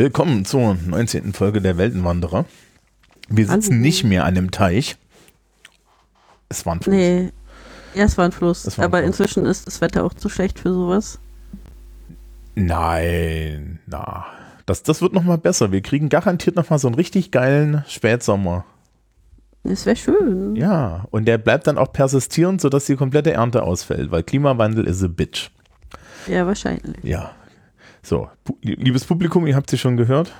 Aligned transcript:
Willkommen 0.00 0.46
zur 0.46 0.78
19. 0.86 1.34
Folge 1.34 1.60
der 1.60 1.76
Weltenwanderer. 1.76 2.46
Wir 3.28 3.46
sitzen 3.46 3.74
Hallo. 3.74 3.82
nicht 3.82 4.02
mehr 4.02 4.24
an 4.24 4.34
dem 4.34 4.50
Teich. 4.50 4.96
Es 6.48 6.64
war 6.64 6.74
ein 6.74 6.80
Fluss. 6.80 6.96
Nee. 6.96 7.28
Ja, 7.94 8.04
es 8.04 8.16
war 8.16 8.24
ein 8.24 8.32
Fluss. 8.32 8.64
War 8.64 8.78
ein 8.78 8.84
aber 8.86 9.00
Fluss. 9.00 9.08
inzwischen 9.08 9.44
ist 9.44 9.66
das 9.66 9.82
Wetter 9.82 10.02
auch 10.02 10.14
zu 10.14 10.30
schlecht 10.30 10.58
für 10.58 10.72
sowas. 10.72 11.18
Nein, 12.54 13.80
na. 13.86 14.24
Das, 14.64 14.82
das 14.82 15.02
wird 15.02 15.12
nochmal 15.12 15.36
besser. 15.36 15.70
Wir 15.70 15.82
kriegen 15.82 16.08
garantiert 16.08 16.56
nochmal 16.56 16.78
so 16.78 16.88
einen 16.88 16.94
richtig 16.94 17.30
geilen 17.30 17.84
Spätsommer. 17.86 18.64
Es 19.64 19.84
wäre 19.84 19.96
schön. 19.96 20.56
Ja, 20.56 21.04
und 21.10 21.26
der 21.26 21.36
bleibt 21.36 21.66
dann 21.66 21.76
auch 21.76 21.92
persistierend, 21.92 22.62
sodass 22.62 22.86
die 22.86 22.96
komplette 22.96 23.32
Ernte 23.34 23.64
ausfällt, 23.64 24.10
weil 24.10 24.22
Klimawandel 24.22 24.86
is 24.86 25.04
a 25.04 25.08
bitch. 25.08 25.50
Ja, 26.26 26.46
wahrscheinlich. 26.46 27.04
Ja. 27.04 27.32
So, 28.02 28.28
liebes 28.62 29.04
Publikum, 29.04 29.46
ihr 29.46 29.56
habt 29.56 29.70
sie 29.70 29.78
schon 29.78 29.96
gehört. 29.96 30.32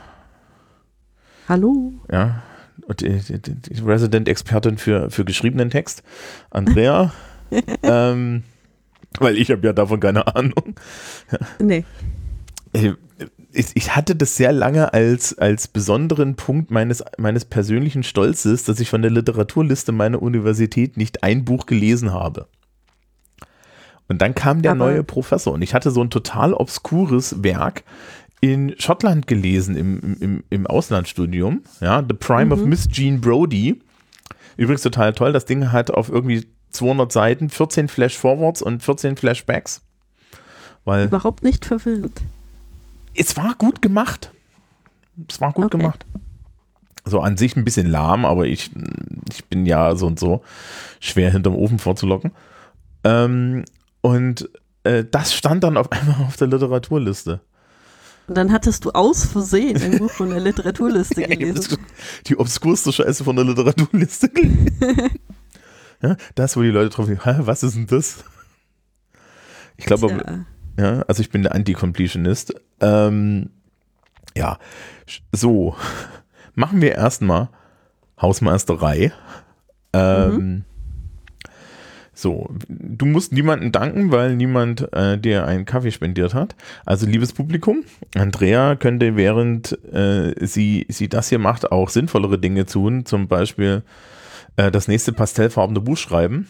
Hallo? 1.48 1.92
Ja. 2.10 2.42
Und 2.86 3.00
die, 3.00 3.18
die, 3.18 3.54
die 3.54 3.80
Resident-Expertin 3.80 4.78
für, 4.78 5.10
für 5.10 5.24
geschriebenen 5.24 5.70
Text, 5.70 6.02
Andrea. 6.50 7.12
ähm, 7.82 8.44
weil 9.18 9.36
ich 9.36 9.50
habe 9.50 9.66
ja 9.66 9.72
davon 9.72 10.00
keine 10.00 10.34
Ahnung. 10.34 10.74
Nee. 11.58 11.84
Äh, 12.72 12.94
Ich, 13.52 13.74
ich 13.74 13.96
hatte 13.96 14.14
das 14.14 14.36
sehr 14.36 14.52
lange 14.52 14.92
als, 14.92 15.36
als 15.36 15.66
besonderen 15.66 16.36
Punkt 16.36 16.70
meines, 16.70 17.02
meines 17.18 17.44
persönlichen 17.44 18.04
Stolzes, 18.04 18.62
dass 18.62 18.78
ich 18.78 18.88
von 18.88 19.02
der 19.02 19.10
Literaturliste 19.10 19.90
meiner 19.90 20.22
Universität 20.22 20.96
nicht 20.96 21.24
ein 21.24 21.44
Buch 21.44 21.66
gelesen 21.66 22.12
habe. 22.12 22.46
Und 24.10 24.20
dann 24.20 24.34
kam 24.34 24.60
der 24.60 24.72
Aber- 24.72 24.78
neue 24.86 25.02
Professor 25.04 25.54
und 25.54 25.62
ich 25.62 25.72
hatte 25.72 25.90
so 25.92 26.02
ein 26.02 26.10
total 26.10 26.52
obskures 26.52 27.42
Werk 27.44 27.84
in 28.40 28.74
Schottland 28.78 29.26
gelesen 29.28 29.76
im, 29.76 30.16
im, 30.20 30.44
im 30.50 30.66
Auslandsstudium. 30.66 31.62
Ja, 31.80 32.02
The 32.06 32.14
Prime 32.14 32.52
of 32.52 32.64
Miss 32.64 32.88
Jean 32.88 33.20
Brody. 33.20 33.80
Übrigens 34.56 34.82
total 34.82 35.12
toll. 35.12 35.32
Das 35.32 35.44
Ding 35.44 35.70
hat 35.72 35.90
auf 35.92 36.08
irgendwie 36.08 36.46
200 36.70 37.12
Seiten 37.12 37.50
14 37.50 37.86
Flash-Forwards 37.88 38.62
und 38.62 38.82
14 38.82 39.16
Flashbacks. 39.16 39.82
Weil 40.84 41.04
Überhaupt 41.06 41.42
nicht 41.44 41.64
verwirrend. 41.64 42.20
es 43.14 43.36
war 43.36 43.54
gut 43.58 43.80
gemacht. 43.80 44.32
Es 45.28 45.40
war 45.40 45.52
gut 45.52 45.66
Okay. 45.66 45.78
gemacht. 45.78 46.04
So 47.04 47.20
an 47.20 47.36
sich 47.36 47.56
ein 47.56 47.64
bisschen 47.64 47.86
lahm, 47.86 48.24
aber 48.24 48.46
ich, 48.46 48.70
ich 49.32 49.44
bin 49.46 49.66
ja 49.66 49.94
so 49.94 50.06
und 50.06 50.18
so 50.18 50.42
schwer 50.98 51.30
hinterm 51.30 51.54
Ofen 51.54 51.78
vorzulocken. 51.78 52.32
Ähm, 53.04 53.64
und 54.00 54.48
äh, 54.84 55.04
das 55.08 55.34
stand 55.34 55.64
dann 55.64 55.76
auf 55.76 55.90
einmal 55.92 56.26
auf 56.26 56.36
der 56.36 56.48
Literaturliste. 56.48 57.40
Und 58.26 58.36
dann 58.36 58.52
hattest 58.52 58.84
du 58.84 58.90
aus 58.92 59.24
Versehen 59.24 59.80
ein 59.82 59.98
Buch 59.98 60.10
von 60.10 60.30
der 60.30 60.40
Literaturliste 60.40 61.22
gelesen. 61.28 61.78
Die 62.26 62.38
obskurste 62.38 62.92
Scheiße 62.92 63.24
von 63.24 63.34
der 63.36 63.44
Literaturliste 63.44 64.28
gelesen. 64.28 64.70
ja, 66.00 66.16
das, 66.34 66.56
wo 66.56 66.62
die 66.62 66.68
Leute 66.68 66.90
drauf 66.90 67.06
sind, 67.06 67.24
"Hä, 67.26 67.36
was 67.40 67.62
ist 67.62 67.74
denn 67.74 67.86
das? 67.86 68.24
Ich 69.76 69.86
glaube. 69.86 70.44
Ja, 70.78 71.02
also 71.08 71.20
ich 71.22 71.30
bin 71.30 71.42
der 71.42 71.54
Anti-Completionist. 71.54 72.54
Ähm, 72.80 73.50
ja, 74.36 74.58
so. 75.32 75.74
Machen 76.54 76.80
wir 76.80 76.92
erstmal 76.94 77.48
Hausmeisterei. 78.20 79.12
Ähm, 79.92 80.64
So, 82.20 82.50
du 82.68 83.06
musst 83.06 83.32
niemandem 83.32 83.72
danken, 83.72 84.12
weil 84.12 84.36
niemand 84.36 84.92
äh, 84.92 85.16
dir 85.16 85.46
einen 85.46 85.64
Kaffee 85.64 85.90
spendiert 85.90 86.34
hat. 86.34 86.54
Also 86.84 87.06
liebes 87.06 87.32
Publikum, 87.32 87.82
Andrea 88.14 88.76
könnte 88.76 89.16
während 89.16 89.72
äh, 89.90 90.34
sie, 90.46 90.84
sie 90.90 91.08
das 91.08 91.30
hier 91.30 91.38
macht 91.38 91.72
auch 91.72 91.88
sinnvollere 91.88 92.38
Dinge 92.38 92.66
tun, 92.66 93.06
zum 93.06 93.26
Beispiel 93.26 93.84
äh, 94.56 94.70
das 94.70 94.86
nächste 94.86 95.14
pastellfarbene 95.14 95.80
Buch 95.80 95.96
schreiben. 95.96 96.46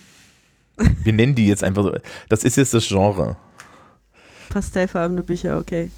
Wir 1.05 1.13
nennen 1.13 1.37
die 1.37 1.47
jetzt 1.47 1.63
einfach 1.63 1.85
so. 1.85 1.95
Das 2.29 2.43
ist 2.43 2.57
jetzt 2.57 2.75
das 2.75 2.89
Genre. 2.89 3.37
Pastellfarbene 4.49 5.23
Bücher, 5.23 5.57
okay. 5.57 5.93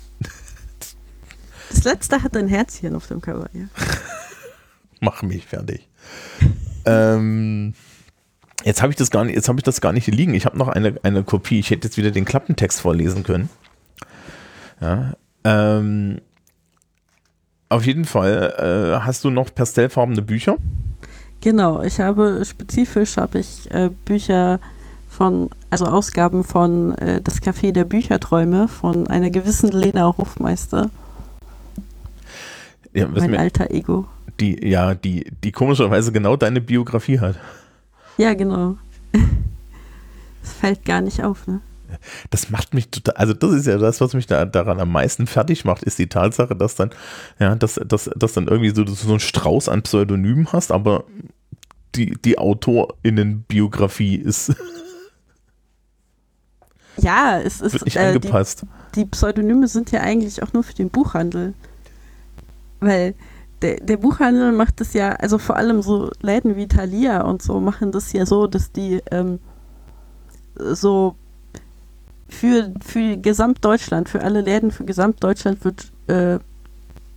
Das 1.71 1.85
letzte 1.85 2.23
hat 2.23 2.37
ein 2.37 2.49
Herzchen 2.49 2.95
auf 2.95 3.07
dem 3.07 3.23
Cover, 3.23 3.49
ja. 3.55 3.69
Mach 5.01 5.23
mich 5.23 5.47
fertig. 5.47 5.89
ähm, 6.85 7.73
jetzt 8.65 8.83
habe 8.83 8.93
ich 8.93 8.97
das 8.97 9.11
gar 9.11 9.25
nicht, 9.25 9.35
jetzt 9.35 9.49
habe 9.49 9.59
ich 9.59 9.65
das 9.65 9.81
gar 9.81 9.93
nicht 9.93 10.05
hier 10.05 10.15
liegen. 10.15 10.35
Ich 10.35 10.45
habe 10.47 10.59
noch 10.59 10.69
eine, 10.69 10.95
eine 11.03 11.23
Kopie. 11.23 11.59
Ich 11.59 11.71
hätte 11.71 11.87
jetzt 11.89 11.97
wieder 11.97 12.11
den 12.11 12.25
Klappentext 12.25 12.81
vorlesen 12.81 13.23
können. 13.23 13.49
Ja. 14.81 15.15
Ähm, 15.45 16.21
auf 17.69 17.87
jeden 17.87 18.05
Fall 18.05 18.55
äh, 18.99 19.05
hast 19.05 19.25
du 19.25 19.31
noch 19.31 19.55
pastellfarbene 19.55 20.23
Bücher. 20.23 20.57
Genau, 21.41 21.83
ich 21.83 21.99
habe 22.01 22.45
spezifisch 22.45 23.17
habe 23.17 23.41
ich 23.41 23.71
äh, 23.73 23.91
Bücher 24.05 24.61
von, 25.09 25.51
also 25.71 25.87
Ausgaben 25.87 26.45
von 26.45 26.97
äh, 26.99 27.21
Das 27.21 27.43
Café 27.43 27.73
der 27.73 27.85
Bücherträume 27.85 28.69
von 28.69 29.09
einer 29.09 29.31
gewissen 29.31 29.71
Lena 29.71 30.15
Hofmeister, 30.17 30.91
Ja, 32.95 33.09
mein 33.09 33.35
alter 33.37 33.71
Ego. 33.71 34.07
die, 34.41 34.69
ja, 34.69 34.95
die, 34.95 35.33
die 35.43 35.51
komischerweise 35.53 36.13
genau 36.13 36.37
deine 36.37 36.61
Biografie 36.61 37.19
hat. 37.21 37.37
Ja, 38.17 38.35
genau. 38.35 38.77
Es 40.45 40.55
fällt 40.55 40.85
gar 40.85 41.01
nicht 41.01 41.23
auf, 41.23 41.47
ne? 41.47 41.61
Das 42.31 42.51
macht 42.51 42.75
mich 42.75 42.89
total, 42.91 43.15
also 43.15 43.33
das 43.33 43.53
ist 43.53 43.67
ja 43.69 43.79
das, 43.79 44.01
was 44.01 44.13
mich 44.13 44.27
da, 44.27 44.45
daran 44.45 44.81
am 44.81 44.91
meisten 44.91 45.29
fertig 45.29 45.65
macht, 45.65 45.85
ist 45.85 46.01
die 46.01 46.09
Tatsache, 46.09 46.57
dass 46.57 46.75
dann, 46.75 46.91
ja, 47.39 47.55
dass, 47.55 47.75
dass, 47.87 48.11
dass 48.17 48.33
dann 48.33 48.49
irgendwie 48.49 48.71
so, 48.71 48.85
so 48.85 49.13
ein 49.13 49.21
Strauß 49.21 49.69
an 49.69 49.83
Pseudonymen 49.83 50.53
hast, 50.53 50.73
aber 50.73 51.05
die, 51.95 52.17
die 52.25 52.39
AutorInnen-Biografie 52.39 54.17
ist, 54.17 54.53
Ja, 56.99 57.41
es 57.41 57.61
ist 57.61 57.85
nicht 57.85 57.97
äh, 57.97 58.13
die, 58.13 58.17
angepasst. 58.17 58.67
die 58.95 59.07
Pseudonyme 59.07 59.67
sind 59.69 59.91
ja 59.93 60.01
eigentlich 60.01 60.43
auch 60.43 60.53
nur 60.53 60.63
für 60.63 60.75
den 60.75 60.91
Buchhandel. 60.91 61.55
Weil 62.81 63.15
der, 63.63 63.77
der 63.77 63.97
Buchhandel 63.97 64.53
macht 64.53 64.81
das 64.81 64.93
ja, 64.93 65.11
also 65.13 65.39
vor 65.39 65.57
allem 65.57 65.83
so 65.83 66.11
Läden 66.21 66.57
wie 66.57 66.67
Thalia 66.67 67.23
und 67.23 67.43
so 67.43 67.61
machen 67.61 67.93
das 67.93 68.13
ja 68.13 68.27
so, 68.27 68.47
dass 68.47 68.73
die 68.73 69.01
ähm, 69.11 69.39
so 70.57 71.15
für, 72.29 72.73
für 72.85 73.17
Gesamtdeutschland, 73.17 74.09
für 74.09 74.23
alle 74.23 74.41
Läden 74.41 74.71
für 74.71 74.85
Gesamtdeutschland 74.85 75.65
wird 75.65 75.93
äh, 76.09 76.39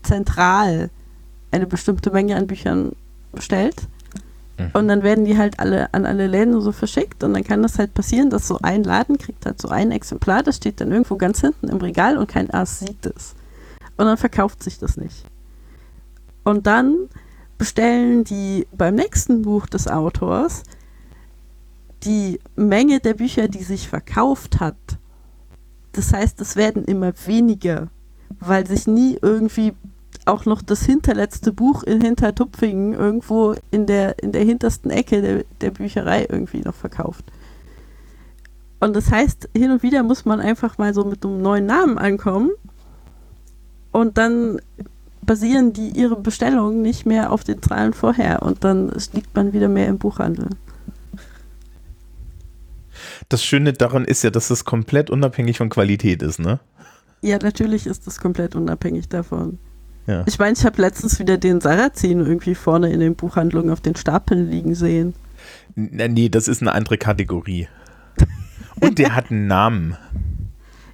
zentral 0.03 0.89
eine 1.51 1.65
bestimmte 1.65 2.11
Menge 2.11 2.35
an 2.35 2.47
Büchern 2.47 2.91
bestellt. 3.31 3.75
Mhm. 4.57 4.69
Und 4.73 4.87
dann 4.87 5.03
werden 5.03 5.25
die 5.25 5.37
halt 5.37 5.59
alle 5.59 5.93
an 5.93 6.05
alle 6.05 6.27
Läden 6.27 6.61
so 6.61 6.71
verschickt 6.71 7.23
und 7.23 7.33
dann 7.33 7.43
kann 7.43 7.63
das 7.63 7.79
halt 7.79 7.93
passieren, 7.93 8.29
dass 8.29 8.47
so 8.47 8.59
ein 8.61 8.83
Laden 8.83 9.17
kriegt 9.17 9.45
halt 9.45 9.61
so 9.61 9.69
ein 9.69 9.91
Exemplar, 9.91 10.43
das 10.43 10.57
steht 10.57 10.79
dann 10.79 10.91
irgendwo 10.91 11.15
ganz 11.15 11.41
hinten 11.41 11.69
im 11.69 11.77
Regal 11.77 12.17
und 12.17 12.27
kein 12.27 12.51
Ass 12.51 12.79
sieht 12.79 13.05
es. 13.05 13.35
Und 13.97 14.05
dann 14.05 14.17
verkauft 14.17 14.61
sich 14.61 14.77
das 14.77 14.97
nicht. 14.97 15.25
Und 16.45 16.67
dann 16.67 17.09
bestellen 17.57 18.23
die 18.23 18.65
beim 18.71 18.95
nächsten 18.95 19.41
Buch 19.41 19.65
des 19.65 19.87
Autors 19.89 20.63
die 22.03 22.39
Menge 22.55 22.99
der 22.99 23.15
Bücher, 23.15 23.47
die 23.47 23.63
sich 23.63 23.89
verkauft 23.89 24.59
hat. 24.59 24.77
Das 25.91 26.13
heißt, 26.13 26.39
es 26.39 26.55
werden 26.55 26.85
immer 26.85 27.13
weniger, 27.25 27.87
weil 28.39 28.67
sich 28.67 28.85
nie 28.85 29.17
irgendwie 29.21 29.73
auch 30.25 30.45
noch 30.45 30.61
das 30.61 30.83
hinterletzte 30.83 31.51
Buch 31.51 31.83
in 31.83 32.01
Hintertupfingen 32.01 32.93
irgendwo 32.93 33.55
in 33.71 33.85
der, 33.85 34.21
in 34.21 34.31
der 34.31 34.43
hintersten 34.43 34.91
Ecke 34.91 35.21
der, 35.21 35.45
der 35.61 35.71
Bücherei 35.71 36.27
irgendwie 36.29 36.61
noch 36.61 36.75
verkauft. 36.75 37.25
Und 38.79 38.95
das 38.95 39.09
heißt, 39.11 39.49
hin 39.55 39.71
und 39.71 39.83
wieder 39.83 40.03
muss 40.03 40.25
man 40.25 40.39
einfach 40.39 40.77
mal 40.77 40.93
so 40.93 41.05
mit 41.05 41.25
einem 41.25 41.41
neuen 41.41 41.65
Namen 41.65 41.97
ankommen 41.97 42.51
und 43.91 44.17
dann 44.17 44.59
basieren 45.25 45.73
die 45.73 45.89
ihre 45.89 46.15
Bestellungen 46.15 46.81
nicht 46.81 47.05
mehr 47.05 47.31
auf 47.31 47.43
den 47.43 47.61
Zahlen 47.61 47.93
vorher 47.93 48.41
und 48.43 48.63
dann 48.63 48.91
liegt 49.13 49.35
man 49.35 49.53
wieder 49.53 49.67
mehr 49.67 49.87
im 49.87 49.97
Buchhandel. 49.97 50.49
Das 53.29 53.43
Schöne 53.43 53.73
daran 53.73 54.05
ist 54.05 54.23
ja, 54.23 54.29
dass 54.29 54.49
es 54.49 54.65
komplett 54.65 55.09
unabhängig 55.09 55.57
von 55.57 55.69
Qualität 55.69 56.21
ist, 56.21 56.39
ne? 56.39 56.59
Ja, 57.21 57.39
natürlich 57.39 57.87
ist 57.87 58.05
das 58.07 58.19
komplett 58.19 58.55
unabhängig 58.55 59.09
davon. 59.09 59.57
Ja. 60.07 60.23
Ich 60.27 60.37
meine, 60.37 60.53
ich 60.53 60.65
habe 60.65 60.79
letztens 60.81 61.19
wieder 61.19 61.37
den 61.37 61.61
Sarrazin 61.61 62.19
irgendwie 62.19 62.55
vorne 62.55 62.91
in 62.91 62.99
den 62.99 63.15
Buchhandlungen 63.15 63.71
auf 63.71 63.81
den 63.81 63.95
Stapeln 63.95 64.49
liegen 64.49 64.75
sehen. 64.75 65.15
Nee, 65.75 66.29
das 66.29 66.47
ist 66.47 66.61
eine 66.61 66.73
andere 66.73 66.97
Kategorie. 66.97 67.67
Und 68.79 68.99
der 68.99 69.15
hat 69.15 69.31
einen 69.31 69.47
Namen. 69.47 69.97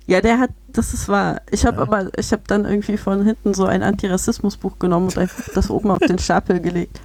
Ja, 0.07 0.21
der 0.21 0.39
hat, 0.39 0.51
das 0.73 0.93
ist 0.93 1.07
wahr. 1.09 1.41
Ich 1.51 1.65
habe 1.65 1.77
Ja. 1.77 1.83
aber, 1.83 2.09
ich 2.17 2.31
habe 2.31 2.43
dann 2.47 2.65
irgendwie 2.65 2.97
von 2.97 3.23
hinten 3.25 3.53
so 3.53 3.65
ein 3.65 3.83
Antirassismusbuch 3.83 4.79
genommen 4.79 5.07
und 5.07 5.17
einfach 5.17 5.49
das 5.53 5.69
oben 5.69 5.91
auf 5.91 5.99
den 5.99 6.19
Stapel 6.19 6.59
gelegt. 6.59 6.99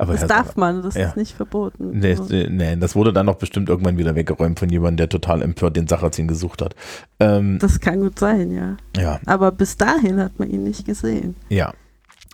Aber 0.00 0.12
das 0.12 0.22
ja, 0.22 0.26
darf 0.28 0.54
man, 0.56 0.82
das 0.82 0.94
ja. 0.94 1.08
ist 1.08 1.16
nicht 1.16 1.34
verboten. 1.36 1.98
Nee, 1.98 2.16
nee, 2.48 2.76
das 2.76 2.94
wurde 2.94 3.12
dann 3.12 3.26
doch 3.26 3.34
bestimmt 3.34 3.68
irgendwann 3.68 3.98
wieder 3.98 4.14
weggeräumt 4.14 4.60
von 4.60 4.68
jemandem, 4.68 4.98
der 4.98 5.08
total 5.08 5.42
empört 5.42 5.76
den 5.76 5.88
Sarrazin 5.88 6.28
gesucht 6.28 6.62
hat. 6.62 6.76
Ähm, 7.18 7.58
das 7.58 7.80
kann 7.80 8.00
gut 8.00 8.16
sein, 8.18 8.52
ja. 8.52 8.76
ja, 8.96 9.18
Aber 9.26 9.50
bis 9.50 9.76
dahin 9.76 10.20
hat 10.20 10.38
man 10.38 10.50
ihn 10.50 10.62
nicht 10.62 10.84
gesehen. 10.86 11.34
ja. 11.48 11.72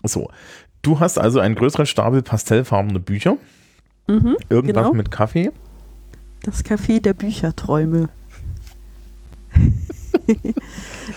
So. 0.06 0.28
Du 0.82 1.00
hast 1.00 1.18
also 1.18 1.40
einen 1.40 1.54
größeren 1.54 1.86
Stapel 1.86 2.20
pastellfarbene 2.20 3.00
Bücher. 3.00 3.38
Mhm, 4.06 4.36
Irgendwas 4.50 4.82
Genau. 4.84 4.92
mit 4.94 5.10
Kaffee. 5.10 5.50
das 6.42 6.62
Café 6.62 7.00
der 7.00 7.14
Bücherträume. 7.14 8.10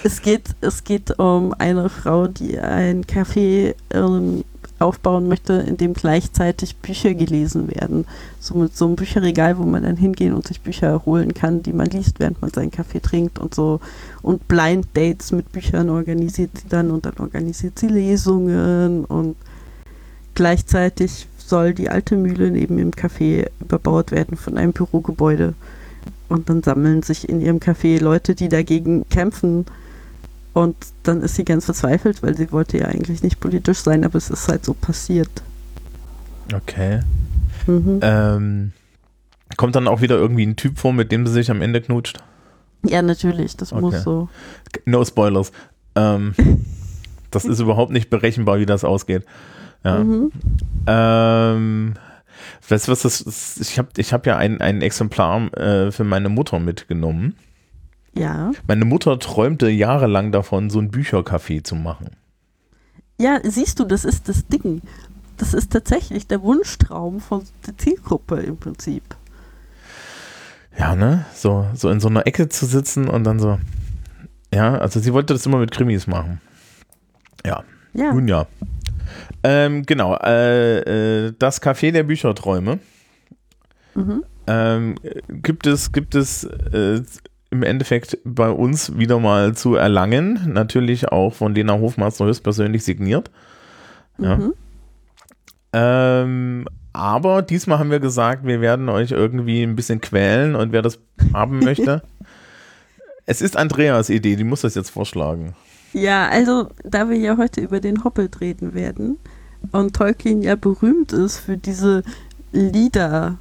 Es, 0.03 0.21
geht, 0.21 0.55
es 0.61 0.83
geht 0.83 1.17
um 1.19 1.53
eine 1.57 1.89
Frau, 1.89 2.27
die 2.27 2.59
ein 2.59 3.03
Café 3.05 3.75
ähm, 3.91 4.43
aufbauen 4.79 5.27
möchte, 5.27 5.53
in 5.53 5.77
dem 5.77 5.93
gleichzeitig 5.93 6.77
Bücher 6.77 7.13
gelesen 7.13 7.67
werden. 7.73 8.05
So 8.39 8.55
mit 8.55 8.75
so 8.75 8.85
einem 8.85 8.95
Bücherregal, 8.95 9.57
wo 9.57 9.63
man 9.63 9.83
dann 9.83 9.97
hingehen 9.97 10.33
und 10.33 10.47
sich 10.47 10.61
Bücher 10.61 11.03
holen 11.05 11.33
kann, 11.33 11.63
die 11.63 11.73
man 11.73 11.87
liest, 11.87 12.19
während 12.19 12.41
man 12.41 12.51
seinen 12.51 12.71
Kaffee 12.71 12.99
trinkt 12.99 13.39
und 13.39 13.55
so. 13.55 13.79
Und 14.21 14.47
Blind 14.47 14.87
Dates 14.93 15.31
mit 15.31 15.51
Büchern 15.51 15.89
organisiert 15.89 16.51
sie 16.57 16.69
dann 16.69 16.91
und 16.91 17.05
dann 17.05 17.17
organisiert 17.17 17.79
sie 17.79 17.87
Lesungen 17.87 19.05
und 19.05 19.35
gleichzeitig 20.35 21.27
soll 21.37 21.73
die 21.73 21.89
alte 21.89 22.15
Mühle 22.15 22.51
neben 22.51 22.77
dem 22.77 22.91
Café 22.91 23.47
überbaut 23.59 24.11
werden 24.11 24.37
von 24.37 24.57
einem 24.57 24.73
Bürogebäude. 24.73 25.53
Und 26.29 26.49
dann 26.49 26.63
sammeln 26.63 27.03
sich 27.03 27.27
in 27.27 27.41
ihrem 27.41 27.59
Café 27.59 28.01
Leute, 28.01 28.35
die 28.35 28.49
dagegen 28.49 29.07
kämpfen. 29.09 29.65
Und 30.53 30.75
dann 31.03 31.21
ist 31.21 31.35
sie 31.35 31.45
ganz 31.45 31.65
verzweifelt, 31.65 32.23
weil 32.23 32.35
sie 32.35 32.51
wollte 32.51 32.77
ja 32.79 32.85
eigentlich 32.85 33.23
nicht 33.23 33.39
politisch 33.39 33.79
sein, 33.79 34.03
aber 34.03 34.15
es 34.17 34.29
ist 34.29 34.47
halt 34.47 34.65
so 34.65 34.73
passiert. 34.73 35.29
Okay. 36.53 37.01
Mhm. 37.67 37.99
Ähm, 38.01 38.71
kommt 39.55 39.75
dann 39.75 39.87
auch 39.87 40.01
wieder 40.01 40.15
irgendwie 40.17 40.45
ein 40.45 40.55
Typ 40.55 40.79
vor, 40.79 40.93
mit 40.93 41.11
dem 41.11 41.27
sie 41.27 41.33
sich 41.33 41.51
am 41.51 41.61
Ende 41.61 41.81
knutscht? 41.81 42.17
Ja, 42.83 43.01
natürlich, 43.01 43.55
das 43.57 43.71
Okay. 43.71 43.81
muss 43.81 44.03
so. 44.03 44.29
No 44.85 45.03
Spoilers. 45.05 45.51
Ähm, 45.95 46.33
das 47.31 47.45
ist 47.45 47.59
überhaupt 47.59 47.91
nicht 47.91 48.09
berechenbar, 48.09 48.59
wie 48.59 48.65
das 48.65 48.83
ausgeht. 48.83 49.23
Ja. 49.83 50.03
Mhm. 50.03 50.31
Ähm, 50.87 51.93
weißt 52.67 52.87
du 52.87 52.91
was, 52.91 53.01
das, 53.01 53.23
das, 53.23 53.57
ich 53.57 53.77
habe 53.77 53.89
ich 53.97 54.13
hab 54.13 54.25
ja 54.25 54.37
ein, 54.37 54.61
ein 54.61 54.81
Exemplar 54.81 55.53
äh, 55.57 55.91
für 55.91 56.03
meine 56.03 56.29
Mutter 56.29 56.59
mitgenommen. 56.59 57.35
Ja. 58.13 58.51
Meine 58.67 58.85
Mutter 58.85 59.19
träumte 59.19 59.69
jahrelang 59.69 60.31
davon, 60.31 60.69
so 60.69 60.79
ein 60.79 60.91
Büchercafé 60.91 61.63
zu 61.63 61.75
machen. 61.75 62.11
Ja, 63.19 63.39
siehst 63.43 63.79
du, 63.79 63.83
das 63.85 64.05
ist 64.05 64.27
das 64.29 64.47
Ding. 64.47 64.81
Das 65.37 65.53
ist 65.53 65.71
tatsächlich 65.71 66.25
der 66.27 66.41
Wunschtraum 66.41 67.19
von 67.19 67.43
der 67.65 67.77
Zielgruppe 67.77 68.37
im 68.41 68.57
Prinzip. 68.57 69.03
Ja, 70.77 70.95
ne? 70.95 71.25
So, 71.33 71.67
so 71.73 71.89
in 71.89 71.99
so 71.99 72.07
einer 72.07 72.25
Ecke 72.27 72.49
zu 72.49 72.65
sitzen 72.65 73.07
und 73.07 73.23
dann 73.23 73.39
so. 73.39 73.59
Ja, 74.53 74.77
also 74.77 74.99
sie 74.99 75.13
wollte 75.13 75.33
das 75.33 75.45
immer 75.45 75.57
mit 75.57 75.71
Krimis 75.71 76.07
machen. 76.07 76.41
Ja, 77.45 77.63
Ja. 77.93 78.13
nun 78.13 78.27
ja. 78.27 78.47
Ähm, 79.43 79.85
genau, 79.85 80.15
äh, 80.15 81.27
äh, 81.27 81.33
das 81.37 81.61
Café 81.61 81.91
der 81.91 82.03
Bücherträume. 82.03 82.79
Mhm. 83.95 84.23
Ähm, 84.47 84.95
gibt 85.29 85.67
es, 85.67 85.91
gibt 85.91 86.15
es 86.15 86.43
äh, 86.43 87.01
im 87.49 87.63
Endeffekt 87.63 88.17
bei 88.23 88.49
uns 88.49 88.97
wieder 88.97 89.19
mal 89.19 89.55
zu 89.55 89.75
erlangen. 89.75 90.39
Natürlich 90.47 91.09
auch 91.09 91.33
von 91.33 91.55
Lena 91.55 91.73
Hofmeister 91.79 92.25
höchstpersönlich 92.25 92.83
signiert. 92.83 93.31
Ja. 94.17 94.37
Mhm. 94.37 94.53
Ähm, 95.73 96.67
aber 96.93 97.41
diesmal 97.41 97.79
haben 97.79 97.91
wir 97.91 97.99
gesagt, 97.99 98.45
wir 98.45 98.61
werden 98.61 98.89
euch 98.89 99.11
irgendwie 99.11 99.61
ein 99.61 99.75
bisschen 99.75 100.01
quälen 100.01 100.55
und 100.55 100.71
wer 100.71 100.81
das 100.81 100.99
haben 101.33 101.59
möchte. 101.59 102.01
Es 103.29 103.41
ist 103.41 103.57
Andreas 103.57 104.09
Idee, 104.09 104.37
die 104.37 104.45
muss 104.45 104.61
das 104.61 104.73
jetzt 104.75 104.89
vorschlagen. 104.89 105.53
Ja, 105.93 106.27
also 106.27 106.67
da 106.83 107.09
wir 107.09 107.17
ja 107.17 107.37
heute 107.37 107.61
über 107.61 107.79
den 107.79 108.03
Hobbit 108.03 108.41
reden 108.41 108.73
werden 108.73 109.17
und 109.71 109.95
Tolkien 109.95 110.41
ja 110.41 110.55
berühmt 110.55 111.13
ist 111.13 111.37
für 111.37 111.57
diese 111.57 112.03
Lieder 112.51 113.37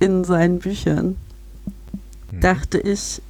in 0.00 0.24
seinen 0.24 0.58
Büchern, 0.60 1.16
Hm. 2.30 2.40
dachte 2.40 2.78
ich, 2.78 3.20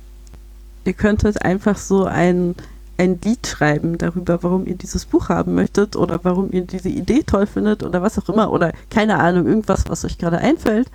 ihr 0.84 0.92
könntet 0.92 1.42
einfach 1.44 1.76
so 1.76 2.04
ein, 2.04 2.54
ein 2.98 3.18
Lied 3.24 3.46
schreiben 3.46 3.98
darüber, 3.98 4.42
warum 4.42 4.66
ihr 4.66 4.76
dieses 4.76 5.06
Buch 5.06 5.28
haben 5.28 5.54
möchtet 5.54 5.96
oder 5.96 6.20
warum 6.22 6.52
ihr 6.52 6.62
diese 6.62 6.88
Idee 6.88 7.22
toll 7.24 7.46
findet 7.46 7.82
oder 7.82 8.00
was 8.02 8.18
auch 8.18 8.28
immer 8.28 8.52
oder 8.52 8.72
keine 8.90 9.18
Ahnung, 9.18 9.46
irgendwas, 9.46 9.84
was 9.88 10.04
euch 10.04 10.18
gerade 10.18 10.38
einfällt. 10.38 10.88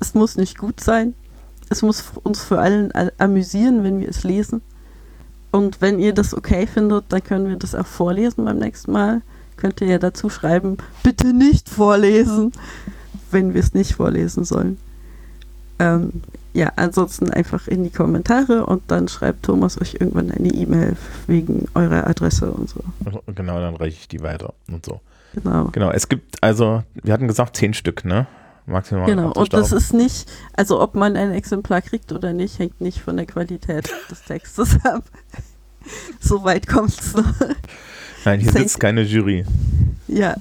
Es 0.00 0.14
muss 0.14 0.36
nicht 0.36 0.58
gut 0.58 0.80
sein. 0.80 1.14
Es 1.70 1.82
muss 1.82 2.04
uns 2.24 2.42
für 2.42 2.58
allen 2.58 2.92
a- 2.94 3.12
amüsieren, 3.18 3.84
wenn 3.84 4.00
wir 4.00 4.08
es 4.08 4.24
lesen. 4.24 4.60
Und 5.52 5.80
wenn 5.80 6.00
ihr 6.00 6.14
das 6.14 6.34
okay 6.34 6.66
findet, 6.66 7.04
dann 7.10 7.22
können 7.22 7.48
wir 7.48 7.56
das 7.56 7.74
auch 7.74 7.86
vorlesen 7.86 8.44
beim 8.44 8.58
nächsten 8.58 8.90
Mal. 8.90 9.22
Könnt 9.56 9.80
ihr 9.80 9.86
ja 9.86 9.98
dazu 9.98 10.28
schreiben, 10.28 10.78
bitte 11.04 11.32
nicht 11.32 11.68
vorlesen, 11.68 12.52
wenn 13.30 13.54
wir 13.54 13.60
es 13.60 13.74
nicht 13.74 13.94
vorlesen 13.94 14.44
sollen. 14.44 14.78
Ähm, 15.78 16.22
ja, 16.54 16.72
ansonsten 16.76 17.30
einfach 17.30 17.68
in 17.68 17.84
die 17.84 17.90
Kommentare 17.90 18.66
und 18.66 18.82
dann 18.88 19.08
schreibt 19.08 19.44
Thomas 19.44 19.80
euch 19.80 19.94
irgendwann 19.94 20.30
eine 20.30 20.48
E-Mail 20.48 20.96
wegen 21.26 21.66
eurer 21.74 22.06
Adresse 22.06 22.50
und 22.50 22.68
so. 22.68 22.80
Genau, 23.34 23.60
dann 23.60 23.76
reiche 23.76 23.98
ich 24.00 24.08
die 24.08 24.22
weiter 24.22 24.52
und 24.68 24.84
so. 24.84 25.00
Genau. 25.34 25.68
Genau, 25.72 25.90
es 25.90 26.08
gibt 26.08 26.42
also, 26.42 26.82
wir 27.02 27.12
hatten 27.12 27.28
gesagt, 27.28 27.56
zehn 27.56 27.72
Stück, 27.72 28.04
ne? 28.04 28.26
Maximal. 28.66 29.06
Genau, 29.06 29.32
und 29.32 29.52
das 29.52 29.72
ist 29.72 29.92
nicht, 29.92 30.30
also 30.54 30.80
ob 30.80 30.94
man 30.94 31.16
ein 31.16 31.32
Exemplar 31.32 31.82
kriegt 31.82 32.12
oder 32.12 32.32
nicht, 32.32 32.58
hängt 32.58 32.80
nicht 32.80 33.00
von 33.00 33.16
der 33.16 33.26
Qualität 33.26 33.92
des 34.10 34.22
Textes 34.22 34.76
ab. 34.84 35.04
so 36.20 36.44
weit 36.44 36.66
kommt 36.68 36.90
es 36.90 37.14
noch. 37.14 37.34
Nein, 38.24 38.40
hier 38.40 38.52
das 38.52 38.62
sitzt 38.62 38.80
keine 38.80 39.02
Jury. 39.02 39.44
Ja, 40.06 40.36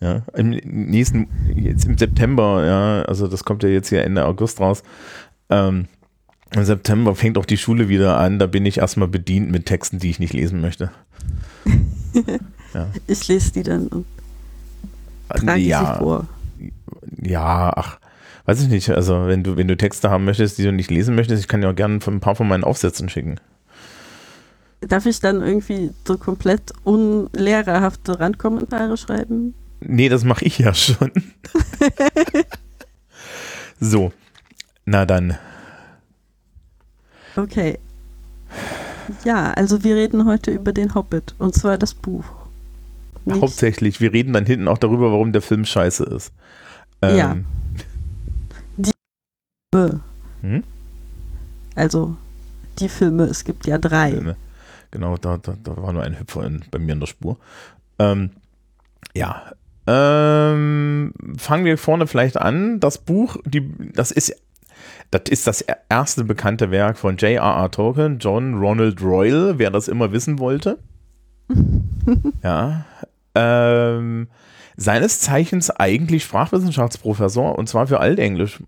Ja, 0.00 0.22
im 0.34 0.50
nächsten, 0.50 1.28
jetzt 1.54 1.84
im 1.84 1.98
September, 1.98 2.64
ja, 2.64 3.02
also 3.02 3.28
das 3.28 3.44
kommt 3.44 3.62
ja 3.62 3.68
jetzt 3.68 3.88
hier 3.88 4.04
Ende 4.04 4.24
August 4.24 4.60
raus. 4.60 4.82
Ähm, 5.50 5.86
Im 6.54 6.64
September 6.64 7.14
fängt 7.14 7.36
auch 7.36 7.44
die 7.44 7.58
Schule 7.58 7.90
wieder 7.90 8.16
an, 8.16 8.38
da 8.38 8.46
bin 8.46 8.64
ich 8.64 8.78
erstmal 8.78 9.08
bedient 9.08 9.50
mit 9.50 9.66
Texten, 9.66 9.98
die 9.98 10.08
ich 10.08 10.18
nicht 10.18 10.32
lesen 10.32 10.62
möchte. 10.62 10.90
ich 13.06 13.28
lese 13.28 13.52
die 13.52 13.62
dann 13.62 13.88
und 13.88 14.06
trage 15.28 15.60
sie 15.60 15.68
ja, 15.68 15.98
vor. 15.98 16.26
Ja, 17.22 17.72
ach, 17.74 17.98
weiß 18.46 18.62
ich 18.62 18.68
nicht, 18.68 18.90
also 18.90 19.26
wenn 19.26 19.42
du, 19.42 19.56
wenn 19.56 19.68
du 19.68 19.76
Texte 19.76 20.10
haben 20.10 20.24
möchtest, 20.24 20.58
die 20.58 20.64
du 20.64 20.72
nicht 20.72 20.90
lesen 20.90 21.14
möchtest, 21.14 21.42
ich 21.42 21.48
kann 21.48 21.60
dir 21.60 21.70
auch 21.70 21.74
gerne 21.76 21.98
ein 22.06 22.20
paar 22.20 22.34
von 22.34 22.48
meinen 22.48 22.64
Aufsätzen 22.64 23.08
schicken. 23.08 23.36
Darf 24.80 25.06
ich 25.06 25.20
dann 25.20 25.42
irgendwie 25.42 25.90
so 26.06 26.16
komplett 26.18 26.72
unlehrerhafte 26.84 28.20
Randkommentare 28.20 28.96
schreiben? 28.96 29.54
Nee, 29.80 30.08
das 30.08 30.24
mache 30.24 30.44
ich 30.44 30.58
ja 30.58 30.72
schon. 30.74 31.10
so, 33.80 34.12
na 34.84 35.04
dann. 35.04 35.36
Okay. 37.36 37.78
Ja, 39.24 39.52
also 39.52 39.84
wir 39.84 39.96
reden 39.96 40.26
heute 40.26 40.50
über 40.50 40.72
den 40.72 40.94
Hobbit 40.94 41.34
und 41.38 41.54
zwar 41.54 41.78
das 41.78 41.94
Buch. 41.94 42.24
Nicht- 43.24 43.40
Hauptsächlich, 43.40 44.00
wir 44.00 44.12
reden 44.12 44.32
dann 44.32 44.46
hinten 44.46 44.68
auch 44.68 44.78
darüber, 44.78 45.12
warum 45.12 45.32
der 45.32 45.42
Film 45.42 45.64
scheiße 45.64 46.04
ist. 46.04 46.32
Ähm, 47.02 47.16
Ja. 47.16 47.36
Bäh. 49.70 49.90
Hm? 50.40 50.64
Also 51.74 52.16
die 52.78 52.88
Filme, 52.88 53.24
es 53.24 53.44
gibt 53.44 53.66
ja 53.66 53.78
drei. 53.78 54.10
Filme. 54.12 54.36
Genau, 54.90 55.16
da, 55.16 55.36
da, 55.36 55.56
da 55.62 55.76
war 55.76 55.92
nur 55.92 56.02
ein 56.02 56.18
Hüpfer 56.18 56.44
in, 56.44 56.64
bei 56.70 56.78
mir 56.78 56.92
in 56.92 57.00
der 57.00 57.06
Spur. 57.06 57.36
Ähm, 57.98 58.30
ja. 59.14 59.52
Ähm, 59.86 61.12
fangen 61.36 61.64
wir 61.64 61.78
vorne 61.78 62.06
vielleicht 62.06 62.36
an. 62.38 62.80
Das 62.80 62.98
Buch, 62.98 63.36
die, 63.44 63.70
das 63.92 64.10
ist, 64.10 64.34
das 65.10 65.22
ist 65.30 65.46
das 65.46 65.64
erste 65.88 66.24
bekannte 66.24 66.70
Werk 66.70 66.98
von 66.98 67.16
J.R.R. 67.16 67.70
Tolkien, 67.70 68.18
John 68.18 68.54
Ronald 68.54 69.02
Royal, 69.02 69.58
wer 69.58 69.70
das 69.70 69.88
immer 69.88 70.12
wissen 70.12 70.38
wollte. 70.38 70.78
ja. 72.42 72.84
Ähm, 73.34 74.28
seines 74.80 75.20
Zeichens 75.20 75.70
eigentlich 75.70 76.22
Sprachwissenschaftsprofessor 76.22 77.58
und 77.58 77.68
zwar 77.68 77.88
für 77.88 77.98
Altenglisch. 77.98 78.60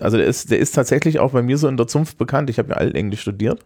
Also 0.00 0.16
der 0.16 0.26
ist, 0.26 0.50
der 0.50 0.58
ist 0.58 0.72
tatsächlich 0.72 1.20
auch 1.20 1.30
bei 1.30 1.42
mir 1.42 1.56
so 1.56 1.68
in 1.68 1.76
der 1.76 1.86
Zunft 1.86 2.18
bekannt. 2.18 2.50
Ich 2.50 2.58
habe 2.58 2.70
ja 2.70 2.76
Altenglisch 2.76 3.20
studiert. 3.20 3.64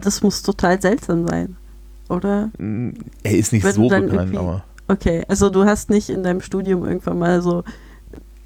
Das 0.00 0.22
muss 0.22 0.42
total 0.42 0.82
seltsam 0.82 1.26
sein, 1.28 1.56
oder? 2.08 2.50
Er 3.22 3.38
ist 3.38 3.52
nicht 3.52 3.64
Wenn 3.64 3.72
so 3.72 3.88
bekannt, 3.88 4.36
aber. 4.36 4.64
Okay, 4.88 5.24
also 5.28 5.48
du 5.48 5.64
hast 5.64 5.90
nicht 5.90 6.10
in 6.10 6.24
deinem 6.24 6.40
Studium 6.40 6.84
irgendwann 6.84 7.20
mal 7.20 7.40
so 7.40 7.62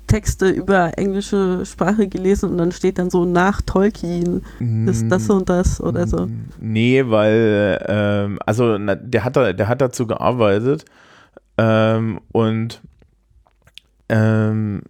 Texte 0.07 0.51
über 0.51 0.99
englische 0.99 1.65
Sprache 1.65 2.09
gelesen 2.09 2.51
und 2.51 2.59
dann 2.59 2.73
steht 2.73 2.99
dann 2.99 3.09
so 3.11 3.25
nach 3.25 3.63
Tolkien 3.63 4.43
ist 4.87 5.09
das 5.09 5.31
und 5.31 5.49
das 5.49 5.81
oder 5.81 6.07
so. 6.07 6.29
Nee, 6.61 7.05
weil, 7.07 7.83
ähm, 7.89 8.39
also 8.45 8.77
na, 8.77 8.97
der, 8.97 9.25
hat 9.25 9.37
da, 9.37 9.53
der 9.53 9.69
hat 9.69 9.81
dazu 9.81 10.07
gearbeitet 10.07 10.85
ähm, 11.61 12.21
und 12.33 12.81
ähm, 14.09 14.83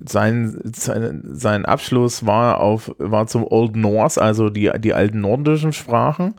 sein, 0.00 0.58
sein, 0.64 1.22
sein 1.30 1.66
Abschluss 1.66 2.24
war 2.24 2.60
auf 2.60 2.94
war 2.98 3.26
zum 3.26 3.44
Old 3.44 3.76
Norse, 3.76 4.20
also 4.20 4.48
die, 4.48 4.70
die 4.78 4.94
alten 4.94 5.20
nordischen 5.20 5.74
Sprachen. 5.74 6.34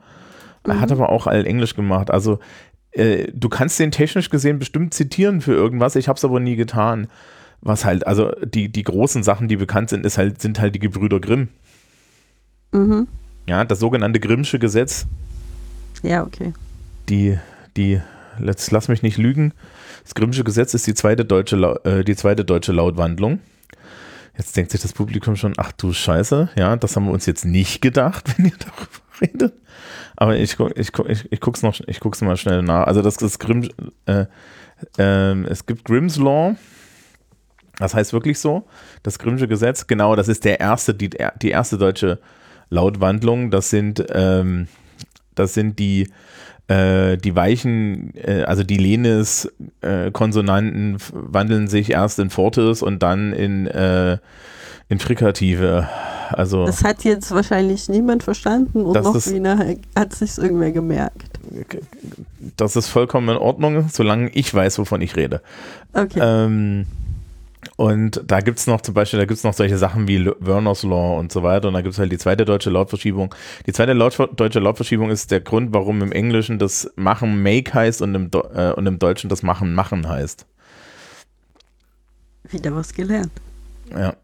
Er 0.63 0.73
Mhm. 0.75 0.79
hat 0.81 0.91
aber 0.91 1.09
auch 1.09 1.27
Englisch 1.27 1.75
gemacht. 1.75 2.09
Also 2.09 2.39
äh, 2.91 3.31
du 3.33 3.49
kannst 3.49 3.79
den 3.79 3.91
technisch 3.91 4.29
gesehen 4.31 4.57
bestimmt 4.57 4.93
zitieren 4.95 5.41
für 5.41 5.53
irgendwas. 5.53 5.95
Ich 5.95 6.07
habe 6.07 6.17
es 6.17 6.25
aber 6.25 6.39
nie 6.39 6.55
getan. 6.55 7.07
Was 7.61 7.85
halt, 7.85 8.05
also 8.05 8.31
die, 8.43 8.69
die 8.69 8.83
großen 8.83 9.23
Sachen, 9.23 9.47
die 9.47 9.57
bekannt 9.57 9.89
sind, 9.89 10.05
ist 10.05 10.17
halt, 10.17 10.41
sind 10.41 10.59
halt 10.59 10.73
die 10.75 10.79
Gebrüder 10.79 11.19
Grimm. 11.19 11.49
Mhm. 12.71 13.07
Ja, 13.47 13.63
das 13.63 13.79
sogenannte 13.79 14.19
Grimmsche 14.19 14.59
Gesetz. 14.59 15.05
Ja, 16.03 16.23
okay. 16.23 16.53
Die, 17.09 17.37
die, 17.75 18.01
let's, 18.39 18.71
lass 18.71 18.87
mich 18.87 19.01
nicht 19.03 19.17
lügen. 19.17 19.53
Das 20.03 20.15
Grimmsche 20.15 20.43
Gesetz 20.43 20.73
ist 20.73 20.87
die 20.87 20.93
zweite 20.93 21.25
deutsche, 21.25 21.57
äh, 21.83 22.03
die 22.03 22.15
zweite 22.15 22.45
deutsche 22.45 22.71
Lautwandlung. 22.71 23.39
Jetzt 24.37 24.55
denkt 24.55 24.71
sich 24.71 24.81
das 24.81 24.93
Publikum 24.93 25.35
schon, 25.35 25.53
ach 25.57 25.71
du 25.71 25.93
Scheiße, 25.93 26.49
ja, 26.55 26.75
das 26.75 26.95
haben 26.95 27.05
wir 27.05 27.11
uns 27.11 27.25
jetzt 27.25 27.45
nicht 27.45 27.81
gedacht, 27.81 28.31
wenn 28.37 28.45
ihr 28.45 28.51
darüber 28.59 28.87
redet. 29.21 29.53
Aber 30.15 30.35
ich, 30.37 30.57
guck- 30.57 30.77
ich, 30.77 30.89
ich, 31.07 31.31
ich 31.31 31.39
guck's 31.39 31.61
noch, 31.63 31.79
ich 31.87 31.99
guck's 31.99 32.21
mal 32.21 32.37
schnell 32.37 32.61
nach. 32.63 32.85
Also 32.87 33.01
das 33.01 33.17
ist 33.17 33.39
Grimm, 33.39 33.69
äh, 34.05 34.25
ähm, 34.97 35.45
es 35.45 35.65
gibt 35.65 35.85
Grimm's 35.85 36.17
Law. 36.17 36.55
Das 37.79 37.93
heißt 37.93 38.13
wirklich 38.13 38.39
so. 38.39 38.67
Das 39.03 39.19
Grimmsche 39.19 39.47
Gesetz, 39.47 39.85
genau, 39.85 40.15
das 40.15 40.27
ist 40.27 40.45
der 40.45 40.59
erste, 40.59 40.95
die, 40.95 41.09
die 41.41 41.49
erste 41.49 41.77
deutsche 41.77 42.19
Lautwandlung. 42.69 43.51
Das 43.51 43.69
sind, 43.69 44.03
ähm, 44.11 44.67
das 45.35 45.53
sind 45.53 45.77
die, 45.77 46.09
äh, 46.67 47.17
die 47.17 47.35
weichen, 47.35 48.13
äh, 48.15 48.43
also 48.43 48.63
die 48.63 48.77
Lenis-Konsonanten 48.77 50.97
wandeln 51.11 51.67
sich 51.67 51.91
erst 51.91 52.19
in 52.19 52.29
Fortis 52.29 52.81
und 52.81 53.03
dann 53.03 53.33
in, 53.33 53.67
äh, 53.67 54.17
in 54.89 54.99
Frikative. 54.99 55.87
Also 56.31 56.65
Das 56.65 56.83
hat 56.83 57.03
jetzt 57.05 57.31
wahrscheinlich 57.31 57.87
niemand 57.89 58.23
verstanden 58.23 58.81
und 58.85 59.01
noch 59.01 59.15
ist- 59.15 59.31
weniger 59.31 59.75
hat 59.95 60.13
sich 60.13 60.37
irgendwer 60.37 60.71
gemerkt. 60.71 61.23
das 62.57 62.75
ist 62.75 62.87
vollkommen 62.89 63.29
in 63.29 63.37
Ordnung, 63.37 63.87
solange 63.89 64.29
ich 64.29 64.53
weiß, 64.53 64.77
wovon 64.79 64.99
ich 65.01 65.15
rede. 65.15 65.41
Okay. 65.93 66.19
Ähm, 66.21 66.85
und 67.75 68.21
da 68.25 68.39
gibt 68.41 68.59
es 68.59 68.67
noch 68.67 68.81
zum 68.81 68.93
Beispiel, 68.93 69.19
da 69.19 69.25
gibt 69.25 69.37
es 69.37 69.43
noch 69.43 69.53
solche 69.53 69.77
Sachen 69.77 70.07
wie 70.07 70.25
Werner's 70.39 70.83
Law 70.83 71.17
und 71.19 71.31
so 71.31 71.43
weiter. 71.43 71.67
Und 71.67 71.73
da 71.73 71.81
gibt 71.81 71.93
es 71.93 71.99
halt 71.99 72.11
die 72.11 72.17
zweite 72.17 72.45
deutsche 72.45 72.69
Lautverschiebung. 72.69 73.33
Die 73.65 73.73
zweite 73.73 73.93
Laut 73.93 74.17
deutsche 74.35 74.59
Lautverschiebung 74.59 75.09
ist 75.09 75.31
der 75.31 75.41
Grund, 75.41 75.73
warum 75.73 76.01
im 76.01 76.11
Englischen 76.11 76.59
das 76.59 76.91
Machen 76.95 77.41
Make 77.41 77.73
heißt 77.73 78.01
und 78.01 78.15
im, 78.15 78.31
Do 78.31 78.41
äh, 78.53 78.73
und 78.73 78.85
im 78.85 78.99
Deutschen 78.99 79.29
das 79.29 79.43
Machen 79.43 79.73
Machen 79.73 80.07
heißt. 80.07 80.45
Wieder 82.49 82.75
was 82.75 82.93
gelernt. 82.93 83.31
Ja. 83.91 84.15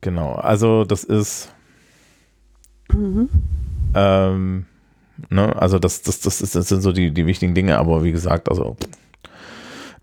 Genau, 0.00 0.34
also 0.34 0.84
das 0.84 1.02
ist, 1.04 1.52
Mhm. 2.92 3.28
ähm, 3.94 4.66
ne, 5.28 5.54
also 5.56 5.78
das, 5.78 6.02
das, 6.02 6.20
das, 6.20 6.40
ist, 6.40 6.54
das 6.54 6.68
sind 6.68 6.80
so 6.80 6.92
die, 6.92 7.10
die 7.10 7.26
wichtigen 7.26 7.54
Dinge, 7.54 7.78
aber 7.78 8.02
wie 8.04 8.12
gesagt, 8.12 8.48
also 8.48 8.76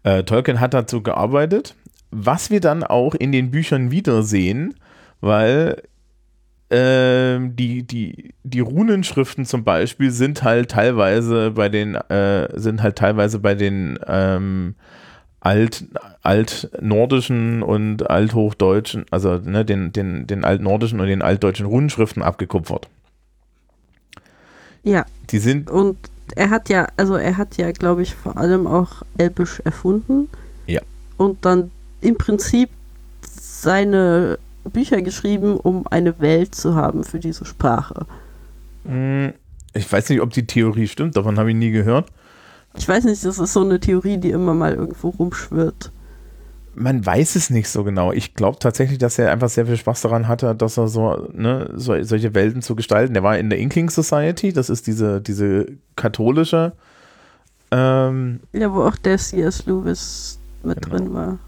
äh, 0.05 0.23
Tolkien 0.23 0.59
hat 0.59 0.73
dazu 0.73 1.01
gearbeitet, 1.01 1.75
was 2.11 2.51
wir 2.51 2.61
dann 2.61 2.83
auch 2.83 3.15
in 3.15 3.31
den 3.31 3.49
Büchern 3.51 3.89
wiedersehen, 3.91 4.75
weil 5.19 5.81
ähm, 6.69 7.55
die, 7.55 7.83
die, 7.83 8.33
die 8.43 8.59
Runenschriften 8.59 9.45
zum 9.45 9.63
Beispiel 9.63 10.11
sind 10.11 10.43
halt 10.43 10.71
teilweise 10.71 11.51
bei 11.51 11.69
den, 11.69 11.95
äh, 11.95 12.47
sind 12.57 12.83
halt 12.83 12.97
teilweise 12.97 13.39
bei 13.39 13.55
den 13.55 13.97
ähm, 14.07 14.75
alt, 15.39 15.85
altnordischen 16.21 17.63
und 17.63 18.07
althochdeutschen, 18.07 19.05
also 19.09 19.37
ne, 19.37 19.65
den, 19.65 19.91
den, 19.91 20.27
den 20.27 20.45
altnordischen 20.45 20.99
und 20.99 21.07
den 21.07 21.23
altdeutschen 21.23 21.65
Runenschriften 21.65 22.21
abgekupfert. 22.21 22.89
Ja, 24.83 25.05
Die 25.31 25.39
sind, 25.39 25.71
und 25.71 25.97
er 26.35 26.49
hat 26.49 26.69
ja, 26.69 26.87
also 26.97 27.15
er 27.15 27.37
hat 27.37 27.57
ja, 27.57 27.71
glaube 27.71 28.01
ich, 28.01 28.15
vor 28.15 28.37
allem 28.37 28.67
auch 28.67 29.03
Elbisch 29.17 29.59
erfunden. 29.63 30.29
Ja. 30.65 30.81
Und 31.17 31.45
dann 31.45 31.71
im 32.01 32.17
Prinzip 32.17 32.69
seine 33.21 34.39
Bücher 34.63 35.01
geschrieben, 35.01 35.57
um 35.57 35.85
eine 35.87 36.19
Welt 36.19 36.55
zu 36.55 36.75
haben 36.75 37.03
für 37.03 37.19
diese 37.19 37.45
Sprache. 37.45 38.05
mh, 38.83 39.33
ich 39.73 39.91
weiß 39.91 40.09
nicht, 40.09 40.21
ob 40.21 40.31
die 40.31 40.47
Theorie 40.47 40.87
stimmt, 40.87 41.17
davon 41.17 41.37
habe 41.37 41.51
ich 41.51 41.55
nie 41.55 41.71
gehört. 41.71 42.09
Ich 42.77 42.87
weiß 42.87 43.03
nicht, 43.05 43.23
das 43.23 43.39
ist 43.39 43.53
so 43.53 43.61
eine 43.61 43.79
Theorie, 43.79 44.17
die 44.17 44.31
immer 44.31 44.53
mal 44.53 44.73
irgendwo 44.73 45.09
rumschwirrt. 45.09 45.91
Man 46.75 47.05
weiß 47.05 47.35
es 47.35 47.49
nicht 47.49 47.69
so 47.69 47.83
genau. 47.83 48.11
Ich 48.11 48.33
glaube 48.33 48.59
tatsächlich, 48.59 48.97
dass 48.97 49.17
er 49.17 49.31
einfach 49.31 49.49
sehr 49.49 49.65
viel 49.65 49.77
Spaß 49.77 50.01
daran 50.01 50.27
hatte, 50.27 50.53
dass 50.55 50.77
er 50.77 50.87
so, 50.87 51.29
ne, 51.33 51.69
so 51.75 52.01
solche 52.03 52.35
Welten 52.35 52.61
zu 52.61 52.75
gestalten. 52.75 53.13
Der 53.13 53.23
war 53.23 53.37
in 53.37 53.49
der 53.49 53.59
Inkling 53.59 53.89
Society, 53.89 54.51
das 54.53 54.69
ist 54.69 54.87
diese, 54.87 55.21
diese 55.21 55.67
katholische, 55.95 56.73
ähm, 57.71 58.41
Ja, 58.53 58.73
wo 58.73 58.83
auch 58.83 58.95
der 58.97 59.17
C.S. 59.17 59.65
Lewis 59.65 60.37
mit 60.63 60.81
Genau. 60.81 60.97
drin 60.97 61.13
war. 61.13 61.39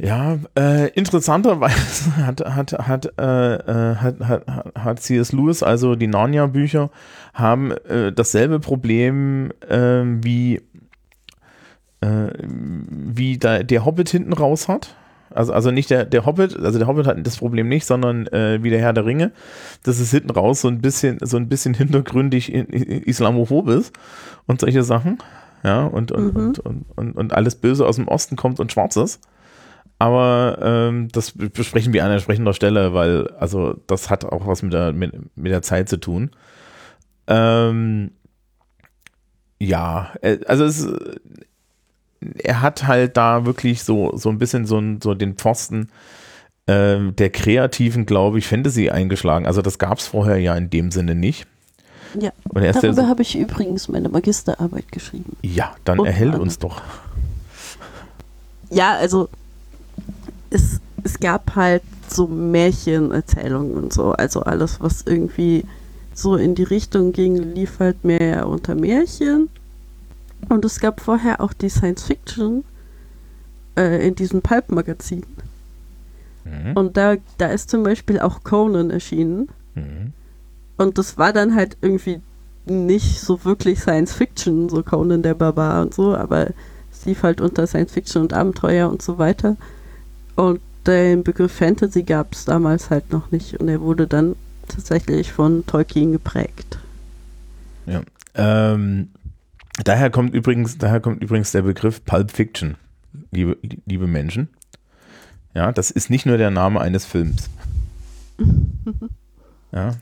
Ja, 0.00 0.38
äh, 0.56 0.90
interessanterweise 0.90 2.16
hat, 2.26 2.40
hat, 2.40 2.72
hat, 2.72 3.12
äh, 3.18 3.54
äh, 3.54 3.96
hat, 3.96 4.20
hat, 4.20 4.44
hat 4.76 5.00
C.S. 5.00 5.32
Lewis, 5.32 5.62
also 5.64 5.96
die 5.96 6.06
Narnia-Bücher, 6.06 6.90
haben 7.34 7.72
äh, 7.72 8.12
dasselbe 8.12 8.60
Problem 8.60 9.50
äh, 9.68 10.02
wie, 10.22 10.60
äh, 12.00 12.28
wie 12.40 13.38
da, 13.38 13.62
der 13.62 13.84
Hobbit 13.84 14.08
hinten 14.08 14.32
raus 14.32 14.68
hat. 14.68 14.94
Also, 15.30 15.52
also 15.52 15.70
nicht 15.70 15.90
der, 15.90 16.06
der 16.06 16.24
Hobbit, 16.24 16.58
also 16.58 16.78
der 16.78 16.88
Hobbit 16.88 17.06
hat 17.06 17.26
das 17.26 17.36
Problem 17.36 17.68
nicht, 17.68 17.84
sondern 17.84 18.26
äh, 18.28 18.62
wie 18.62 18.70
der 18.70 18.80
Herr 18.80 18.94
der 18.94 19.04
Ringe, 19.04 19.32
dass 19.82 20.00
es 20.00 20.10
hinten 20.10 20.30
raus 20.30 20.62
so 20.62 20.68
ein 20.68 20.80
bisschen, 20.80 21.18
so 21.20 21.36
ein 21.36 21.48
bisschen 21.48 21.74
hintergründig 21.74 22.52
in, 22.52 22.66
in, 22.66 23.02
islamophob 23.02 23.68
ist 23.68 23.92
und 24.46 24.60
solche 24.60 24.82
Sachen. 24.82 25.18
Ja, 25.64 25.84
und, 25.84 26.12
und, 26.12 26.34
Mhm. 26.34 26.40
und, 26.40 26.58
und, 26.60 26.84
und, 26.96 27.12
und 27.16 27.32
alles 27.34 27.56
Böse 27.56 27.84
aus 27.86 27.96
dem 27.96 28.08
Osten 28.08 28.36
kommt 28.36 28.60
und 28.60 28.72
schwarz 28.72 28.96
ist. 28.96 29.20
Aber 29.98 30.58
ähm, 30.62 31.08
das 31.10 31.32
besprechen 31.32 31.92
wir 31.92 32.04
an 32.04 32.12
entsprechender 32.12 32.54
Stelle, 32.54 32.94
weil 32.94 33.28
also 33.38 33.74
das 33.88 34.08
hat 34.10 34.24
auch 34.24 34.46
was 34.46 34.62
mit 34.62 34.72
der, 34.72 34.92
mit, 34.92 35.12
mit 35.36 35.50
der 35.50 35.62
Zeit 35.62 35.88
zu 35.88 35.98
tun. 35.98 36.30
Ähm, 37.26 38.12
ja, 39.58 40.12
äh, 40.22 40.38
also 40.46 40.64
es, 40.64 40.86
er 42.38 42.60
hat 42.62 42.86
halt 42.86 43.16
da 43.16 43.44
wirklich 43.46 43.82
so, 43.82 44.16
so 44.16 44.28
ein 44.28 44.38
bisschen 44.38 44.66
so, 44.66 44.82
so 45.02 45.14
den 45.14 45.34
Pfosten 45.34 45.88
ähm, 46.66 47.14
der 47.16 47.30
kreativen, 47.30 48.06
glaube 48.06 48.38
ich, 48.38 48.46
Fantasy 48.46 48.90
eingeschlagen. 48.90 49.46
Also 49.46 49.62
das 49.62 49.78
gab 49.78 49.98
es 49.98 50.06
vorher 50.06 50.38
ja 50.38 50.54
in 50.56 50.68
dem 50.70 50.90
Sinne 50.90 51.14
nicht. 51.14 51.46
Ja, 52.18 52.30
Und 52.48 52.62
er 52.62 52.72
darüber 52.72 53.06
habe 53.06 53.22
ich 53.22 53.36
übrigens 53.36 53.88
meine 53.88 54.08
Magisterarbeit 54.08 54.90
geschrieben. 54.92 55.36
ja, 55.42 55.74
dann 55.84 56.00
Und 56.00 56.06
erhält 56.06 56.32
warte. 56.32 56.42
uns 56.42 56.58
doch. 56.58 56.80
Ja, 58.70 58.96
also 58.96 59.28
es, 60.50 60.80
es 61.04 61.20
gab 61.20 61.54
halt 61.54 61.82
so 62.08 62.26
Märchenerzählungen 62.26 63.74
und 63.74 63.92
so. 63.92 64.12
Also 64.12 64.40
alles, 64.42 64.80
was 64.80 65.02
irgendwie 65.06 65.64
so 66.14 66.36
in 66.36 66.54
die 66.54 66.64
Richtung 66.64 67.12
ging, 67.12 67.36
lief 67.36 67.78
halt 67.78 68.04
mehr 68.04 68.46
unter 68.48 68.74
Märchen. 68.74 69.48
Und 70.48 70.64
es 70.64 70.80
gab 70.80 71.00
vorher 71.00 71.40
auch 71.40 71.52
die 71.52 71.68
Science 71.68 72.04
Fiction 72.04 72.64
äh, 73.76 74.06
in 74.06 74.14
diesem 74.14 74.42
Pulp-Magazin. 74.42 75.24
Mhm. 76.44 76.72
Und 76.74 76.96
da, 76.96 77.16
da 77.38 77.48
ist 77.48 77.70
zum 77.70 77.82
Beispiel 77.82 78.20
auch 78.20 78.44
Conan 78.44 78.90
erschienen. 78.90 79.48
Mhm. 79.74 80.12
Und 80.76 80.98
das 80.98 81.18
war 81.18 81.32
dann 81.32 81.54
halt 81.54 81.76
irgendwie 81.80 82.20
nicht 82.66 83.20
so 83.20 83.44
wirklich 83.44 83.80
Science 83.80 84.12
Fiction, 84.12 84.68
so 84.68 84.82
Conan 84.82 85.22
der 85.22 85.34
Barbar 85.34 85.82
und 85.82 85.94
so, 85.94 86.14
aber 86.14 86.48
es 86.92 87.04
lief 87.04 87.22
halt 87.22 87.40
unter 87.40 87.66
Science 87.66 87.92
Fiction 87.92 88.22
und 88.22 88.32
Abenteuer 88.32 88.88
und 88.88 89.02
so 89.02 89.18
weiter. 89.18 89.56
Und 90.36 90.60
den 90.86 91.24
Begriff 91.24 91.52
Fantasy 91.52 92.02
gab 92.02 92.32
es 92.32 92.44
damals 92.44 92.90
halt 92.90 93.12
noch 93.12 93.30
nicht 93.30 93.58
und 93.58 93.68
er 93.68 93.80
wurde 93.80 94.06
dann 94.06 94.36
tatsächlich 94.68 95.32
von 95.32 95.66
Tolkien 95.66 96.12
geprägt. 96.12 96.78
Ähm, 98.34 99.08
daher 99.84 100.10
kommt 100.10 100.34
übrigens, 100.34 100.78
daher 100.78 101.00
kommt 101.00 101.22
übrigens 101.22 101.52
der 101.52 101.62
Begriff 101.62 102.04
Pulp 102.04 102.30
Fiction, 102.30 102.76
liebe, 103.30 103.56
liebe 103.86 104.06
Menschen. 104.06 104.48
Ja, 105.54 105.72
das 105.72 105.90
ist 105.90 106.10
nicht 106.10 106.26
nur 106.26 106.38
der 106.38 106.50
Name 106.50 106.80
eines 106.80 107.04
Films. 107.04 107.50
Ja, 109.70 109.96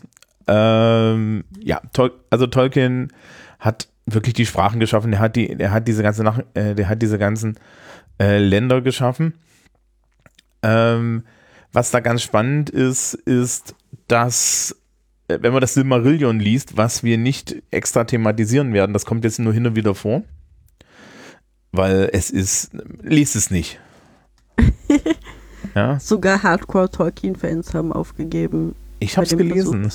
ähm, 0.47 1.42
ja 1.59 1.80
Tol 1.92 2.12
also 2.30 2.47
Tolkien 2.47 3.12
hat 3.59 3.88
wirklich 4.06 4.35
die 4.35 4.47
Sprachen 4.47 4.78
geschaffen. 4.78 5.11
Der 5.11 5.18
hat 5.18 5.35
die, 5.35 5.56
der 5.56 5.73
hat 5.73 5.88
diese 5.88 6.04
ganze 6.04 6.23
Nach 6.23 6.38
äh, 6.54 6.75
der 6.75 6.88
hat 6.88 7.02
diese 7.02 7.18
ganzen 7.18 7.59
äh, 8.21 8.38
Länder 8.38 8.80
geschaffen. 8.80 9.35
Ähm, 10.62 11.25
was 11.73 11.90
da 11.90 12.00
ganz 12.00 12.23
spannend 12.23 12.71
ist, 12.71 13.14
ist, 13.14 13.75
dass 14.09 14.76
wenn 15.28 15.52
man 15.52 15.61
das 15.61 15.75
Silmarillion 15.75 16.38
liest, 16.40 16.76
was 16.76 17.02
wir 17.02 17.18
nicht 17.18 17.56
extra 17.71 18.04
thematisieren 18.04 18.73
werden, 18.73 18.92
das 18.92 19.04
kommt 19.04 19.25
jetzt 19.25 19.38
nur 19.38 19.52
hin 19.52 19.66
und 19.66 19.76
wieder 19.76 19.95
vor, 19.95 20.23
weil 21.73 22.09
es 22.12 22.30
ist, 22.30 22.71
liest 23.02 23.37
es 23.37 23.50
nicht. 23.50 23.80
ja, 25.75 25.99
Sogar 25.99 26.42
Hardcore-Tolkien-Fans 26.42 27.75
haben 27.75 27.92
aufgegeben. 27.92 28.75
ich 29.00 29.16
habe 29.16 29.26
es 29.26 29.37
gelesen. 29.37 29.90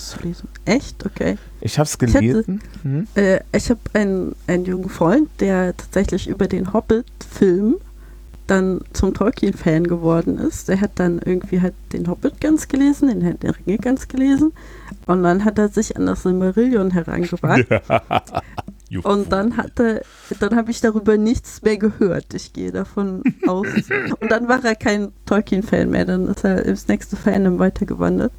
Echt? 0.65 1.05
Okay. 1.05 1.37
Ich 1.61 1.79
habe 1.79 1.87
es 1.87 1.97
gelesen. 1.97 2.61
Hm? 2.83 3.07
Äh, 3.15 3.39
ich 3.55 3.69
habe 3.69 3.79
einen, 3.93 4.35
einen 4.47 4.65
jungen 4.65 4.89
Freund, 4.89 5.29
der 5.39 5.75
tatsächlich 5.75 6.27
über 6.27 6.47
den 6.47 6.73
Hobbit-Film 6.73 7.77
dann 8.51 8.81
zum 8.91 9.13
Tolkien-Fan 9.13 9.85
geworden 9.87 10.37
ist. 10.37 10.67
Der 10.67 10.81
hat 10.81 10.91
dann 10.95 11.19
irgendwie 11.23 11.61
halt 11.61 11.73
den 11.93 12.07
Hobbit 12.07 12.41
ganz 12.41 12.67
gelesen, 12.67 13.07
den 13.07 13.21
Herrn 13.21 13.39
der 13.39 13.55
Ringe 13.57 13.77
ganz 13.77 14.09
gelesen. 14.09 14.51
Und 15.07 15.23
dann 15.23 15.45
hat 15.45 15.57
er 15.57 15.69
sich 15.69 15.95
an 15.95 16.05
das 16.05 16.23
Silmarillion 16.23 16.91
herangewagt. 16.91 17.69
Und 19.03 19.31
dann 19.31 19.55
hatte, 19.55 20.01
dann 20.41 20.57
habe 20.57 20.69
ich 20.69 20.81
darüber 20.81 21.15
nichts 21.15 21.61
mehr 21.61 21.77
gehört. 21.77 22.33
Ich 22.33 22.51
gehe 22.51 22.73
davon 22.73 23.23
aus. 23.47 23.67
Und 24.19 24.29
dann 24.29 24.49
war 24.49 24.63
er 24.65 24.75
kein 24.75 25.13
Tolkien-Fan 25.25 25.89
mehr. 25.89 26.03
Dann 26.03 26.27
ist 26.27 26.43
er 26.43 26.65
ins 26.65 26.89
nächste 26.89 27.15
Fandom 27.15 27.57
weitergewandert. 27.57 28.33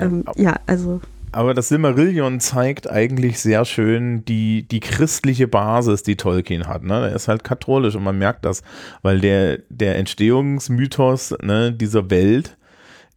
Ähm, 0.00 0.24
ja, 0.34 0.58
also 0.66 1.00
Aber 1.32 1.54
das 1.54 1.68
Silmarillion 1.68 2.40
zeigt 2.40 2.90
eigentlich 2.90 3.38
sehr 3.38 3.64
schön 3.64 4.24
die, 4.24 4.66
die 4.66 4.80
christliche 4.80 5.46
Basis, 5.46 6.02
die 6.02 6.16
Tolkien 6.16 6.66
hat. 6.66 6.82
Ne? 6.82 7.08
Er 7.08 7.14
ist 7.14 7.28
halt 7.28 7.44
katholisch 7.44 7.94
und 7.94 8.02
man 8.02 8.18
merkt 8.18 8.44
das, 8.44 8.62
weil 9.02 9.20
der, 9.20 9.58
der 9.68 9.96
Entstehungsmythos 9.96 11.36
ne, 11.40 11.72
dieser 11.72 12.10
Welt, 12.10 12.56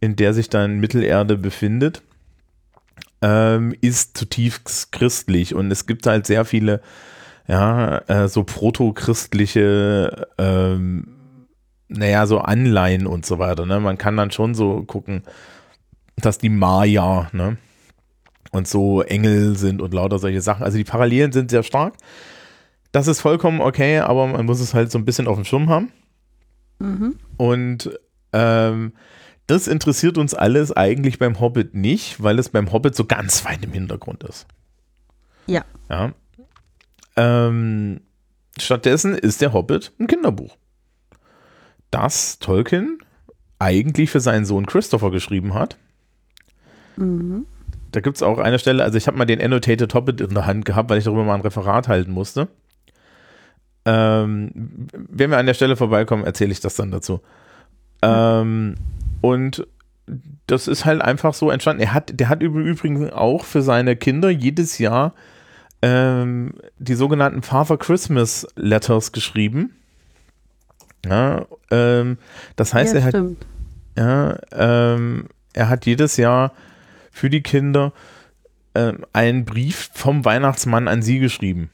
in 0.00 0.14
der 0.14 0.32
sich 0.32 0.48
dann 0.48 0.78
Mittelerde 0.78 1.36
befindet, 1.36 2.02
ähm, 3.20 3.74
ist 3.80 4.16
zutiefst 4.16 4.92
christlich 4.92 5.54
und 5.54 5.70
es 5.72 5.86
gibt 5.86 6.06
halt 6.06 6.26
sehr 6.26 6.44
viele 6.44 6.82
ja, 7.48 7.98
äh, 8.06 8.28
so 8.28 8.44
protochristliche 8.44 10.28
ähm, 10.38 11.14
naja, 11.88 12.26
so 12.26 12.38
Anleihen 12.38 13.06
und 13.06 13.26
so 13.26 13.38
weiter. 13.38 13.66
Ne? 13.66 13.80
Man 13.80 13.98
kann 13.98 14.16
dann 14.16 14.30
schon 14.30 14.54
so 14.54 14.82
gucken, 14.82 15.22
dass 16.16 16.38
die 16.38 16.48
Maya, 16.48 17.28
ne? 17.32 17.56
Und 18.54 18.68
so 18.68 19.02
Engel 19.02 19.56
sind 19.56 19.82
und 19.82 19.92
lauter 19.92 20.20
solche 20.20 20.40
Sachen. 20.40 20.62
Also 20.62 20.78
die 20.78 20.84
Parallelen 20.84 21.32
sind 21.32 21.50
sehr 21.50 21.64
stark. 21.64 21.94
Das 22.92 23.08
ist 23.08 23.20
vollkommen 23.20 23.60
okay, 23.60 23.98
aber 23.98 24.28
man 24.28 24.46
muss 24.46 24.60
es 24.60 24.74
halt 24.74 24.92
so 24.92 24.98
ein 24.98 25.04
bisschen 25.04 25.26
auf 25.26 25.34
dem 25.34 25.44
Schirm 25.44 25.68
haben. 25.68 25.90
mhm. 26.78 27.16
Und 27.36 27.98
ähm, 28.32 28.92
das 29.48 29.66
interessiert 29.66 30.16
uns 30.18 30.34
alles 30.34 30.70
eigentlich 30.70 31.18
beim 31.18 31.40
Hobbit 31.40 31.74
nicht, 31.74 32.22
weil 32.22 32.38
es 32.38 32.48
beim 32.48 32.72
Hobbit 32.72 32.94
so 32.94 33.04
ganz 33.04 33.44
weit 33.44 33.64
im 33.64 33.72
Hintergrund 33.72 34.22
ist. 34.22 34.46
Ja. 35.46 35.64
Ja. 35.90 36.12
Ähm, 37.16 38.00
stattdessen 38.56 39.14
ist 39.14 39.40
der 39.40 39.52
Hobbit 39.52 39.92
ein 39.98 40.06
Kinderbuch. 40.06 40.56
Das 41.90 42.38
Tolkien 42.38 42.98
eigentlich 43.58 44.10
für 44.10 44.20
seinen 44.20 44.44
Sohn 44.44 44.66
Christopher 44.66 45.10
geschrieben 45.10 45.54
hat. 45.54 45.76
Mhm. 46.96 47.46
Da 47.94 48.00
gibt 48.00 48.16
es 48.16 48.24
auch 48.24 48.38
eine 48.38 48.58
Stelle, 48.58 48.82
also 48.82 48.98
ich 48.98 49.06
habe 49.06 49.16
mal 49.16 49.24
den 49.24 49.40
Annotated 49.40 49.94
Hobbit 49.94 50.20
in 50.20 50.34
der 50.34 50.46
Hand 50.46 50.64
gehabt, 50.64 50.90
weil 50.90 50.98
ich 50.98 51.04
darüber 51.04 51.22
mal 51.22 51.36
ein 51.36 51.42
Referat 51.42 51.86
halten 51.86 52.10
musste. 52.10 52.48
Ähm, 53.84 54.88
wenn 54.92 55.30
wir 55.30 55.38
an 55.38 55.46
der 55.46 55.54
Stelle 55.54 55.76
vorbeikommen, 55.76 56.24
erzähle 56.24 56.50
ich 56.50 56.58
das 56.58 56.74
dann 56.74 56.90
dazu. 56.90 57.20
Ähm, 58.02 58.74
und 59.20 59.64
das 60.48 60.66
ist 60.66 60.84
halt 60.84 61.02
einfach 61.02 61.34
so 61.34 61.50
entstanden. 61.50 61.82
Er 61.82 61.94
hat, 61.94 62.18
der 62.18 62.28
hat 62.28 62.40
üb- 62.40 62.64
übrigens 62.64 63.12
auch 63.12 63.44
für 63.44 63.62
seine 63.62 63.94
Kinder 63.94 64.28
jedes 64.28 64.78
Jahr 64.78 65.14
ähm, 65.80 66.54
die 66.78 66.94
sogenannten 66.94 67.42
Father 67.42 67.76
Christmas 67.76 68.46
Letters 68.56 69.12
geschrieben. 69.12 69.76
Ja, 71.06 71.46
ähm, 71.70 72.18
das 72.56 72.74
heißt, 72.74 72.94
ja, 72.94 73.00
er 73.00 73.04
hat 73.04 73.14
ja, 73.96 74.38
ähm, 74.50 75.28
er 75.52 75.68
hat 75.68 75.86
jedes 75.86 76.16
Jahr 76.16 76.52
für 77.14 77.30
die 77.30 77.42
Kinder 77.42 77.92
ähm, 78.74 79.06
einen 79.12 79.44
Brief 79.44 79.88
vom 79.94 80.24
Weihnachtsmann 80.24 80.88
an 80.88 81.00
sie 81.00 81.20
geschrieben. 81.20 81.70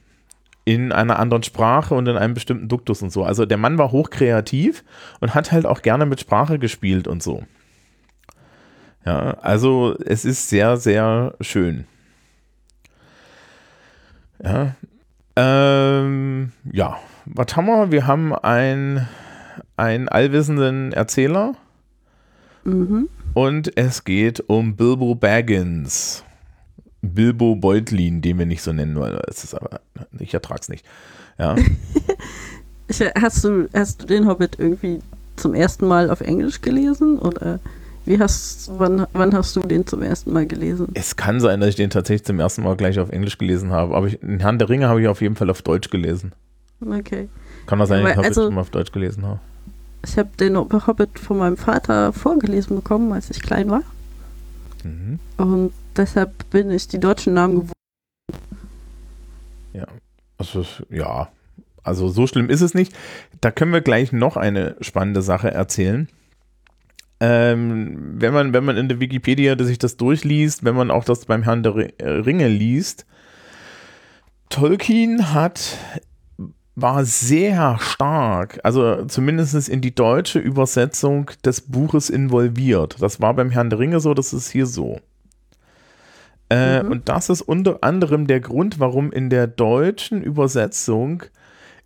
In 0.66 0.92
einer 0.92 1.18
anderen 1.18 1.42
Sprache 1.42 1.94
und 1.94 2.07
in 2.07 2.18
einem 2.18 2.35
bestimmten 2.35 2.68
Duktus 2.68 3.00
und 3.00 3.11
so. 3.11 3.24
Also 3.24 3.46
der 3.46 3.57
Mann 3.57 3.79
war 3.79 3.90
hochkreativ 3.90 4.85
und 5.18 5.35
hat 5.35 5.50
halt 5.50 5.64
auch 5.64 5.81
gerne 5.81 6.05
mit 6.05 6.20
Sprache 6.20 6.59
gespielt 6.59 7.09
und 7.09 7.22
so. 7.22 7.42
Ja, 9.07 9.38
also 9.40 9.96
es 10.05 10.26
ist 10.26 10.50
sehr, 10.50 10.76
sehr 10.76 11.35
schön. 11.40 11.87
Ja. 14.44 14.74
Ähm, 15.37 16.53
ja, 16.70 16.98
was 17.24 17.57
haben 17.57 17.66
wir? 17.66 17.90
Wir 17.90 18.07
haben 18.07 18.35
ein, 18.35 19.09
einen 19.79 20.09
allwissenden 20.11 20.92
Erzähler. 20.92 21.55
Mhm. 22.64 23.09
Und 23.35 23.77
es 23.77 24.05
geht 24.05 24.43
um 24.49 24.77
Bilbo 24.77 25.14
Baggins. 25.14 26.25
Bilbo 27.03 27.55
Beutlin, 27.57 28.21
den 28.21 28.38
wir 28.38 28.47
nicht 28.47 28.62
so 28.62 28.73
nennen 28.73 28.97
wollen. 28.97 29.19
Es 29.29 29.45
ist 29.45 29.55
aber, 29.55 29.81
ich 30.19 30.35
ertrag's 30.35 30.69
nicht. 30.69 30.85
Ja. 31.38 31.57
Hast, 33.21 33.45
du, 33.45 33.69
hast 33.73 34.03
du 34.03 34.07
den 34.07 34.27
Hobbit 34.27 34.57
irgendwie 34.59 34.99
zum 35.37 35.55
ersten 35.55 35.87
Mal 35.87 36.11
auf 36.11 36.21
Englisch 36.21 36.61
gelesen? 36.61 37.21
Oder 37.21 37.61
wie 38.05 38.19
hast 38.19 38.69
wann, 38.81 39.07
wann 39.12 39.33
hast 39.33 39.55
du 39.55 39.61
den 39.61 39.87
zum 39.87 40.03
ersten 40.03 40.33
Mal 40.33 40.45
gelesen? 40.45 40.88
es 40.95 41.14
kann 41.14 41.38
sein, 41.38 41.61
dass 41.61 41.69
ich 41.69 41.77
den 41.77 41.90
tatsächlich 41.90 42.25
zum 42.25 42.40
ersten 42.40 42.64
Mal 42.64 42.75
gleich 42.75 42.99
auf 42.99 43.11
Englisch 43.11 43.38
gelesen 43.38 43.71
habe, 43.71 43.95
aber 43.95 44.09
ich, 44.09 44.19
den 44.19 44.40
Herrn 44.40 44.59
der 44.59 44.69
Ringe 44.69 44.88
habe 44.88 45.01
ich 45.01 45.07
auf 45.07 45.21
jeden 45.21 45.37
Fall 45.37 45.51
auf 45.51 45.62
Deutsch 45.62 45.90
gelesen. 45.90 46.33
Okay. 46.85 47.29
Kann 47.66 47.79
das 47.79 47.90
sein, 47.90 48.03
dass 48.03 48.11
ich 48.11 48.19
Aber 48.19 48.23
den 48.23 48.25
Hobbit 48.25 48.27
also- 48.27 48.43
schon 48.47 48.55
mal 48.55 48.61
auf 48.62 48.71
Deutsch 48.71 48.90
gelesen 48.90 49.25
habe? 49.25 49.38
Ich 50.04 50.16
habe 50.16 50.30
den 50.38 50.56
Hobbit 50.56 51.18
von 51.18 51.38
meinem 51.38 51.56
Vater 51.56 52.12
vorgelesen 52.12 52.76
bekommen, 52.76 53.12
als 53.12 53.30
ich 53.30 53.42
klein 53.42 53.70
war. 53.70 53.82
Mhm. 54.82 55.18
Und 55.36 55.72
deshalb 55.96 56.48
bin 56.50 56.70
ich 56.70 56.88
die 56.88 57.00
deutschen 57.00 57.34
Namen 57.34 57.54
gewohnt. 57.56 57.72
Ja. 59.72 59.86
Also, 60.38 60.64
ja. 60.88 61.28
Also 61.82 62.08
so 62.08 62.26
schlimm 62.26 62.50
ist 62.50 62.60
es 62.60 62.74
nicht. 62.74 62.94
Da 63.40 63.50
können 63.50 63.72
wir 63.72 63.80
gleich 63.80 64.12
noch 64.12 64.36
eine 64.36 64.76
spannende 64.80 65.22
Sache 65.22 65.50
erzählen. 65.50 66.08
Ähm, 67.20 68.14
wenn 68.20 68.32
man, 68.32 68.52
wenn 68.54 68.64
man 68.64 68.78
in 68.78 68.88
der 68.88 69.00
Wikipedia 69.00 69.56
sich 69.62 69.78
das 69.78 69.98
durchliest, 69.98 70.64
wenn 70.64 70.74
man 70.74 70.90
auch 70.90 71.04
das 71.04 71.26
beim 71.26 71.42
Herrn 71.42 71.62
der 71.62 72.00
äh, 72.00 72.08
Ringe 72.08 72.48
liest, 72.48 73.04
Tolkien 74.48 75.32
hat 75.32 75.78
war 76.81 77.05
sehr 77.05 77.79
stark, 77.81 78.61
also 78.62 79.05
zumindest 79.07 79.69
in 79.69 79.81
die 79.81 79.95
deutsche 79.95 80.38
Übersetzung 80.38 81.31
des 81.45 81.61
Buches 81.61 82.11
involviert. 82.11 82.97
Das 83.01 83.21
war 83.21 83.35
beim 83.35 83.51
Herrn 83.51 83.71
der 83.71 83.79
Ringe 83.79 84.01
so, 84.01 84.14
das 84.14 84.33
ist 84.33 84.51
hier 84.51 84.66
so. 84.66 85.01
Äh, 86.49 86.83
Mhm. 86.83 86.90
Und 86.90 87.09
das 87.09 87.31
ist 87.31 87.43
unter 87.43 87.83
anderem 87.83 88.27
der 88.27 88.40
Grund, 88.40 88.81
warum 88.81 89.12
in 89.12 89.31
der 89.31 89.47
deutschen 89.47 90.23
Übersetzung 90.23 91.23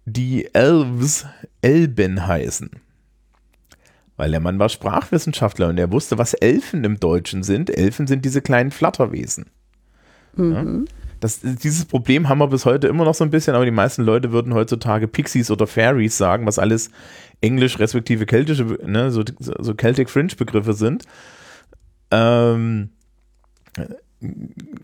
die 0.07 0.53
Elves 0.55 1.27
Elben 1.63 2.27
heißen. 2.27 2.71
Weil 4.17 4.31
der 4.31 4.41
Mann 4.41 4.59
war 4.59 4.69
Sprachwissenschaftler 4.69 5.69
und 5.69 5.79
er 5.79 5.91
wusste, 5.91 6.19
was 6.19 6.35
Elfen 6.35 6.85
im 6.85 7.01
Deutschen 7.01 7.43
sind. 7.43 7.71
Elfen 7.71 8.07
sind 8.07 8.25
diese 8.25 8.43
kleinen 8.43 8.71
Flatterwesen. 8.71 9.47
Mhm. 10.37 10.87
Das, 11.25 11.41
dieses 11.41 11.87
Problem 11.87 12.29
haben 12.29 12.37
wir 12.37 12.49
bis 12.49 12.67
heute 12.67 12.87
immer 12.87 13.07
noch 13.07 13.15
so 13.15 13.25
ein 13.25 13.31
bisschen, 13.31 13.55
aber 13.55 13.65
die 13.65 13.71
meisten 13.71 14.03
Leute 14.03 14.31
würden 14.31 14.53
heutzutage 14.53 15.09
Pixies 15.09 15.51
oder 15.51 15.67
Fairies 15.67 16.19
sagen, 16.19 16.45
was 16.45 16.59
alles 16.59 16.91
englisch 17.41 17.79
respektive 17.79 18.27
keltische, 18.27 18.65
ne, 18.85 19.11
so, 19.11 19.25
so 19.39 19.73
Celtic 19.73 20.11
Fringe 20.11 20.35
Begriffe 20.37 20.75
sind. 20.75 21.05
Ähm, 22.11 22.91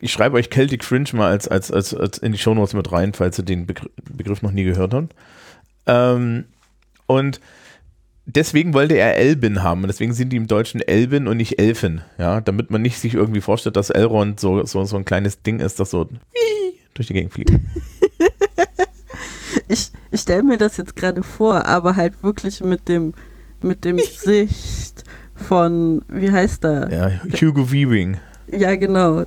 ich 0.01 0.11
schreibe 0.11 0.39
euch 0.39 0.49
Celtic 0.49 0.83
Fringe 0.83 1.11
mal 1.13 1.31
als, 1.31 1.47
als, 1.47 1.71
als, 1.71 1.93
als 1.93 2.17
in 2.17 2.33
die 2.33 2.39
Shownotes 2.39 2.73
mit 2.73 2.91
rein, 2.91 3.13
falls 3.13 3.39
ihr 3.39 3.45
den 3.45 3.67
Begr 3.67 3.91
Begriff 4.11 4.41
noch 4.41 4.53
nie 4.53 4.65
gehört 4.65 4.95
habt. 4.95 5.15
Ähm, 5.85 6.47
und 7.05 7.39
deswegen 8.37 8.75
wollte 8.75 8.95
er 8.97 9.17
Elben 9.17 9.63
haben 9.63 9.83
und 9.83 9.89
deswegen 9.89 10.13
sind 10.13 10.31
die 10.31 10.37
im 10.37 10.47
Deutschen 10.47 10.81
Elben 10.81 11.27
und 11.29 11.37
nicht 11.37 11.59
Elfen, 11.59 12.03
ja, 12.19 12.41
damit 12.41 12.71
man 12.71 12.83
nicht 12.83 12.99
sich 12.99 13.15
irgendwie 13.15 13.41
vorstellt, 13.41 13.77
dass 13.77 13.91
Elrond 13.91 14.41
so, 14.41 14.65
so, 14.67 14.85
so 14.85 14.97
ein 14.97 15.05
kleines 15.05 15.43
Ding 15.43 15.61
ist, 15.61 15.81
das 15.81 15.91
so 15.91 16.09
durch 16.95 17.07
die 17.09 17.15
Gegend 17.15 17.33
fliegt. 17.33 17.53
Ich, 19.69 19.91
ich 20.11 20.21
stelle 20.21 20.43
mir 20.43 20.59
das 20.59 20.77
jetzt 20.77 20.97
gerade 20.97 21.23
vor, 21.23 21.65
aber 21.67 21.95
halt 21.97 22.23
wirklich 22.23 22.61
mit 22.63 22.89
dem, 22.89 23.15
mit 23.63 23.85
dem 23.85 23.97
Gesicht 23.99 25.05
von, 25.35 26.03
wie 26.09 26.31
heißt 26.31 26.65
er? 26.65 26.91
Ja, 26.93 27.11
Hugo 27.41 27.71
Weaving. 27.71 28.17
Ja, 28.51 28.75
genau. 28.77 29.25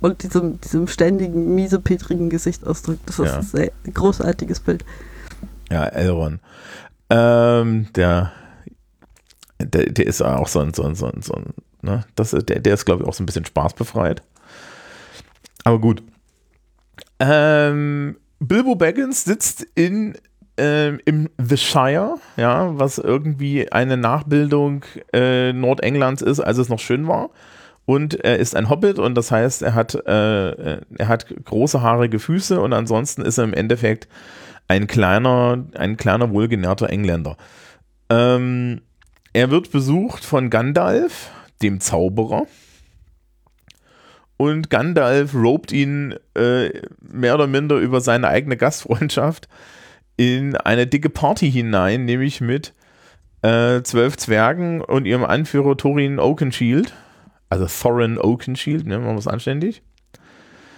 Und 0.00 0.22
diesem, 0.22 0.60
diesem 0.60 0.86
ständigen, 0.86 1.54
miesepetrigen 1.54 2.28
Gesichtsausdruck. 2.28 2.98
Das 3.06 3.18
ist 3.18 3.26
Ja. 3.26 3.36
ein 3.36 3.42
sehr 3.42 3.72
großartiges 3.92 4.60
Bild. 4.60 4.84
Ja, 5.70 5.86
Elrond. 5.86 6.40
Ähm, 7.08 7.86
der, 7.94 8.32
der, 9.60 9.86
der 9.86 10.06
ist 10.06 10.22
auch 10.22 10.48
so 10.48 10.60
ein, 10.60 10.74
so 10.74 10.82
ein, 10.84 10.94
so 10.94 11.06
ein, 11.06 11.22
so 11.22 11.34
ein 11.34 11.54
ne? 11.82 12.04
das, 12.14 12.30
der, 12.30 12.60
der 12.60 12.74
ist, 12.74 12.84
glaube 12.84 13.02
ich, 13.02 13.08
auch 13.08 13.14
so 13.14 13.22
ein 13.22 13.26
bisschen 13.26 13.44
spaßbefreit. 13.44 14.22
Aber 15.64 15.80
gut. 15.80 16.02
Ähm, 17.18 18.16
Bilbo 18.38 18.74
Baggins 18.74 19.24
sitzt 19.24 19.66
in 19.74 20.16
ähm, 20.58 21.00
im 21.04 21.28
The 21.38 21.56
Shire, 21.56 22.16
ja, 22.36 22.78
was 22.78 22.98
irgendwie 22.98 23.70
eine 23.70 23.96
Nachbildung 23.96 24.84
äh, 25.12 25.52
Nordenglands 25.52 26.22
ist, 26.22 26.40
als 26.40 26.58
es 26.58 26.68
noch 26.68 26.78
schön 26.78 27.06
war. 27.06 27.30
Und 27.84 28.14
er 28.24 28.38
ist 28.38 28.56
ein 28.56 28.68
Hobbit 28.68 28.98
und 28.98 29.14
das 29.14 29.30
heißt, 29.30 29.62
er 29.62 29.74
hat, 29.74 29.94
äh, 29.94 30.80
er 30.80 31.08
hat 31.08 31.26
große 31.44 31.82
haarige 31.82 32.18
Füße 32.18 32.60
und 32.60 32.72
ansonsten 32.72 33.22
ist 33.22 33.38
er 33.38 33.44
im 33.44 33.54
Endeffekt 33.54 34.08
ein 34.66 34.88
kleiner, 34.88 35.64
ein 35.74 35.96
kleiner 35.96 36.30
wohlgenährter 36.30 36.90
Engländer. 36.90 37.36
Ähm, 38.10 38.80
er 39.36 39.50
wird 39.50 39.70
besucht 39.70 40.24
von 40.24 40.48
Gandalf, 40.48 41.30
dem 41.60 41.78
Zauberer. 41.78 42.46
Und 44.38 44.70
Gandalf 44.70 45.34
robt 45.34 45.72
ihn 45.72 46.14
äh, 46.34 46.70
mehr 47.00 47.34
oder 47.34 47.46
minder 47.46 47.76
über 47.76 48.00
seine 48.00 48.28
eigene 48.28 48.56
Gastfreundschaft 48.56 49.46
in 50.16 50.56
eine 50.56 50.86
dicke 50.86 51.10
Party 51.10 51.52
hinein, 51.52 52.06
nämlich 52.06 52.40
mit 52.40 52.72
äh, 53.42 53.82
zwölf 53.82 54.16
Zwergen 54.16 54.80
und 54.80 55.04
ihrem 55.04 55.26
Anführer 55.26 55.76
Thorin 55.76 56.18
Oakenshield. 56.18 56.94
Also 57.50 57.66
Thorin 57.66 58.16
Oakenshield, 58.16 58.86
ne, 58.86 58.98
machen 58.98 59.16
wir 59.16 59.18
es 59.18 59.28
anständig. 59.28 59.82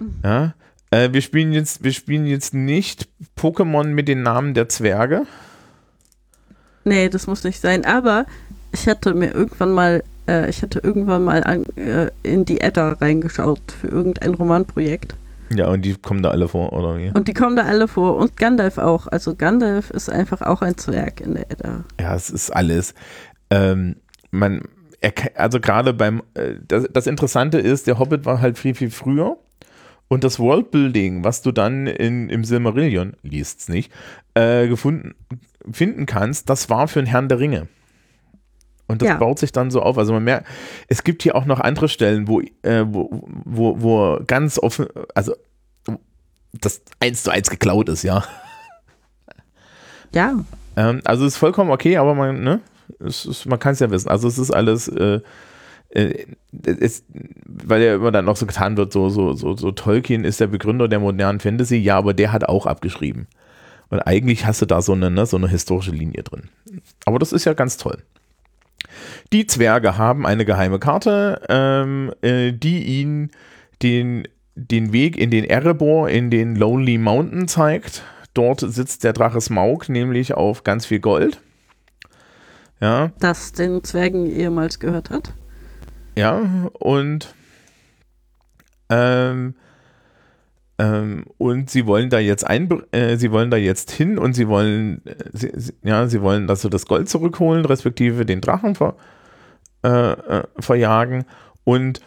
Mhm. 0.01 0.19
Ja. 0.21 0.53
Äh, 0.91 1.13
wir, 1.13 1.21
spielen 1.21 1.53
jetzt, 1.53 1.85
wir 1.85 1.93
spielen 1.93 2.27
jetzt 2.27 2.53
nicht 2.53 3.07
Pokémon 3.37 3.85
mit 3.85 4.09
den 4.09 4.21
Namen 4.21 4.53
der 4.53 4.67
Zwerge. 4.67 5.25
Nee, 6.83 7.07
das 7.07 7.25
muss 7.25 7.45
nicht 7.45 7.61
sein, 7.61 7.85
aber 7.85 8.25
ich 8.71 8.87
hatte 8.87 9.13
mir 9.13 9.33
irgendwann 9.33 9.71
mal 9.71 10.03
äh, 10.29 10.49
ich 10.49 10.61
hatte 10.61 10.79
irgendwann 10.79 11.23
mal 11.23 11.43
an, 11.43 11.65
äh, 11.75 12.09
in 12.23 12.45
die 12.45 12.61
Edda 12.61 12.93
reingeschaut 12.93 13.61
für 13.79 13.87
irgendein 13.87 14.35
Romanprojekt. 14.35 15.15
Ja, 15.51 15.67
und 15.67 15.83
die 15.83 15.95
kommen 15.95 16.21
da 16.21 16.29
alle 16.29 16.47
vor, 16.47 16.73
oder 16.73 16.97
wie? 16.97 17.11
Und 17.11 17.27
die 17.27 17.33
kommen 17.33 17.55
da 17.55 17.63
alle 17.63 17.87
vor. 17.87 18.17
Und 18.17 18.37
Gandalf 18.37 18.77
auch. 18.77 19.07
Also 19.07 19.35
Gandalf 19.35 19.89
ist 19.89 20.09
einfach 20.09 20.41
auch 20.41 20.61
ein 20.61 20.77
Zwerg 20.77 21.21
in 21.21 21.33
der 21.33 21.49
Edda. 21.49 21.83
Ja, 21.99 22.15
es 22.15 22.29
ist 22.29 22.51
alles. 22.51 22.93
Ähm, 23.49 23.95
man, 24.29 24.61
also 25.35 25.59
gerade 25.59 25.93
beim, 25.93 26.21
äh, 26.35 26.53
das, 26.67 26.87
das 26.93 27.07
Interessante 27.07 27.57
ist, 27.57 27.87
der 27.87 27.97
Hobbit 27.97 28.25
war 28.25 28.41
halt 28.41 28.59
viel, 28.59 28.75
viel 28.75 28.91
früher. 28.91 29.37
Und 30.07 30.23
das 30.23 30.39
Worldbuilding, 30.39 31.23
was 31.23 31.41
du 31.41 31.51
dann 31.51 31.87
in, 31.87 32.29
im 32.29 32.43
Silmarillion, 32.43 33.13
liest's 33.23 33.69
nicht, 33.69 33.91
äh, 34.33 34.67
gefunden, 34.67 35.15
finden 35.71 36.05
kannst, 36.05 36.49
das 36.49 36.69
war 36.69 36.87
für 36.87 36.99
den 36.99 37.05
Herrn 37.07 37.27
der 37.27 37.39
Ringe. 37.39 37.67
Und 38.89 39.03
das 39.03 39.09
ja. 39.09 39.17
baut 39.17 39.37
sich 39.37 39.51
dann 39.51 39.69
so 39.69 39.83
auf. 39.83 39.99
Also 39.99 40.13
man 40.13 40.23
merkt, 40.23 40.47
es 40.87 41.03
gibt 41.03 41.21
hier 41.21 41.35
auch 41.35 41.45
noch 41.45 41.59
andere 41.59 41.87
Stellen, 41.87 42.27
wo, 42.27 42.41
äh, 42.63 42.85
wo, 42.87 43.23
wo, 43.45 43.81
wo 43.81 44.19
ganz 44.25 44.57
offen, 44.57 44.87
also 45.13 45.35
das 46.59 46.81
eins 46.99 47.21
zu 47.21 47.31
eins 47.31 47.51
geklaut 47.51 47.87
ist, 47.87 48.01
ja. 48.01 48.23
Ja. 50.13 50.43
Ähm, 50.75 51.01
also 51.05 51.23
ist 51.27 51.37
vollkommen 51.37 51.69
okay, 51.69 51.97
aber 51.97 52.15
man, 52.15 52.41
ne, 52.41 52.61
es 52.99 53.27
ist, 53.27 53.45
man 53.45 53.59
kann 53.59 53.73
es 53.73 53.79
ja 53.79 53.91
wissen. 53.91 54.09
Also 54.09 54.27
es 54.27 54.39
ist 54.39 54.49
alles, 54.49 54.87
äh, 54.87 55.19
äh, 55.89 56.25
es, 56.63 57.03
weil 57.45 57.83
ja 57.83 57.93
immer 57.93 58.11
dann 58.11 58.25
noch 58.25 58.37
so 58.37 58.47
getan 58.47 58.75
wird, 58.75 58.91
so, 58.91 59.09
so, 59.09 59.33
so, 59.33 59.55
so 59.55 59.71
Tolkien 59.71 60.23
ist 60.23 60.39
der 60.39 60.47
Begründer 60.47 60.87
der 60.87 60.99
modernen 60.99 61.39
Fantasy, 61.39 61.77
ja, 61.77 61.95
aber 61.95 62.15
der 62.15 62.31
hat 62.31 62.45
auch 62.45 62.65
abgeschrieben. 62.65 63.27
Und 63.89 63.99
eigentlich 63.99 64.47
hast 64.47 64.63
du 64.63 64.65
da 64.65 64.81
so 64.81 64.93
eine, 64.93 65.11
ne, 65.11 65.27
so 65.27 65.37
eine 65.37 65.47
historische 65.47 65.91
Linie 65.91 66.23
drin. 66.23 66.49
Aber 67.05 67.19
das 67.19 67.31
ist 67.31 67.45
ja 67.45 67.53
ganz 67.53 67.77
toll. 67.77 68.01
Die 69.31 69.45
Zwerge 69.45 69.97
haben 69.97 70.25
eine 70.25 70.43
geheime 70.43 70.79
Karte, 70.79 71.41
ähm, 71.49 72.11
äh, 72.21 72.51
die 72.51 72.83
ihnen 73.01 73.31
den, 73.81 74.27
den 74.55 74.91
Weg 74.91 75.17
in 75.17 75.29
den 75.29 75.45
Erebor, 75.45 76.09
in 76.09 76.31
den 76.31 76.55
Lonely 76.55 76.97
Mountain 76.97 77.47
zeigt. 77.47 78.03
Dort 78.33 78.61
sitzt 78.61 79.03
der 79.03 79.13
Drache 79.13 79.39
Smaug, 79.39 79.87
nämlich 79.87 80.33
auf 80.33 80.63
ganz 80.63 80.85
viel 80.85 80.99
Gold. 80.99 81.39
Ja. 82.81 83.11
Das 83.19 83.51
den 83.51 83.83
Zwergen 83.83 84.25
ehemals 84.25 84.79
gehört 84.79 85.09
hat. 85.09 85.33
Ja, 86.17 86.41
und 86.79 87.33
ähm, 88.89 89.53
ähm, 90.79 91.25
und 91.37 91.69
sie 91.69 91.85
wollen 91.85 92.09
da 92.09 92.19
jetzt 92.19 92.47
ein, 92.47 92.69
äh, 92.91 93.17
sie 93.17 93.31
wollen 93.31 93.51
da 93.51 93.57
jetzt 93.57 93.91
hin 93.91 94.17
und 94.17 94.33
sie 94.33 94.47
wollen, 94.47 95.05
äh, 95.05 95.15
sie, 95.33 95.73
ja, 95.83 96.07
sie 96.07 96.21
wollen, 96.21 96.47
dass 96.47 96.61
sie 96.61 96.69
das 96.69 96.85
Gold 96.85 97.09
zurückholen, 97.09 97.65
respektive 97.65 98.25
den 98.25 98.41
Drachen 98.41 98.75
ver, 98.75 98.95
äh, 99.83 100.11
äh, 100.11 100.43
verjagen. 100.59 101.25
Und 101.63 102.01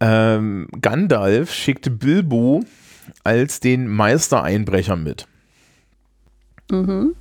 ähm, 0.00 0.68
Gandalf 0.80 1.52
schickt 1.52 1.98
Bilbo 1.98 2.62
als 3.22 3.60
den 3.60 3.88
Meistereinbrecher 3.88 4.96
mit. 4.96 5.26
Mhm. 6.70 7.14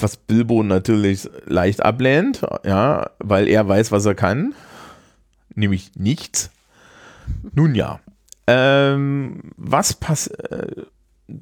Was 0.00 0.16
Bilbo 0.16 0.62
natürlich 0.62 1.28
leicht 1.46 1.82
ablehnt, 1.82 2.42
ja, 2.64 3.10
weil 3.18 3.48
er 3.48 3.68
weiß, 3.68 3.92
was 3.92 4.04
er 4.04 4.14
kann. 4.14 4.54
Nämlich 5.54 5.92
nichts. 5.96 6.50
Nun 7.54 7.74
ja. 7.74 8.00
Ähm, 8.46 9.52
was 9.56 9.94
passiert? 9.94 10.52
Äh, 10.52 10.82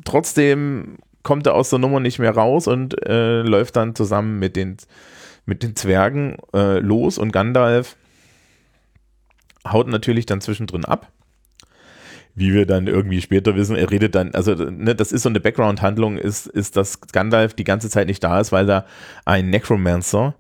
trotzdem 0.04 0.98
kommt 1.22 1.46
er 1.46 1.54
aus 1.54 1.70
der 1.70 1.78
Nummer 1.78 2.00
nicht 2.00 2.18
mehr 2.18 2.34
raus 2.34 2.66
und 2.68 3.06
äh, 3.06 3.42
läuft 3.42 3.76
dann 3.76 3.94
zusammen 3.94 4.38
mit 4.38 4.56
den, 4.56 4.76
mit 5.46 5.62
den 5.62 5.76
Zwergen 5.76 6.36
äh, 6.52 6.78
los 6.78 7.18
und 7.18 7.32
Gandalf 7.32 7.96
haut 9.66 9.88
natürlich 9.88 10.26
dann 10.26 10.40
zwischendrin 10.40 10.84
ab. 10.84 11.10
Wie 12.36 12.52
wir 12.52 12.66
dann 12.66 12.88
irgendwie 12.88 13.20
später 13.20 13.54
wissen, 13.54 13.76
er 13.76 13.90
redet 13.90 14.16
dann, 14.16 14.34
also 14.34 14.54
ne, 14.54 14.94
das 14.94 15.12
ist 15.12 15.22
so 15.22 15.28
eine 15.28 15.38
Background-Handlung, 15.38 16.18
ist, 16.18 16.46
ist, 16.46 16.76
dass 16.76 17.00
Gandalf 17.00 17.54
die 17.54 17.64
ganze 17.64 17.88
Zeit 17.88 18.08
nicht 18.08 18.24
da 18.24 18.40
ist, 18.40 18.50
weil 18.50 18.66
da 18.66 18.86
ein 19.24 19.50
Necromancer 19.50 20.34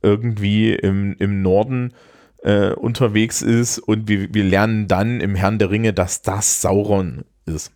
irgendwie 0.00 0.72
im, 0.72 1.16
im 1.18 1.42
Norden 1.42 1.92
äh, 2.42 2.72
unterwegs 2.72 3.42
ist 3.42 3.78
und 3.78 4.08
wir, 4.08 4.32
wir 4.32 4.44
lernen 4.44 4.86
dann 4.86 5.20
im 5.20 5.34
Herrn 5.34 5.58
der 5.58 5.70
Ringe, 5.70 5.92
dass 5.92 6.22
das 6.22 6.62
Sauron 6.62 7.24
ist. 7.46 7.72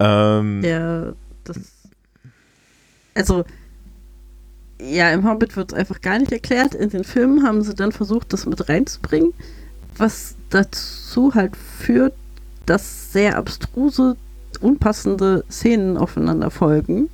Ähm, 0.00 0.62
ja, 0.64 1.12
das. 1.44 1.90
Also, 3.14 3.44
ja, 4.90 5.10
im 5.10 5.28
Hobbit 5.28 5.56
wird 5.56 5.72
es 5.72 5.78
einfach 5.78 6.00
gar 6.00 6.18
nicht 6.18 6.32
erklärt. 6.32 6.74
In 6.74 6.90
den 6.90 7.04
Filmen 7.04 7.42
haben 7.42 7.62
sie 7.62 7.74
dann 7.74 7.92
versucht, 7.92 8.32
das 8.32 8.46
mit 8.46 8.68
reinzubringen, 8.68 9.32
was 9.96 10.34
dazu 10.50 11.34
halt 11.34 11.56
führt, 11.56 12.14
dass 12.66 13.12
sehr 13.12 13.36
abstruse, 13.36 14.16
unpassende 14.60 15.44
Szenen 15.50 15.96
aufeinander 15.96 16.50
folgen. 16.50 17.08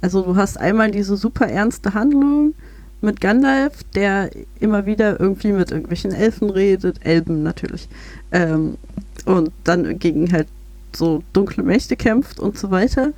Also 0.00 0.22
du 0.22 0.36
hast 0.36 0.58
einmal 0.58 0.90
diese 0.90 1.16
super 1.16 1.46
ernste 1.46 1.94
Handlung, 1.94 2.54
mit 3.02 3.20
Gandalf, 3.20 3.82
der 3.94 4.30
immer 4.60 4.86
wieder 4.86 5.20
irgendwie 5.20 5.52
mit 5.52 5.70
irgendwelchen 5.70 6.12
Elfen 6.12 6.48
redet, 6.50 7.04
Elben 7.04 7.42
natürlich, 7.42 7.88
ähm, 8.30 8.78
und 9.26 9.50
dann 9.64 9.98
gegen 9.98 10.32
halt 10.32 10.46
so 10.94 11.22
dunkle 11.32 11.64
Mächte 11.64 11.96
kämpft 11.96 12.38
und 12.40 12.56
so 12.56 12.70
weiter. 12.70 13.12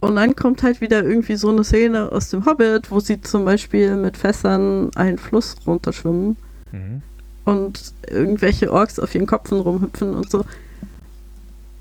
Und 0.00 0.16
dann 0.16 0.36
kommt 0.36 0.62
halt 0.62 0.80
wieder 0.80 1.02
irgendwie 1.02 1.36
so 1.36 1.48
eine 1.48 1.64
Szene 1.64 2.12
aus 2.12 2.30
dem 2.30 2.46
Hobbit, 2.46 2.90
wo 2.90 3.00
sie 3.00 3.20
zum 3.20 3.44
Beispiel 3.44 3.96
mit 3.96 4.16
Fässern 4.16 4.90
einen 4.94 5.18
Fluss 5.18 5.56
runterschwimmen 5.66 6.36
mhm. 6.70 7.02
und 7.44 7.92
irgendwelche 8.08 8.72
Orks 8.72 9.00
auf 9.00 9.14
ihren 9.14 9.26
Kopfen 9.26 9.60
rumhüpfen 9.60 10.14
und 10.14 10.30
so. 10.30 10.44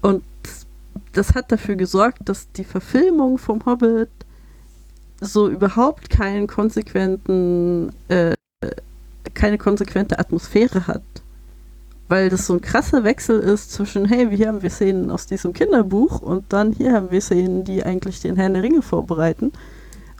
Und 0.02 0.24
das 1.14 1.36
hat 1.36 1.52
dafür 1.52 1.76
gesorgt, 1.76 2.20
dass 2.26 2.52
die 2.52 2.64
Verfilmung 2.64 3.38
vom 3.38 3.66
Hobbit 3.66 4.10
so 5.20 5.48
überhaupt 5.50 6.10
keinen 6.10 6.48
konsequenten, 6.48 7.92
äh, 8.08 8.34
keine 9.34 9.58
konsequente 9.58 10.18
Atmosphäre 10.18 10.88
hat. 10.88 11.04
Weil 12.08 12.30
das 12.30 12.48
so 12.48 12.54
ein 12.54 12.62
krasser 12.62 13.04
Wechsel 13.04 13.40
ist 13.40 13.72
zwischen, 13.72 14.06
hey, 14.06 14.30
hier 14.36 14.48
haben 14.48 14.62
wir 14.62 14.70
Szenen 14.70 15.12
aus 15.12 15.26
diesem 15.26 15.54
Kinderbuch 15.54 16.22
und 16.22 16.54
dann 16.54 16.72
hier 16.72 16.94
haben 16.94 17.12
wir 17.12 17.20
Szenen, 17.20 17.64
die 17.64 17.84
eigentlich 17.84 18.22
den 18.22 18.38
Herrn 18.38 18.54
der 18.54 18.64
Ringe 18.64 18.82
vorbereiten. 18.82 19.52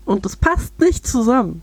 Und 0.04 0.26
das 0.26 0.36
passt 0.36 0.80
nicht 0.80 1.08
zusammen. 1.08 1.62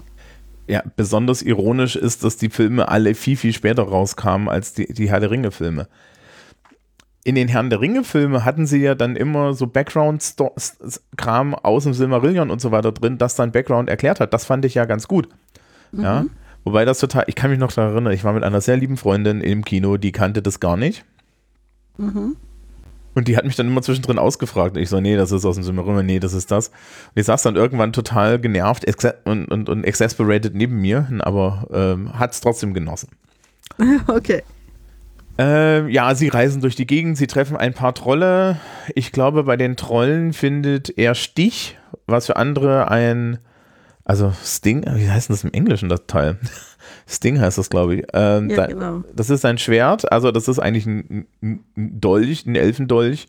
Ja, 0.66 0.82
besonders 0.96 1.42
ironisch 1.42 1.94
ist, 1.94 2.24
dass 2.24 2.38
die 2.38 2.48
Filme 2.48 2.88
alle 2.88 3.14
viel, 3.14 3.36
viel 3.36 3.52
später 3.52 3.82
rauskamen 3.82 4.48
als 4.48 4.72
die, 4.72 4.92
die 4.92 5.10
Herr 5.10 5.20
der 5.20 5.30
Ringe-Filme 5.30 5.88
in 7.24 7.34
den 7.34 7.48
Herrn 7.48 7.70
der 7.70 7.80
Ringe-Filmen 7.80 8.44
hatten 8.44 8.66
sie 8.66 8.82
ja 8.82 8.94
dann 8.94 9.16
immer 9.16 9.54
so 9.54 9.66
Background-Kram 9.66 11.54
aus 11.54 11.84
dem 11.84 11.94
Silmarillion 11.94 12.50
und 12.50 12.60
so 12.60 12.70
weiter 12.70 12.92
drin, 12.92 13.16
das 13.18 13.34
dann 13.34 13.50
Background 13.50 13.88
erklärt 13.88 14.20
hat. 14.20 14.34
Das 14.34 14.44
fand 14.44 14.64
ich 14.66 14.74
ja 14.74 14.84
ganz 14.84 15.08
gut. 15.08 15.28
Mhm. 15.90 16.30
Wobei 16.64 16.84
das 16.84 16.98
total, 16.98 17.24
ich 17.26 17.34
kann 17.34 17.50
mich 17.50 17.58
noch 17.58 17.72
daran 17.72 17.92
erinnern, 17.92 18.12
ich 18.12 18.24
war 18.24 18.32
mit 18.32 18.42
einer 18.42 18.60
sehr 18.60 18.76
lieben 18.76 18.96
Freundin 18.96 19.40
im 19.40 19.64
Kino, 19.64 19.96
die 19.96 20.12
kannte 20.12 20.42
das 20.42 20.60
gar 20.60 20.76
nicht. 20.76 21.04
Mhm. 21.98 22.36
Und 23.14 23.28
die 23.28 23.36
hat 23.36 23.44
mich 23.44 23.54
dann 23.54 23.68
immer 23.68 23.82
zwischendrin 23.82 24.18
ausgefragt. 24.18 24.76
Und 24.76 24.82
ich 24.82 24.88
so, 24.88 25.00
nee, 25.00 25.16
das 25.16 25.30
ist 25.30 25.44
aus 25.44 25.54
dem 25.54 25.62
Silmarillion, 25.62 26.04
nee, 26.04 26.18
das 26.18 26.32
ist 26.32 26.50
das. 26.50 26.68
Und 26.68 27.20
ich 27.20 27.26
saß 27.26 27.42
dann 27.42 27.54
irgendwann 27.54 27.92
total 27.92 28.40
genervt 28.40 28.84
und, 29.24 29.46
und, 29.46 29.68
und 29.68 29.84
exasperated 29.84 30.54
neben 30.54 30.80
mir, 30.80 31.08
aber 31.20 31.68
ähm, 31.72 32.18
hat 32.18 32.32
es 32.32 32.40
trotzdem 32.40 32.74
genossen. 32.74 33.10
Okay. 34.06 34.42
Äh, 35.36 35.90
ja, 35.90 36.14
sie 36.14 36.28
reisen 36.28 36.60
durch 36.60 36.76
die 36.76 36.86
Gegend, 36.86 37.18
sie 37.18 37.26
treffen 37.26 37.56
ein 37.56 37.74
paar 37.74 37.92
Trolle. 37.92 38.60
Ich 38.94 39.10
glaube, 39.10 39.42
bei 39.42 39.56
den 39.56 39.74
Trollen 39.76 40.32
findet 40.32 40.96
er 40.96 41.16
Stich 41.16 41.76
was 42.06 42.26
für 42.26 42.36
andere 42.36 42.90
ein, 42.90 43.38
also 44.04 44.32
Sting, 44.42 44.84
wie 44.86 45.10
heißt 45.10 45.28
denn 45.28 45.34
das 45.34 45.44
im 45.44 45.52
Englischen, 45.52 45.88
das 45.88 46.02
Teil? 46.06 46.38
Sting 47.08 47.40
heißt 47.40 47.58
das, 47.58 47.70
glaube 47.70 47.96
ich. 47.96 48.04
Ähm, 48.12 48.50
Ja, 48.50 48.56
da, 48.56 48.66
genau. 48.66 49.04
Das 49.14 49.30
ist 49.30 49.44
ein 49.44 49.58
Schwert, 49.58 50.10
also 50.12 50.30
das 50.30 50.48
ist 50.48 50.58
eigentlich 50.58 50.86
ein, 50.86 51.26
ein 51.42 51.64
Dolch, 51.74 52.46
ein 52.46 52.54
Elfendolch, 52.54 53.28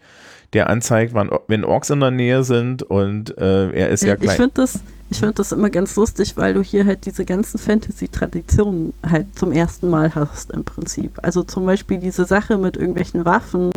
der 0.53 0.69
anzeigt, 0.69 1.13
wann, 1.13 1.29
wenn 1.47 1.63
Orks 1.63 1.89
in 1.89 2.01
der 2.01 2.11
Nähe 2.11 2.43
sind 2.43 2.83
und 2.83 3.37
äh, 3.37 3.71
er 3.71 3.89
ist 3.89 4.03
ja 4.03 4.15
ich 4.15 4.21
klein. 4.21 4.35
finde 4.35 4.51
das, 4.55 4.79
ich 5.09 5.19
find 5.19 5.39
das 5.39 5.51
immer 5.51 5.69
ganz 5.69 5.95
lustig, 5.95 6.35
weil 6.35 6.53
du 6.53 6.61
hier 6.61 6.85
halt 6.85 7.05
diese 7.05 7.25
ganzen 7.25 7.57
Fantasy-Traditionen 7.57 8.93
halt 9.05 9.27
zum 9.37 9.51
ersten 9.51 9.89
Mal 9.89 10.13
hast 10.13 10.51
im 10.51 10.63
Prinzip. 10.63 11.19
Also 11.21 11.43
zum 11.43 11.65
Beispiel 11.65 11.99
diese 11.99 12.25
Sache 12.25 12.57
mit 12.57 12.75
irgendwelchen 12.75 13.23
Waffen, 13.23 13.71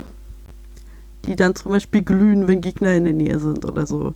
die 1.26 1.36
dann 1.36 1.54
zum 1.54 1.72
Beispiel 1.72 2.02
glühen, 2.02 2.48
wenn 2.48 2.60
Gegner 2.60 2.94
in 2.94 3.04
der 3.04 3.12
Nähe 3.12 3.38
sind 3.38 3.64
oder 3.64 3.86
so. 3.86 4.12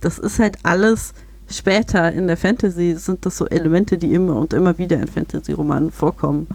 Das 0.00 0.18
ist 0.18 0.38
halt 0.38 0.58
alles 0.62 1.14
später 1.48 2.12
in 2.12 2.26
der 2.26 2.36
Fantasy 2.36 2.94
sind 2.96 3.26
das 3.26 3.36
so 3.36 3.46
Elemente, 3.46 3.98
die 3.98 4.12
immer 4.14 4.36
und 4.36 4.52
immer 4.52 4.78
wieder 4.78 4.96
in 4.96 5.06
Fantasy-Romanen 5.06 5.90
vorkommen. 5.90 6.48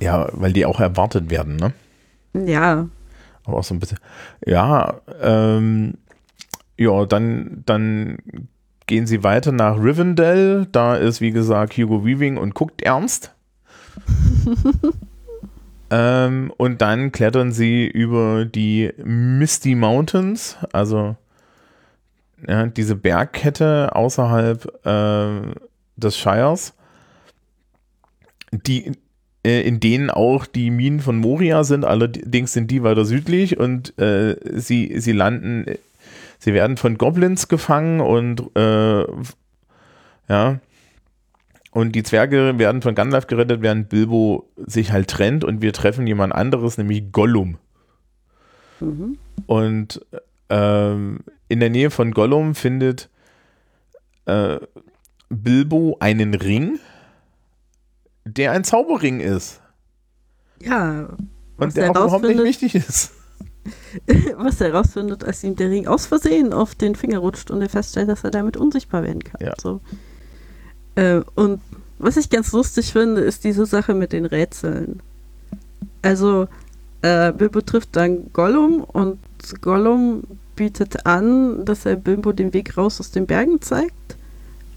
Ja, 0.00 0.28
weil 0.32 0.52
die 0.52 0.66
auch 0.66 0.80
erwartet 0.80 1.30
werden, 1.30 1.56
ne? 1.56 1.72
Ja, 2.34 2.88
Aber 3.44 3.58
auch 3.58 3.64
so 3.64 3.74
ein 3.74 3.80
bisschen. 3.80 3.98
Ja, 4.44 5.00
ähm, 5.20 5.94
ja, 6.76 7.06
dann, 7.06 7.62
dann 7.64 8.18
gehen 8.86 9.06
sie 9.06 9.22
weiter 9.22 9.52
nach 9.52 9.78
Rivendell. 9.78 10.66
Da 10.70 10.96
ist, 10.96 11.20
wie 11.20 11.30
gesagt, 11.30 11.74
Hugo 11.76 12.04
Weaving 12.04 12.36
und 12.36 12.54
guckt 12.54 12.82
ernst. 12.82 13.32
ähm, 15.90 16.52
und 16.56 16.82
dann 16.82 17.12
klettern 17.12 17.52
sie 17.52 17.86
über 17.86 18.44
die 18.44 18.92
Misty 19.04 19.74
Mountains, 19.74 20.56
also 20.72 21.16
ja, 22.46 22.66
diese 22.66 22.96
Bergkette 22.96 23.94
außerhalb 23.94 24.86
äh, 24.86 25.54
des 25.96 26.16
Shires, 26.18 26.74
die 28.52 28.92
äh, 29.44 29.60
in 29.60 29.80
denen 29.80 30.10
auch 30.10 30.46
die 30.46 30.70
Minen 30.70 31.00
von 31.00 31.18
Moria 31.18 31.64
sind, 31.64 31.84
allerdings 31.84 32.52
sind 32.52 32.70
die 32.70 32.82
weiter 32.82 33.04
südlich 33.04 33.58
und 33.58 33.98
äh, 33.98 34.36
sie, 34.58 34.98
sie 35.00 35.12
landen, 35.12 35.66
sie 36.38 36.54
werden 36.54 36.76
von 36.76 36.98
Goblins 36.98 37.48
gefangen 37.48 38.00
und 38.00 38.56
äh, 38.56 39.04
ja, 40.28 40.60
und 41.74 41.92
die 41.96 42.04
Zwerge 42.04 42.56
werden 42.56 42.82
von 42.82 42.94
Gandalf 42.94 43.26
gerettet, 43.26 43.60
während 43.60 43.88
Bilbo 43.88 44.48
sich 44.56 44.92
halt 44.92 45.08
trennt 45.08 45.42
und 45.42 45.60
wir 45.60 45.72
treffen 45.72 46.06
jemand 46.06 46.32
anderes, 46.32 46.78
nämlich 46.78 47.10
Gollum. 47.10 47.58
mhm. 48.78 49.18
Und 49.46 50.00
ähm, 50.50 51.20
in 51.54 51.60
der 51.60 51.70
Nähe 51.70 51.90
von 51.90 52.10
Gollum 52.10 52.56
findet 52.56 53.08
äh, 54.26 54.58
Bilbo 55.28 55.96
einen 56.00 56.34
Ring, 56.34 56.80
der 58.24 58.50
ein 58.50 58.64
Zauberring 58.64 59.20
ist. 59.20 59.60
ja, 60.60 61.08
Und 61.56 61.76
der 61.76 61.84
er 61.84 61.90
auch 61.92 62.06
überhaupt 62.06 62.24
nicht 62.24 62.42
wichtig 62.42 62.74
ist. 62.74 63.12
was 64.36 64.60
er 64.60 64.72
herausfindet, 64.72 65.22
als 65.22 65.44
ihm 65.44 65.54
der 65.54 65.70
Ring 65.70 65.86
aus 65.86 66.06
Versehen 66.06 66.52
auf 66.52 66.74
den 66.74 66.96
Finger 66.96 67.18
rutscht 67.18 67.52
und 67.52 67.62
er 67.62 67.68
feststellt, 67.68 68.08
dass 68.08 68.24
er 68.24 68.32
damit 68.32 68.56
unsichtbar 68.56 69.04
werden 69.04 69.22
kann. 69.22 69.40
Ja. 69.40 69.54
So. 69.56 69.80
Äh, 70.96 71.20
und 71.36 71.60
was 72.00 72.16
ich 72.16 72.30
ganz 72.30 72.50
lustig 72.50 72.92
finde, 72.92 73.20
ist 73.20 73.44
diese 73.44 73.64
Sache 73.64 73.94
mit 73.94 74.12
den 74.12 74.26
Rätseln. 74.26 75.00
Also, 76.02 76.48
äh, 77.04 77.32
Bilbo 77.36 77.60
trifft 77.60 77.96
dann 77.96 78.32
Gollum 78.32 78.82
und 78.82 79.18
Gollum 79.60 80.22
bietet 80.56 81.04
an, 81.04 81.66
dass 81.66 81.84
er 81.84 81.96
Bilbo 81.96 82.32
den 82.32 82.54
Weg 82.54 82.78
raus 82.78 82.98
aus 82.98 83.10
den 83.10 83.26
Bergen 83.26 83.60
zeigt. 83.60 84.16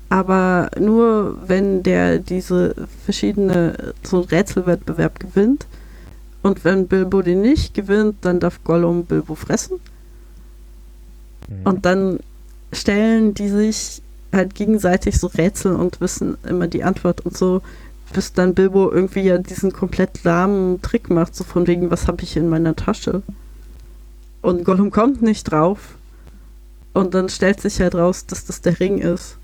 Aber 0.10 0.70
nur, 0.78 1.38
wenn 1.48 1.84
der 1.84 2.20
diese 2.20 2.76
verschiedene, 3.06 3.94
so 4.04 4.22
Rätselwettbewerb 4.22 5.20
gewinnt. 5.20 5.68
Und 6.44 6.66
wenn 6.66 6.88
Bilbo 6.88 7.22
den 7.22 7.42
nicht 7.42 7.74
gewinnt, 7.74 8.18
dann 8.22 8.42
darf 8.42 8.62
Gollum 8.63 9.06
Bilbo 9.06 9.36
fressen. 9.36 9.80
Und 11.63 11.86
dann 11.86 12.20
stellen 12.74 13.34
die 13.34 13.48
sich 13.48 14.02
halt 14.34 14.54
gegenseitig 14.54 15.18
so 15.18 15.28
Rätsel 15.28 15.76
und 15.76 16.02
wissen 16.02 16.38
immer 16.48 16.68
die 16.68 16.84
Antwort 16.84 17.22
und 17.22 17.38
so, 17.38 17.62
bis 18.13 18.34
dann 18.34 18.54
Bilbo 18.54 18.91
irgendwie 18.91 19.22
ja 19.22 19.38
diesen 19.38 19.72
komplett 19.72 20.24
lahmen 20.24 20.82
Trick 20.82 21.10
macht, 21.10 21.36
so 21.36 21.43
von 21.43 21.67
wegen, 21.67 21.91
was 21.91 22.08
habe 22.08 22.24
ich 22.24 22.38
in 22.38 22.50
meiner 22.50 22.76
Tasche? 22.76 23.22
Und 24.41 24.63
Gollum 24.63 24.91
kommt 24.91 25.22
nicht 25.22 25.52
drauf. 25.52 25.96
Und 26.93 27.13
dann 27.13 27.30
stellt 27.30 27.62
sich 27.62 27.80
halt 27.80 27.96
raus, 27.96 28.26
dass 28.26 28.46
das 28.46 28.62
der 28.62 28.80
Ring 28.80 28.98
ist. 28.98 29.38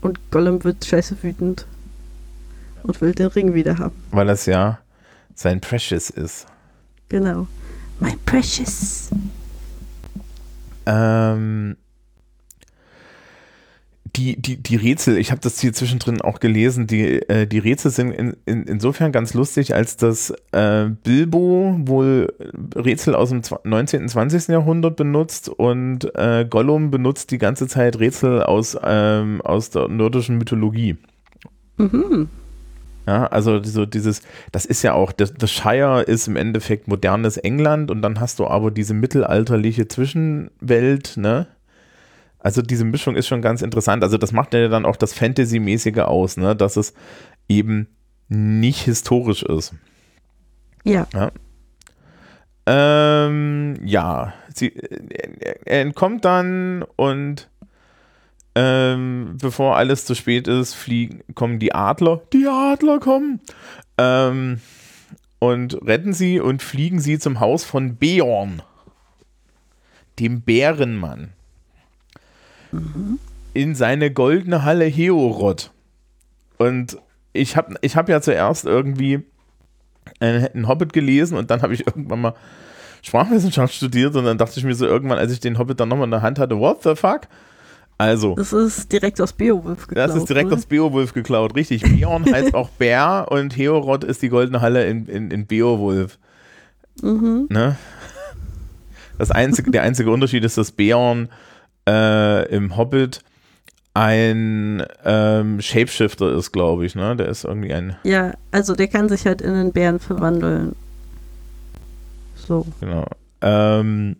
Und 0.00 0.30
Gollum 0.30 0.62
wird 0.62 0.84
scheiße 0.84 1.22
wütend. 1.22 1.66
Und 2.82 3.00
will 3.00 3.12
den 3.12 3.26
Ring 3.26 3.54
wieder 3.54 3.78
haben. 3.78 3.94
Weil 4.12 4.26
das 4.26 4.46
ja 4.46 4.78
sein 5.34 5.60
Precious 5.60 6.10
ist. 6.10 6.46
Genau. 7.08 7.46
My 8.00 8.16
precious. 8.24 9.10
Ähm, 10.86 11.76
die, 14.18 14.40
die, 14.40 14.56
die 14.56 14.76
Rätsel, 14.76 15.16
ich 15.16 15.30
habe 15.30 15.40
das 15.40 15.60
hier 15.60 15.72
zwischendrin 15.72 16.20
auch 16.20 16.40
gelesen, 16.40 16.88
die, 16.88 17.22
äh, 17.28 17.46
die 17.46 17.58
Rätsel 17.60 17.92
sind 17.92 18.10
in, 18.10 18.36
in, 18.46 18.64
insofern 18.64 19.12
ganz 19.12 19.32
lustig, 19.32 19.74
als 19.74 19.96
dass 19.96 20.34
äh, 20.50 20.86
Bilbo 21.04 21.76
wohl 21.84 22.32
Rätsel 22.74 23.14
aus 23.14 23.30
dem 23.30 23.42
zwa- 23.42 23.60
19. 23.62 24.02
und 24.02 24.08
20. 24.08 24.48
Jahrhundert 24.48 24.96
benutzt 24.96 25.48
und 25.48 26.12
äh, 26.16 26.44
Gollum 26.48 26.90
benutzt 26.90 27.30
die 27.30 27.38
ganze 27.38 27.68
Zeit 27.68 28.00
Rätsel 28.00 28.42
aus, 28.42 28.76
ähm, 28.82 29.40
aus 29.42 29.70
der 29.70 29.86
nordischen 29.88 30.36
Mythologie. 30.38 30.96
Mhm. 31.76 32.28
Ja, 33.06 33.26
also 33.28 33.62
so 33.62 33.86
dieses, 33.86 34.22
das 34.52 34.66
ist 34.66 34.82
ja 34.82 34.94
auch, 34.94 35.12
das, 35.12 35.32
das 35.32 35.50
Shire 35.50 36.02
ist 36.02 36.26
im 36.28 36.36
Endeffekt 36.36 36.88
modernes 36.88 37.36
England 37.36 37.90
und 37.90 38.02
dann 38.02 38.20
hast 38.20 38.38
du 38.40 38.46
aber 38.46 38.70
diese 38.70 38.94
mittelalterliche 38.94 39.86
Zwischenwelt, 39.88 41.16
ne? 41.16 41.46
Also 42.48 42.62
diese 42.62 42.86
Mischung 42.86 43.14
ist 43.14 43.26
schon 43.28 43.42
ganz 43.42 43.60
interessant. 43.60 44.02
Also 44.02 44.16
das 44.16 44.32
macht 44.32 44.54
ja 44.54 44.68
dann 44.68 44.86
auch 44.86 44.96
das 44.96 45.12
Fantasy-mäßige 45.12 45.98
aus, 45.98 46.38
ne? 46.38 46.56
Dass 46.56 46.78
es 46.78 46.94
eben 47.46 47.88
nicht 48.30 48.80
historisch 48.86 49.42
ist. 49.42 49.74
Ja. 50.82 51.06
Ähm, 52.64 53.74
ja, 53.84 54.32
sie, 54.54 54.74
er, 54.74 55.66
er 55.66 55.82
entkommt 55.82 56.24
dann 56.24 56.86
und 56.96 57.50
ähm, 58.54 59.36
bevor 59.38 59.76
alles 59.76 60.06
zu 60.06 60.14
spät 60.14 60.48
ist, 60.48 60.72
fliegen, 60.72 61.20
kommen 61.34 61.58
die 61.58 61.74
Adler. 61.74 62.22
Die 62.32 62.46
Adler 62.46 62.98
kommen. 62.98 63.42
Ähm, 63.98 64.62
und 65.38 65.74
retten 65.86 66.14
sie 66.14 66.40
und 66.40 66.62
fliegen 66.62 66.98
sie 66.98 67.18
zum 67.18 67.40
Haus 67.40 67.64
von 67.64 67.96
Beorn, 67.96 68.62
dem 70.18 70.40
Bärenmann. 70.40 71.34
In 73.54 73.74
seine 73.74 74.10
goldene 74.10 74.64
Halle 74.64 74.86
Heorot. 74.86 75.70
Und 76.58 76.98
ich 77.32 77.56
habe 77.56 77.74
ich 77.80 77.96
hab 77.96 78.08
ja 78.08 78.20
zuerst 78.20 78.64
irgendwie 78.64 79.22
einen, 80.20 80.68
Hobbit 80.68 80.92
gelesen 80.92 81.36
und 81.36 81.50
dann 81.50 81.62
habe 81.62 81.74
ich 81.74 81.86
irgendwann 81.86 82.20
mal 82.20 82.34
Sprachwissenschaft 83.02 83.74
studiert 83.74 84.16
und 84.16 84.24
dann 84.24 84.38
dachte 84.38 84.58
ich 84.58 84.64
mir 84.64 84.74
so 84.74 84.86
irgendwann, 84.86 85.18
als 85.18 85.32
ich 85.32 85.40
den 85.40 85.58
Hobbit 85.58 85.78
dann 85.80 85.88
nochmal 85.88 86.06
in 86.06 86.10
der 86.10 86.22
Hand 86.22 86.38
hatte, 86.38 86.58
what 86.58 86.82
the 86.82 86.94
fuck? 86.94 87.22
Also, 87.96 88.36
Das 88.36 88.52
ist 88.52 88.92
direkt 88.92 89.20
aus 89.20 89.32
Beowulf 89.32 89.88
geklaut. 89.88 90.08
das 90.08 90.16
ist 90.16 90.28
direkt 90.28 90.50
ne? 90.50 90.56
aus 90.56 90.66
Beowulf 90.66 91.12
geklaut, 91.14 91.56
richtig. 91.56 91.82
Beorn 91.82 92.24
heißt 92.32 92.54
auch 92.54 92.70
Bär 92.70 93.26
und 93.30 93.56
Heorot 93.56 94.04
ist 94.04 94.22
die 94.22 94.28
goldene 94.28 94.60
Halle 94.60 94.86
in, 94.86 95.06
in, 95.06 95.30
in 95.30 95.46
Beowulf. 95.46 96.18
Mhm. 97.02 97.46
Ne? 97.50 97.76
Das 99.18 99.32
einzige, 99.32 99.72
der 99.72 99.82
einzige 99.82 100.12
Unterschied 100.12 100.44
ist, 100.44 100.56
dass 100.58 100.70
Beorn 100.70 101.28
äh, 101.88 102.54
im 102.54 102.76
Hobbit 102.76 103.22
ein 103.94 104.84
ähm, 105.04 105.60
Shapeshifter 105.60 106.32
ist, 106.32 106.52
glaube 106.52 106.86
ich. 106.86 106.94
Ne? 106.94 107.16
Der 107.16 107.28
ist 107.28 107.44
irgendwie 107.44 107.72
ein, 107.72 107.96
Ja, 108.04 108.32
also 108.52 108.74
der 108.74 108.88
kann 108.88 109.08
sich 109.08 109.26
halt 109.26 109.42
in 109.42 109.52
einen 109.52 109.72
Bären 109.72 109.98
verwandeln. 109.98 110.76
So. 112.36 112.66
genau. 112.80 113.06
Ähm, 113.40 114.16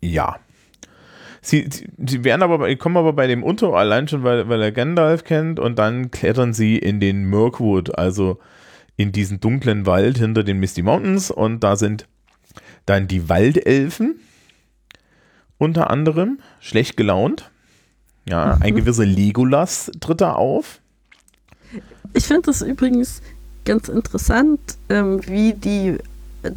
ja. 0.00 0.36
Sie, 1.40 1.68
sie, 1.70 1.88
sie 2.04 2.24
werden 2.24 2.42
aber, 2.42 2.74
kommen 2.76 2.96
aber 2.96 3.12
bei 3.12 3.26
dem 3.26 3.42
unter, 3.42 3.72
allein 3.74 4.08
schon, 4.08 4.22
weil, 4.22 4.48
weil 4.48 4.62
er 4.62 4.72
Gandalf 4.72 5.24
kennt 5.24 5.58
und 5.58 5.78
dann 5.78 6.10
klettern 6.10 6.52
sie 6.52 6.76
in 6.76 7.00
den 7.00 7.24
Mirkwood, 7.24 7.96
also 7.98 8.38
in 8.96 9.12
diesen 9.12 9.40
dunklen 9.40 9.86
Wald 9.86 10.18
hinter 10.18 10.44
den 10.44 10.58
Misty 10.58 10.82
Mountains 10.82 11.30
und 11.30 11.62
da 11.62 11.76
sind 11.76 12.06
dann 12.84 13.08
die 13.08 13.28
Waldelfen 13.28 14.16
unter 15.58 15.90
anderem, 15.90 16.38
schlecht 16.60 16.96
gelaunt. 16.96 17.50
Ja, 18.28 18.58
ein 18.60 18.74
gewisser 18.74 19.06
Legolas 19.06 19.90
tritt 20.00 20.20
da 20.20 20.32
auf. 20.32 20.80
Ich 22.12 22.24
finde 22.24 22.50
es 22.50 22.60
übrigens 22.60 23.22
ganz 23.64 23.88
interessant, 23.88 24.60
ähm, 24.88 25.20
wie 25.26 25.52
die 25.52 25.98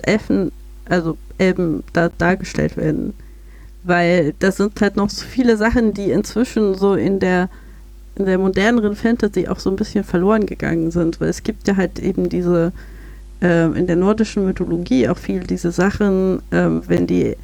Elfen, 0.03 0.51
also 0.85 1.17
Elben 1.37 1.83
da 1.93 2.09
dargestellt 2.09 2.75
werden. 2.77 3.13
Weil 3.83 4.33
da 4.39 4.51
sind 4.51 4.79
halt 4.81 4.95
noch 4.95 5.09
so 5.09 5.25
viele 5.25 5.57
Sachen, 5.57 5.93
die 5.93 6.11
inzwischen 6.11 6.75
so 6.75 6.95
in 6.95 7.19
der 7.19 7.49
in 8.15 8.25
der 8.25 8.37
moderneren 8.37 8.95
Fantasy 8.95 9.47
auch 9.47 9.59
so 9.59 9.69
ein 9.69 9.77
bisschen 9.77 10.03
verloren 10.03 10.45
gegangen 10.45 10.91
sind, 10.91 11.21
weil 11.21 11.29
es 11.29 11.43
gibt 11.43 11.67
ja 11.69 11.77
halt 11.77 11.99
eben 11.99 12.27
diese 12.27 12.73
äh, 13.41 13.65
in 13.67 13.87
der 13.87 13.95
nordischen 13.95 14.45
Mythologie 14.45 15.07
auch 15.07 15.17
viel 15.17 15.39
diese 15.41 15.71
Sachen, 15.71 16.41
äh, 16.51 16.67
wenn 16.87 17.07
die 17.07 17.37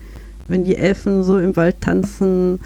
wenn 0.47 0.63
die 0.63 0.75
Elfen 0.75 1.23
so 1.23 1.39
im 1.39 1.55
Wald 1.55 1.81
tanzen 1.81 2.59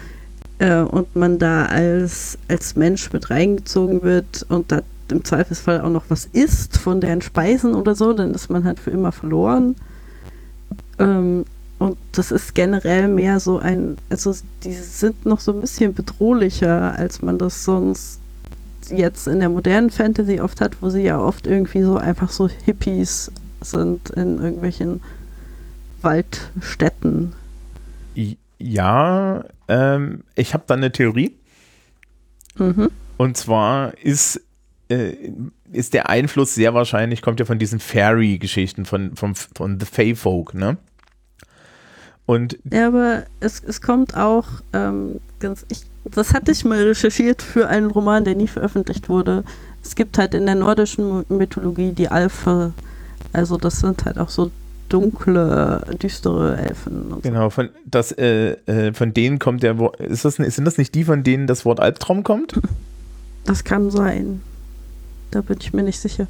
äh, 0.58 0.80
und 0.80 1.16
man 1.16 1.38
da 1.38 1.66
als 1.66 2.38
als 2.48 2.76
Mensch 2.76 3.12
mit 3.12 3.30
reingezogen 3.30 4.02
wird 4.02 4.44
und 4.48 4.70
da 4.72 4.82
im 5.10 5.24
Zweifelsfall 5.24 5.80
auch 5.80 5.90
noch 5.90 6.04
was 6.08 6.26
isst 6.26 6.78
von 6.78 7.00
deren 7.00 7.22
Speisen 7.22 7.74
oder 7.74 7.94
so, 7.94 8.12
dann 8.12 8.32
ist 8.32 8.48
man 8.48 8.64
halt 8.64 8.78
für 8.78 8.90
immer 8.90 9.12
verloren. 9.12 9.76
Ähm, 10.98 11.44
und 11.78 11.96
das 12.12 12.30
ist 12.30 12.54
generell 12.54 13.08
mehr 13.08 13.40
so 13.40 13.58
ein, 13.58 13.96
also 14.10 14.34
die 14.64 14.72
sind 14.74 15.24
noch 15.24 15.40
so 15.40 15.52
ein 15.52 15.62
bisschen 15.62 15.94
bedrohlicher, 15.94 16.94
als 16.96 17.22
man 17.22 17.38
das 17.38 17.64
sonst 17.64 18.20
jetzt 18.90 19.26
in 19.26 19.40
der 19.40 19.48
modernen 19.48 19.90
Fantasy 19.90 20.40
oft 20.40 20.60
hat, 20.60 20.82
wo 20.82 20.90
sie 20.90 21.02
ja 21.02 21.18
oft 21.18 21.46
irgendwie 21.46 21.82
so 21.82 21.96
einfach 21.96 22.30
so 22.30 22.48
Hippies 22.48 23.30
sind 23.62 24.10
in 24.10 24.38
irgendwelchen 24.38 25.00
Waldstätten. 26.02 27.32
Ja, 28.58 29.44
ähm, 29.68 30.24
ich 30.34 30.52
habe 30.54 30.64
da 30.66 30.74
eine 30.74 30.92
Theorie. 30.92 31.36
Mhm. 32.58 32.90
Und 33.16 33.36
zwar 33.36 33.96
ist, 33.98 34.40
äh, 34.88 35.14
ist 35.72 35.94
der 35.94 36.08
Einfluss 36.08 36.54
sehr 36.54 36.74
wahrscheinlich, 36.74 37.22
kommt 37.22 37.40
ja 37.40 37.46
von 37.46 37.58
diesen 37.58 37.80
Fairy-Geschichten, 37.80 38.84
von, 38.84 39.16
von, 39.16 39.34
von 39.34 39.80
The 39.80 39.86
Fey 39.86 40.14
Folk, 40.14 40.54
ne? 40.54 40.76
Und 42.26 42.58
ja, 42.70 42.86
aber 42.86 43.24
es, 43.40 43.60
es 43.64 43.80
kommt 43.80 44.16
auch 44.16 44.46
ähm, 44.72 45.20
ganz. 45.40 45.66
Ich, 45.68 45.82
das 46.04 46.32
hatte 46.32 46.52
ich 46.52 46.64
mal 46.64 46.80
recherchiert 46.80 47.42
für 47.42 47.66
einen 47.66 47.90
Roman, 47.90 48.24
der 48.24 48.36
nie 48.36 48.46
veröffentlicht 48.46 49.08
wurde. 49.08 49.42
Es 49.82 49.96
gibt 49.96 50.16
halt 50.16 50.34
in 50.34 50.46
der 50.46 50.54
nordischen 50.54 51.24
Mythologie 51.28 51.90
die 51.90 52.08
Alpha. 52.08 52.72
Also 53.32 53.56
das 53.56 53.80
sind 53.80 54.04
halt 54.04 54.18
auch 54.18 54.28
so 54.28 54.52
dunkle, 54.90 55.82
düstere 56.02 56.58
Elfen. 56.58 57.14
genau, 57.22 57.48
von, 57.48 57.70
das, 57.86 58.12
äh, 58.12 58.52
äh, 58.66 58.92
von 58.92 59.14
denen 59.14 59.38
kommt 59.38 59.62
der 59.62 59.76
ist 59.98 60.24
das, 60.24 60.36
sind 60.36 60.64
das 60.64 60.76
nicht 60.76 60.94
die, 60.94 61.04
von 61.04 61.22
denen 61.22 61.46
das 61.46 61.64
Wort 61.64 61.80
Albtraum 61.80 62.22
kommt? 62.22 62.60
Das 63.44 63.64
kann 63.64 63.90
sein. 63.90 64.42
Da 65.30 65.40
bin 65.40 65.58
ich 65.60 65.72
mir 65.72 65.82
nicht 65.82 66.00
sicher. 66.00 66.26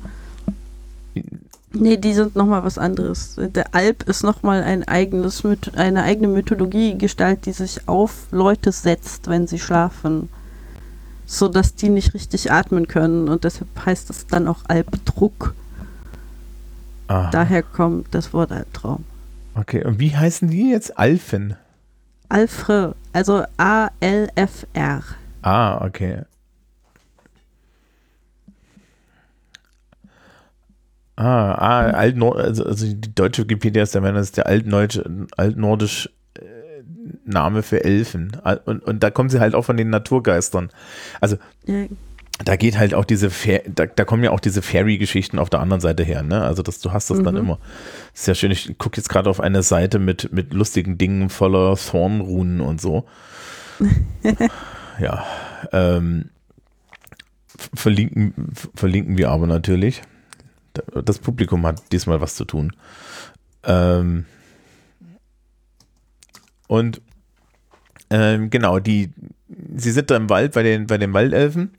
Nee, 1.73 1.97
die 1.97 2.13
sind 2.15 2.35
nochmal 2.35 2.65
was 2.65 2.79
anderes. 2.79 3.37
Der 3.37 3.75
Alp 3.75 4.03
ist 4.09 4.25
nochmal 4.25 4.63
ein 4.63 4.87
eigenes, 4.87 5.43
eine 5.75 6.03
eigene 6.03 6.29
Mythologie-Gestalt, 6.29 7.47
die 7.47 7.53
sich 7.53 7.89
auf 7.89 8.27
Leute 8.33 8.73
setzt, 8.73 9.29
wenn 9.29 9.47
sie 9.47 9.59
schlafen. 9.59 10.29
So 11.27 11.49
dass 11.49 11.77
die 11.77 11.89
nicht 11.89 12.13
richtig 12.13 12.51
atmen 12.51 12.89
können 12.89 13.29
und 13.29 13.45
deshalb 13.45 13.69
heißt 13.87 14.11
es 14.11 14.27
dann 14.27 14.49
auch 14.49 14.61
Albdruck. 14.67 15.55
Aha. 17.11 17.29
Daher 17.33 17.65
kommt 17.65 18.15
das 18.15 18.33
Wort 18.33 18.53
Albtraum. 18.53 19.05
Okay, 19.57 19.85
und 19.85 19.99
wie 19.99 20.17
heißen 20.17 20.49
die 20.49 20.71
jetzt? 20.71 20.97
Alfen? 20.97 21.57
Alfre, 22.29 22.95
also 23.13 23.43
A-L-F-R. 23.57 25.03
Ah, 25.43 25.85
okay. 25.85 26.23
Ah, 31.17 31.53
ah 31.55 31.81
Altnord, 31.91 32.39
also, 32.39 32.65
also 32.65 32.87
die 32.87 33.13
deutsche 33.13 33.43
Wikipedia 33.43 33.83
ist 33.83 33.93
der 33.93 34.03
Meinung, 34.03 34.19
das 34.19 34.29
ist 34.29 34.37
der 34.37 34.47
altnordische, 34.47 35.11
altnordisch 35.37 36.09
äh, 36.35 36.43
Name 37.25 37.65
für 37.65 37.83
Elfen. 37.83 38.37
Und, 38.67 38.85
und 38.85 39.03
da 39.03 39.11
kommen 39.11 39.31
sie 39.31 39.41
halt 39.41 39.57
auch 39.57 39.65
von 39.65 39.77
den 39.77 39.91
Naturgeistern. 39.91 40.71
Also 41.21 41.39
ja. 41.65 41.87
Da 42.45 42.57
geht 42.57 42.79
halt 42.79 42.95
auch 42.95 43.05
diese, 43.05 43.31
Fa 43.31 43.59
da, 43.67 43.87
da 43.87 44.05
kommen 44.05 44.25
ja 44.25 44.31
auch 44.31 44.41
diese 44.41 44.63
Fairy-Geschichten 44.63 45.39
auf 45.39 45.51
der 45.51 45.61
anderen 45.61 45.81
Seite 45.81 46.03
her, 46.03 46.23
ne? 46.23 46.43
Also 46.43 46.63
das, 46.63 46.81
du 46.81 46.93
hast 46.93 47.11
das 47.11 47.19
mhm. 47.19 47.25
dann 47.25 47.37
immer. 47.37 47.59
Das 48.13 48.23
ist 48.23 48.27
ja 48.27 48.35
schön, 48.35 48.51
ich 48.51 48.79
gucke 48.79 48.97
jetzt 48.97 49.09
gerade 49.09 49.29
auf 49.29 49.41
eine 49.41 49.63
Seite 49.63 49.99
mit, 49.99 50.33
mit 50.33 50.53
lustigen 50.53 50.99
Dingen 50.99 51.31
voller 51.31 51.77
Thornrunen 51.77 52.61
und 52.61 52.81
so. 52.81 53.07
ja. 55.01 55.25
Ähm, 55.73 56.31
verlinken, 57.75 58.35
verlinken 58.75 59.19
wir 59.19 59.31
aber 59.31 59.47
natürlich 59.47 60.03
das 61.05 61.19
Publikum 61.19 61.67
hat 61.67 61.83
diesmal 61.93 62.21
was 62.21 62.35
zu 62.35 62.45
tun. 62.45 62.73
Ähm, 63.65 64.25
und 66.69 67.01
ähm, 68.11 68.51
genau, 68.51 68.79
die, 68.79 69.11
sie 69.77 69.91
sind 69.91 70.11
da 70.11 70.17
im 70.17 70.31
Wald 70.31 70.53
bei 70.53 70.63
den, 70.63 70.87
bei 70.87 70.99
den 70.99 71.13
Waldelfen 71.13 71.73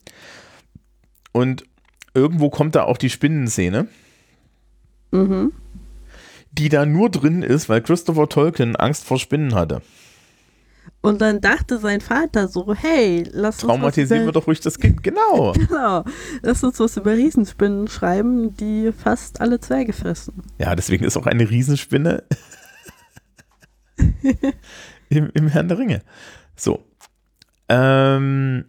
und 1.31 1.63
irgendwo 2.13 2.49
kommt 2.49 2.75
da 2.75 2.83
auch 2.83 2.97
die 2.97 3.09
Spinnenszene, 3.09 3.87
mhm. 5.11 5.53
die 6.51 6.69
da 6.69 6.85
nur 6.85 7.09
drin 7.09 7.43
ist, 7.43 7.69
weil 7.69 7.81
Christopher 7.81 8.29
Tolkien 8.29 8.75
Angst 8.75 9.05
vor 9.05 9.19
Spinnen 9.19 9.55
hatte. 9.55 9.81
Und 11.01 11.21
dann 11.21 11.41
dachte 11.41 11.79
sein 11.79 11.99
Vater 11.99 12.47
so, 12.47 12.75
hey, 12.75 13.23
lass 13.31 13.63
uns 13.63 13.73
Traumatisieren 13.73 14.25
wir 14.25 14.31
doch 14.31 14.45
ruhig 14.45 14.59
das 14.59 14.77
Kind, 14.77 15.01
genau. 15.01 15.51
genau. 15.67 16.05
Lass 16.43 16.63
uns 16.63 16.79
was 16.79 16.97
über 16.97 17.13
Riesenspinnen 17.13 17.87
schreiben, 17.87 18.55
die 18.55 18.91
fast 18.91 19.41
alle 19.41 19.59
Zwerge 19.59 19.93
fressen. 19.93 20.43
Ja, 20.59 20.75
deswegen 20.75 21.03
ist 21.03 21.17
auch 21.17 21.25
eine 21.25 21.49
Riesenspinne 21.49 22.23
im, 25.09 25.29
im 25.33 25.47
Herrn 25.47 25.67
der 25.67 25.79
Ringe. 25.79 26.01
So. 26.55 26.83
Ähm, 27.67 28.65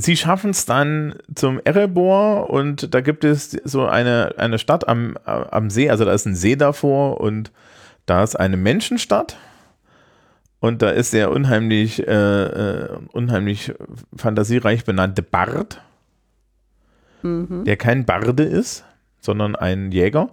sie 0.00 0.16
schaffen 0.16 0.50
es 0.50 0.64
dann 0.64 1.16
zum 1.34 1.60
Erebor 1.64 2.50
und 2.50 2.94
da 2.94 3.00
gibt 3.00 3.24
es 3.24 3.50
so 3.50 3.86
eine, 3.86 4.34
eine 4.38 4.60
Stadt 4.60 4.86
am, 4.86 5.16
am 5.24 5.70
See, 5.70 5.90
also 5.90 6.04
da 6.04 6.12
ist 6.12 6.24
ein 6.24 6.36
See 6.36 6.54
davor 6.54 7.20
und 7.20 7.50
da 8.06 8.22
ist 8.22 8.36
eine 8.36 8.56
Menschenstadt 8.56 9.36
und 10.60 10.82
da 10.82 10.90
ist 10.90 11.12
der 11.14 11.32
unheimlich, 11.32 12.06
äh, 12.06 12.12
äh, 12.12 12.98
unheimlich 13.12 13.74
fantasiereich 14.16 14.84
benannte 14.84 15.22
Bard, 15.22 15.82
mhm. 17.22 17.64
der 17.64 17.76
kein 17.76 18.04
Barde 18.04 18.44
ist, 18.44 18.84
sondern 19.20 19.56
ein 19.56 19.90
Jäger. 19.90 20.30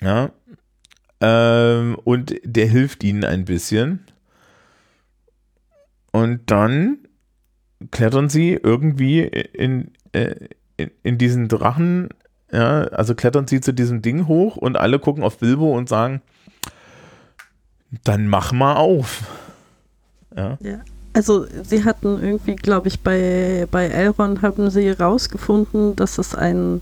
Ja. 0.00 0.30
Ähm, 1.20 1.96
und 2.04 2.34
der 2.44 2.66
hilft 2.66 3.04
ihnen 3.04 3.24
ein 3.24 3.44
bisschen. 3.44 4.06
Und 6.12 6.50
dann 6.50 6.98
klettern 7.90 8.28
sie 8.28 8.52
irgendwie 8.52 9.20
in, 9.22 9.90
äh, 10.12 10.34
in, 10.76 10.90
in 11.02 11.18
diesen 11.18 11.48
Drachen, 11.48 12.08
ja, 12.52 12.82
also 12.84 13.14
klettern 13.14 13.46
sie 13.46 13.60
zu 13.60 13.72
diesem 13.72 14.02
Ding 14.02 14.26
hoch 14.26 14.56
und 14.56 14.76
alle 14.76 14.98
gucken 14.98 15.24
auf 15.24 15.38
Bilbo 15.38 15.76
und 15.76 15.88
sagen, 15.88 16.22
dann 18.04 18.28
mach 18.28 18.52
mal 18.52 18.76
auf. 18.76 19.24
Ja. 20.36 20.58
ja. 20.60 20.80
Also 21.12 21.46
sie 21.62 21.84
hatten 21.84 22.20
irgendwie, 22.20 22.56
glaube 22.56 22.88
ich, 22.88 23.00
bei, 23.00 23.68
bei 23.70 23.86
Elrond 23.86 24.42
haben 24.42 24.68
sie 24.70 24.90
rausgefunden, 24.90 25.94
dass 25.94 26.18
es 26.18 26.34
einen, 26.34 26.80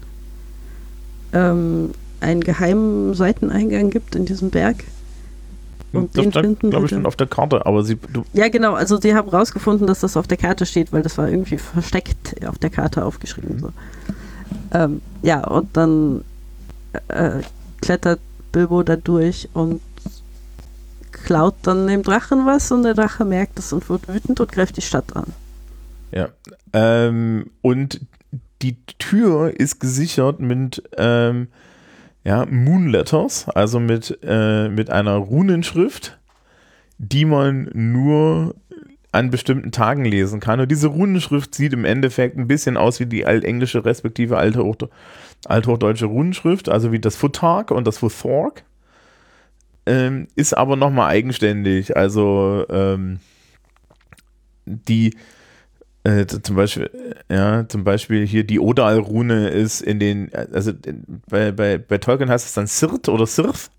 ähm, 1.34 1.90
einen 2.20 2.40
geheimen 2.40 3.12
Seiteneingang 3.12 3.90
gibt 3.90 4.16
in 4.16 4.24
diesem 4.24 4.48
Berg. 4.48 4.84
Und 5.92 6.16
das 6.16 6.24
den 6.24 6.32
finden 6.32 6.70
glaube 6.70 6.86
ich, 6.86 6.90
schon 6.90 7.06
auf 7.06 7.16
der 7.16 7.26
Karte, 7.26 7.66
aber 7.66 7.84
sie. 7.84 7.98
ja, 8.32 8.48
genau, 8.48 8.74
also 8.74 8.98
sie 9.00 9.14
haben 9.14 9.28
rausgefunden, 9.28 9.86
dass 9.86 10.00
das 10.00 10.16
auf 10.16 10.26
der 10.26 10.38
Karte 10.38 10.64
steht, 10.66 10.92
weil 10.92 11.02
das 11.02 11.18
war 11.18 11.28
irgendwie 11.28 11.58
versteckt 11.58 12.34
auf 12.46 12.58
der 12.58 12.70
Karte 12.70 13.04
aufgeschrieben. 13.04 13.56
Mhm. 13.56 13.60
So. 13.60 13.72
Ähm, 14.72 15.02
ja, 15.22 15.46
und 15.46 15.76
dann 15.76 16.24
äh, 17.08 17.40
klettert 17.80 18.20
Bilbo 18.52 18.82
da 18.82 18.96
durch 18.96 19.48
und 19.52 19.80
klaut 21.12 21.54
dann 21.62 21.86
dem 21.86 22.02
Drachen 22.02 22.46
was 22.46 22.72
und 22.72 22.82
der 22.82 22.94
Drache 22.94 23.24
merkt 23.24 23.58
es 23.58 23.72
und 23.72 23.88
wird 23.88 24.08
wütend 24.08 24.40
und 24.40 24.50
greift 24.50 24.76
die 24.76 24.82
Stadt 24.82 25.14
an. 25.14 25.32
Ja. 26.10 26.28
Ähm, 26.72 27.50
und 27.62 28.00
die 28.62 28.76
Tür 28.98 29.52
ist 29.58 29.80
gesichert 29.80 30.40
mit 30.40 30.82
ähm, 30.96 31.48
ja, 32.24 32.46
Moonletters, 32.46 33.48
also 33.48 33.80
mit, 33.80 34.18
äh, 34.22 34.68
mit 34.68 34.90
einer 34.90 35.16
Runenschrift, 35.16 36.18
die 36.98 37.24
man 37.24 37.70
nur 37.72 38.54
an 39.10 39.30
bestimmten 39.30 39.72
Tagen 39.72 40.04
lesen 40.04 40.40
kann. 40.40 40.60
Und 40.60 40.70
diese 40.70 40.88
Runenschrift 40.88 41.54
sieht 41.54 41.72
im 41.72 41.84
Endeffekt 41.84 42.38
ein 42.38 42.48
bisschen 42.48 42.76
aus 42.76 43.00
wie 43.00 43.06
die 43.06 43.26
altenglische 43.26 43.84
respektive 43.84 44.38
althochdeutsche 44.38 46.06
Runenschrift, 46.06 46.68
also 46.68 46.92
wie 46.92 47.00
das 47.00 47.16
Futhark 47.16 47.70
und 47.70 47.86
das 47.86 47.98
Futhork 47.98 48.64
ähm, 49.86 50.28
ist 50.34 50.54
aber 50.56 50.76
nochmal 50.76 51.10
eigenständig. 51.10 51.96
Also 51.96 52.64
ähm, 52.70 53.20
die 54.64 55.16
äh, 56.04 56.26
zum 56.26 56.56
Beispiel, 56.56 56.90
ja, 57.30 57.68
zum 57.68 57.84
Beispiel 57.84 58.26
hier 58.26 58.44
die 58.44 58.58
Odal-Rune 58.58 59.48
ist 59.48 59.82
in 59.82 60.00
den, 60.00 60.32
also 60.34 60.72
bei, 61.28 61.52
bei, 61.52 61.78
bei 61.78 61.98
Tolkien 61.98 62.28
heißt 62.28 62.46
es 62.46 62.54
dann 62.54 62.66
Sirt 62.66 63.08
oder 63.08 63.26
Sirth. 63.26 63.70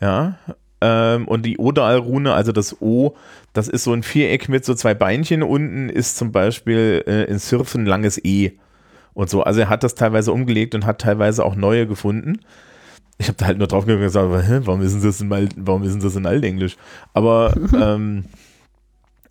Ja. 0.00 0.38
Ähm, 0.82 1.26
und 1.26 1.46
die 1.46 1.58
Odal-Rune, 1.58 2.34
also 2.34 2.52
das 2.52 2.80
O, 2.82 3.16
das 3.54 3.68
ist 3.68 3.84
so 3.84 3.94
ein 3.94 4.02
Viereck 4.02 4.50
mit 4.50 4.66
so 4.66 4.74
zwei 4.74 4.92
Beinchen 4.92 5.42
unten, 5.42 5.88
ist 5.88 6.18
zum 6.18 6.30
Beispiel 6.30 7.02
äh, 7.06 7.24
in 7.24 7.38
Surfen 7.38 7.86
langes 7.86 8.22
E 8.22 8.58
und 9.14 9.30
so. 9.30 9.42
Also 9.42 9.60
er 9.60 9.70
hat 9.70 9.82
das 9.82 9.94
teilweise 9.94 10.30
umgelegt 10.30 10.74
und 10.74 10.84
hat 10.84 11.00
teilweise 11.00 11.42
auch 11.42 11.54
neue 11.54 11.86
gefunden. 11.86 12.40
Ich 13.16 13.28
habe 13.28 13.38
da 13.38 13.46
halt 13.46 13.56
nur 13.56 13.68
drauf 13.68 13.86
und 13.86 13.98
gesagt, 13.98 14.28
Hä, 14.46 14.60
warum 14.64 14.82
ist 14.82 14.92
denn 14.92 15.02
das 15.02 15.20
in, 15.22 15.28
Mal, 15.28 15.48
warum 15.56 15.84
ist 15.84 15.94
denn 15.94 16.02
das 16.02 16.16
in 16.16 16.26
Altenglisch? 16.26 16.76
Aber 17.14 17.54
ähm, 17.72 18.24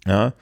ja. 0.07 0.33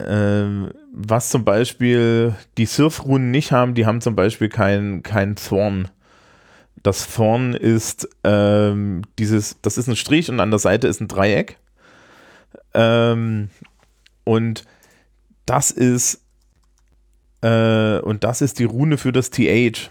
Ähm, 0.00 0.70
was 0.92 1.30
zum 1.30 1.44
Beispiel 1.44 2.34
die 2.56 2.66
Surf-Runen 2.66 3.30
nicht 3.30 3.50
haben, 3.52 3.74
die 3.74 3.84
haben 3.86 4.00
zum 4.00 4.14
Beispiel 4.14 4.48
kein, 4.48 5.02
kein 5.02 5.34
Thorn. 5.36 5.88
Das 6.82 7.12
Thorn 7.12 7.54
ist 7.54 8.08
ähm, 8.22 9.02
dieses, 9.18 9.60
das 9.62 9.76
ist 9.78 9.88
ein 9.88 9.96
Strich 9.96 10.30
und 10.30 10.38
an 10.40 10.50
der 10.50 10.60
Seite 10.60 10.86
ist 10.86 11.00
ein 11.00 11.08
Dreieck. 11.08 11.58
Ähm, 12.74 13.50
und 14.24 14.64
das 15.46 15.70
ist 15.72 16.20
äh, 17.42 17.98
und 18.00 18.24
das 18.24 18.40
ist 18.42 18.58
die 18.58 18.64
Rune 18.64 18.98
für 18.98 19.12
das 19.12 19.30
TH. 19.30 19.90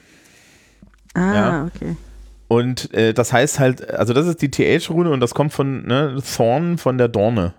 Ah, 1.14 1.34
Ja. 1.34 1.66
okay. 1.66 1.96
Und 2.48 2.94
äh, 2.94 3.14
das 3.14 3.34
heißt 3.34 3.60
halt, 3.60 3.90
also 3.90 4.14
das 4.14 4.26
ist 4.26 4.42
die 4.42 4.50
TH-Rune 4.52 5.10
und 5.12 5.20
das 5.20 5.34
kommt 5.34 5.52
von 5.52 5.86
ne, 5.86 6.22
Thorn 6.36 6.78
von 6.78 6.98
der 6.98 7.10
Dorne. 7.10 7.54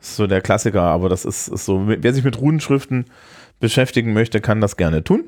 Das 0.00 0.10
ist 0.10 0.16
so 0.16 0.26
der 0.26 0.40
Klassiker, 0.40 0.82
aber 0.82 1.08
das 1.08 1.24
ist, 1.24 1.48
ist 1.48 1.64
so, 1.64 1.86
wer 1.86 2.14
sich 2.14 2.24
mit 2.24 2.40
Runenschriften 2.40 3.04
beschäftigen 3.60 4.12
möchte, 4.12 4.40
kann 4.40 4.60
das 4.60 4.76
gerne 4.76 5.04
tun. 5.04 5.24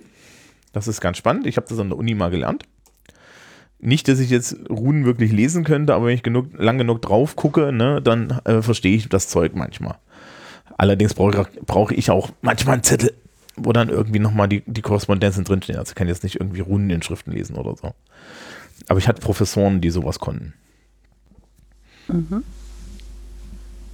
Das 0.73 0.89
ist 0.89 1.01
ganz 1.01 1.18
spannend. 1.18 1.47
Ich 1.47 1.57
habe 1.59 1.66
das 1.68 1.79
an 1.79 1.91
der 1.91 1.99
Uni 1.99 2.14
mal 2.14 2.31
gelernt. 2.31 2.64
Nicht, 3.79 4.09
dass 4.09 4.18
ich 4.20 4.31
jetzt 4.31 4.57
Runen 4.70 5.05
wirklich 5.05 5.33
lesen 5.33 5.64
könnte, 5.64 5.95
aber 5.95 6.07
wenn 6.07 6.14
ich 6.14 6.23
genug, 6.23 6.47
lang 6.57 6.79
genug 6.79 7.03
drauf 7.03 7.37
gucke, 7.37 7.73
ne, 7.73 8.01
dann 8.01 8.41
äh, 8.45 8.62
verstehe 8.62 8.97
ich 8.97 9.09
das 9.09 9.29
Zeug 9.29 9.55
manchmal. 9.55 9.97
Allerdings 10.79 11.14
brauche 11.14 11.49
ich, 11.53 11.61
brauche 11.66 11.95
ich 11.95 12.11
auch 12.11 12.31
manchmal 12.41 12.75
einen 12.75 12.85
Zettel, 12.85 13.12
wo 13.57 13.73
dann 13.73 13.89
irgendwie 13.89 14.20
nochmal 14.20 14.49
die, 14.49 14.62
die 14.66 14.83
Korrespondenzen 14.83 15.45
drinstehen. 15.45 15.79
Also 15.79 15.91
ich 15.91 15.95
kann 15.97 16.09
jetzt 16.09 16.23
nicht 16.23 16.41
irgendwie 16.41 16.61
Runen 16.61 16.89
in 16.91 17.03
Schriften 17.03 17.33
lesen 17.33 17.57
oder 17.57 17.77
so. 17.77 17.93
Aber 18.89 18.99
ich 18.99 19.09
hatte 19.09 19.20
Professoren, 19.20 19.81
die 19.81 19.91
sowas 19.91 20.18
konnten. 20.18 20.55
Mhm. 22.09 22.45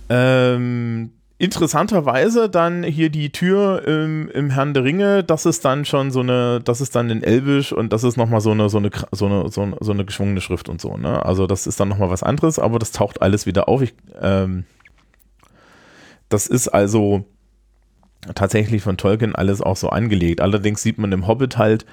Ähm, 0.09 1.13
interessanterweise 1.39 2.49
dann 2.51 2.83
hier 2.83 3.11
die 3.11 3.31
Tür 3.31 3.87
im, 3.87 4.29
im 4.29 4.51
Herrn 4.51 4.75
der 4.75 4.85
Ringe, 4.85 5.23
das 5.23 5.47
ist 5.47 5.65
dann 5.65 5.85
schon 5.85 6.11
so 6.11 6.21
eine, 6.21 6.61
das 6.61 6.81
ist 6.81 6.97
dann 6.97 7.11
in 7.11 7.23
Elbisch 7.23 7.73
und 7.73 7.93
das 7.93 8.03
ist 8.03 8.17
nochmal 8.17 8.41
so 8.41 8.51
eine, 8.51 8.69
so 8.69 8.79
eine, 8.79 8.91
so 9.13 9.27
eine, 9.27 9.49
so 9.49 9.63
eine, 9.63 9.77
so 9.81 9.93
eine 9.93 10.05
geschwungene 10.05 10.41
Schrift 10.41 10.69
und 10.69 10.81
so, 10.81 10.97
ne? 10.97 11.25
Also 11.25 11.47
das 11.47 11.69
ist 11.69 11.79
dann 11.79 11.89
nochmal 11.89 12.11
was 12.11 12.25
anderes, 12.25 12.59
aber 12.59 12.81
das 12.81 12.91
taucht 12.91 13.23
alles 13.23 13.47
wieder 13.47 13.69
auf. 13.69 13.83
Ich, 13.83 13.95
ähm, 14.21 14.65
das 16.29 16.49
ist 16.49 16.69
also 16.69 17.25
tatsächlich 18.35 18.83
von 18.83 18.97
Tolkien 18.97 19.37
alles 19.37 19.63
auch 19.63 19.77
so 19.77 19.91
angelegt. 19.91 20.41
Allerdings 20.41 20.83
sieht 20.83 20.99
man 20.99 21.13
im 21.13 21.29
Hobbit 21.29 21.57
halt, 21.57 21.87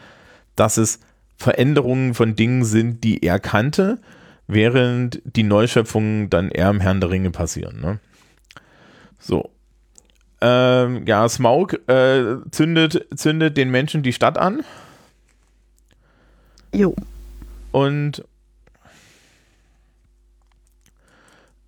dass 0.56 0.78
es 0.78 1.00
Veränderungen 1.38 2.16
von 2.16 2.36
Dingen 2.36 2.64
sind, 2.64 3.04
die 3.04 3.24
er 3.24 3.40
kannte, 3.40 4.00
während 4.48 5.22
die 5.26 5.44
Neuschöpfungen 5.44 6.30
dann 6.30 6.50
eher 6.50 6.70
im 6.70 6.80
Herrn 6.80 7.00
der 7.02 7.10
Ringe 7.10 7.32
passieren. 7.32 7.82
Ne? 7.82 8.00
So. 9.20 9.50
Ähm, 10.42 11.06
ja, 11.08 11.28
Smaug 11.28 11.74
äh, 11.90 12.38
zündet, 12.52 13.08
zündet 13.16 13.58
den 13.58 13.72
Menschen 13.72 14.04
die 14.04 14.14
Stadt 14.14 14.38
an 14.38 14.62
Jo. 16.74 16.94
und 17.72 18.24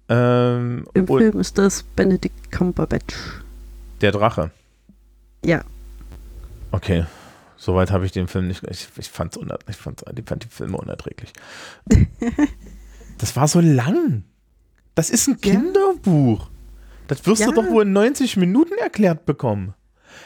ähm, 0.09 0.85
Im 0.93 1.07
Film 1.07 1.39
ist 1.39 1.57
das 1.57 1.83
Benedict 1.83 2.51
Cumberbatch. 2.51 3.15
der 4.01 4.11
Drache. 4.11 4.51
Ja. 5.43 5.63
Okay. 6.71 7.05
Soweit 7.57 7.91
habe 7.91 8.05
ich 8.05 8.11
den 8.11 8.27
Film 8.27 8.47
nicht. 8.47 8.63
Ich, 8.69 8.87
ich, 8.97 9.09
fand's 9.09 9.35
uner, 9.37 9.57
ich, 9.67 9.75
fand's, 9.75 10.03
ich 10.15 10.23
fand 10.25 10.43
die 10.43 10.47
Filme 10.47 10.77
unerträglich. 10.77 11.33
das 13.17 13.35
war 13.35 13.47
so 13.47 13.59
lang. 13.59 14.23
Das 14.95 15.09
ist 15.09 15.27
ein 15.27 15.37
Ja. 15.43 15.51
Kinderbuch. 15.51 16.49
Das 17.07 17.25
wirst 17.25 17.41
du 17.45 17.49
Ja. 17.49 17.55
doch 17.55 17.69
wohl 17.69 17.83
in 17.83 17.93
90 17.93 18.37
Minuten 18.37 18.73
erklärt 18.79 19.25
bekommen. 19.25 19.73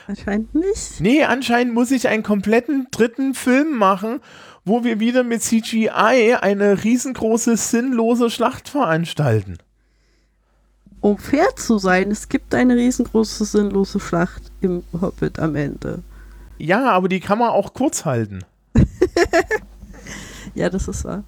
Anscheinend 0.08 0.54
nicht. 0.56 1.00
Nee, 1.00 1.24
anscheinend 1.24 1.74
muss 1.74 1.92
ich 1.92 2.08
einen 2.08 2.24
kompletten 2.24 2.88
dritten 2.92 3.34
Film 3.34 3.78
machen, 3.78 4.20
wo 4.66 4.84
wir 4.84 5.00
wieder 5.00 5.24
mit 5.24 5.42
CGI 5.42 6.36
eine 6.40 6.84
riesengroße, 6.84 7.56
sinnlose 7.58 8.30
Schlacht 8.30 8.70
veranstalten. 8.70 9.58
Um 11.00 11.18
fair 11.18 11.56
zu 11.56 11.78
sein, 11.78 12.12
es 12.12 12.30
gibt 12.30 12.54
eine 12.54 12.76
riesengroße 12.76 13.46
sinnlose 13.46 14.00
Schlacht 14.00 14.52
im 14.62 14.84
Hobbit 15.00 15.40
am 15.40 15.56
Ende. 15.56 16.04
Ja, 16.62 16.92
aber 16.92 17.10
die 17.10 17.20
kann 17.20 17.40
man 17.40 17.50
auch 17.50 17.74
kurz 17.74 18.06
halten. 18.06 18.40
Ja, 20.54 20.70
das 20.70 20.88
ist 20.88 21.06
wahr. 21.06 21.24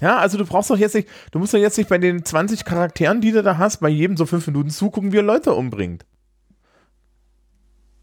Ja, 0.00 0.18
also 0.18 0.38
du 0.38 0.44
brauchst 0.44 0.70
doch 0.70 0.78
jetzt 0.78 0.94
nicht, 0.94 1.08
du 1.32 1.38
musst 1.38 1.54
doch 1.54 1.58
jetzt 1.58 1.78
nicht 1.78 1.88
bei 1.88 1.98
den 1.98 2.24
20 2.24 2.64
Charakteren, 2.64 3.20
die 3.20 3.32
du 3.32 3.42
da 3.42 3.58
hast, 3.58 3.80
bei 3.80 3.88
jedem 3.88 4.16
so 4.16 4.26
fünf 4.26 4.46
Minuten 4.46 4.70
zugucken, 4.70 5.12
wie 5.12 5.18
er 5.18 5.22
Leute 5.22 5.52
umbringt. 5.52 6.04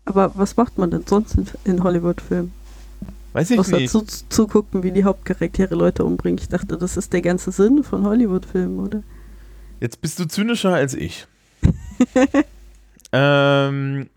Aber 0.05 0.31
was 0.35 0.57
macht 0.57 0.77
man 0.77 0.91
denn 0.91 1.05
sonst 1.05 1.35
in, 1.35 1.45
in 1.63 1.83
Hollywood-Filmen? 1.83 2.53
Weiß 3.33 3.51
ich 3.51 3.59
Außer 3.59 3.77
nicht. 3.77 3.91
zu, 3.91 4.05
zugucken, 4.29 4.83
wie 4.83 4.91
die 4.91 5.03
Hauptcharaktere 5.03 5.75
Leute 5.75 6.03
umbringen. 6.03 6.39
Ich 6.39 6.49
dachte, 6.49 6.77
das 6.77 6.97
ist 6.97 7.13
der 7.13 7.21
ganze 7.21 7.51
Sinn 7.51 7.83
von 7.83 8.05
Hollywood-Filmen, 8.05 8.79
oder? 8.79 9.03
Jetzt 9.79 10.01
bist 10.01 10.19
du 10.19 10.25
zynischer 10.25 10.73
als 10.73 10.93
ich. 10.93 11.27
ähm, 13.11 14.09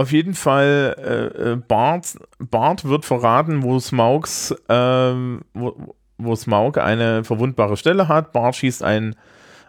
auf 0.00 0.12
jeden 0.12 0.32
Fall, 0.32 0.96
äh, 0.98 1.52
äh, 1.52 1.56
Bart, 1.56 2.16
Bart 2.38 2.86
wird 2.86 3.04
verraten, 3.04 3.62
wo 3.62 3.78
Smaugs, 3.78 4.54
ähm, 4.70 5.42
wo, 5.52 5.94
wo 6.16 6.34
Smaug 6.34 6.78
eine 6.78 7.22
verwundbare 7.22 7.76
Stelle 7.76 8.08
hat. 8.08 8.32
Bart 8.32 8.56
schießt 8.56 8.82
einen, 8.82 9.14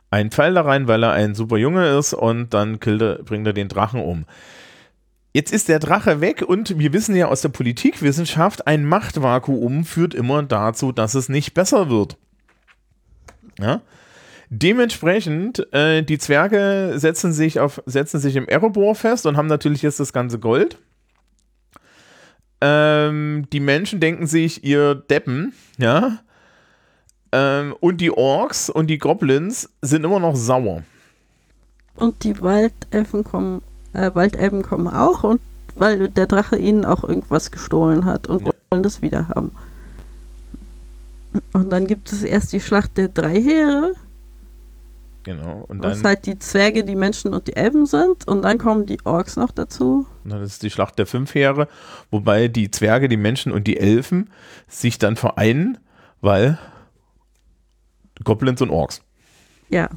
einen 0.09 0.31
Pfeil 0.31 0.53
da 0.53 0.61
rein, 0.61 0.87
weil 0.87 1.03
er 1.03 1.11
ein 1.11 1.35
super 1.35 1.57
Junge 1.57 1.97
ist 1.97 2.13
und 2.13 2.53
dann 2.53 2.79
er, 2.81 3.23
bringt 3.23 3.45
er 3.45 3.51
den 3.51 3.67
Drachen 3.67 3.99
um. 3.99 4.25
Jetzt 5.33 5.51
ist 5.51 5.67
der 5.67 5.79
Drache 5.79 6.21
weg 6.21 6.41
und 6.41 6.79
wir 6.79 6.93
wissen 6.93 7.15
ja 7.15 7.27
aus 7.27 7.41
der 7.41 7.49
Politikwissenschaft, 7.49 8.67
ein 8.67 8.85
Machtvakuum 8.85 9.83
führt 9.83 10.13
immer 10.13 10.43
dazu, 10.43 10.93
dass 10.93 11.13
es 11.13 11.27
nicht 11.27 11.53
besser 11.53 11.89
wird. 11.89 12.17
Ja? 13.59 13.81
Dementsprechend, 14.53 15.71
äh, 15.73 16.03
die 16.03 16.17
Zwerge 16.17 16.95
setzen 16.97 17.31
sich, 17.31 17.61
auf, 17.61 17.81
setzen 17.85 18.19
sich 18.19 18.35
im 18.35 18.49
Erebor 18.49 18.95
fest 18.95 19.25
und 19.25 19.37
haben 19.37 19.47
natürlich 19.47 19.81
jetzt 19.81 20.01
das 20.01 20.11
ganze 20.11 20.39
Gold. 20.39 20.77
Ähm, 22.59 23.45
die 23.53 23.61
Menschen 23.61 24.01
denken 24.01 24.27
sich, 24.27 24.65
ihr 24.65 24.93
Deppen, 24.95 25.53
ja. 25.77 26.19
Ähm, 27.31 27.73
und 27.79 28.01
die 28.01 28.11
Orks 28.11 28.69
und 28.69 28.87
die 28.87 28.97
Goblins 28.97 29.69
sind 29.81 30.03
immer 30.03 30.19
noch 30.19 30.35
sauer. 30.35 30.83
Und 31.95 32.21
die 32.25 32.41
Waldelfen 32.41 33.23
kommen, 33.23 33.61
äh, 33.93 34.11
Waldelben 34.13 34.63
kommen 34.63 34.89
auch 34.89 35.23
und 35.23 35.39
weil 35.75 36.09
der 36.09 36.27
Drache 36.27 36.57
ihnen 36.57 36.83
auch 36.83 37.05
irgendwas 37.05 37.51
gestohlen 37.51 38.03
hat 38.03 38.27
und 38.27 38.45
Ja. 38.45 38.51
wollen 38.69 38.83
das 38.83 39.01
wieder 39.01 39.29
haben. 39.29 39.51
Und 41.53 41.69
dann 41.69 41.87
gibt 41.87 42.11
es 42.11 42.21
erst 42.23 42.51
die 42.51 42.59
Schlacht 42.59 42.97
der 42.97 43.07
drei 43.07 43.41
Heere, 43.41 43.93
Genau. 45.23 45.65
Und 45.67 45.83
dann, 45.83 46.03
halt 46.03 46.25
die 46.25 46.39
Zwerge, 46.39 46.83
die 46.83 46.95
Menschen 46.95 47.33
und 47.33 47.47
die 47.47 47.55
Elben 47.55 47.85
sind. 47.85 48.27
Und 48.27 48.41
dann 48.41 48.57
kommen 48.57 48.85
die 48.85 48.97
Orks 49.05 49.35
noch 49.35 49.51
dazu. 49.51 50.07
dann 50.23 50.41
ist 50.41 50.63
die 50.63 50.69
Schlacht 50.71 50.97
der 50.97 51.05
fünf 51.05 51.35
Heere, 51.35 51.67
wobei 52.09 52.47
die 52.47 52.71
Zwerge, 52.71 53.07
die 53.07 53.17
Menschen 53.17 53.51
und 53.51 53.67
die 53.67 53.77
Elfen 53.77 54.29
sich 54.67 54.97
dann 54.97 55.15
vereinen, 55.15 55.77
weil 56.21 56.57
Goblins 58.23 58.61
und 58.61 58.69
Orks. 58.71 59.01
Ja, 59.69 59.89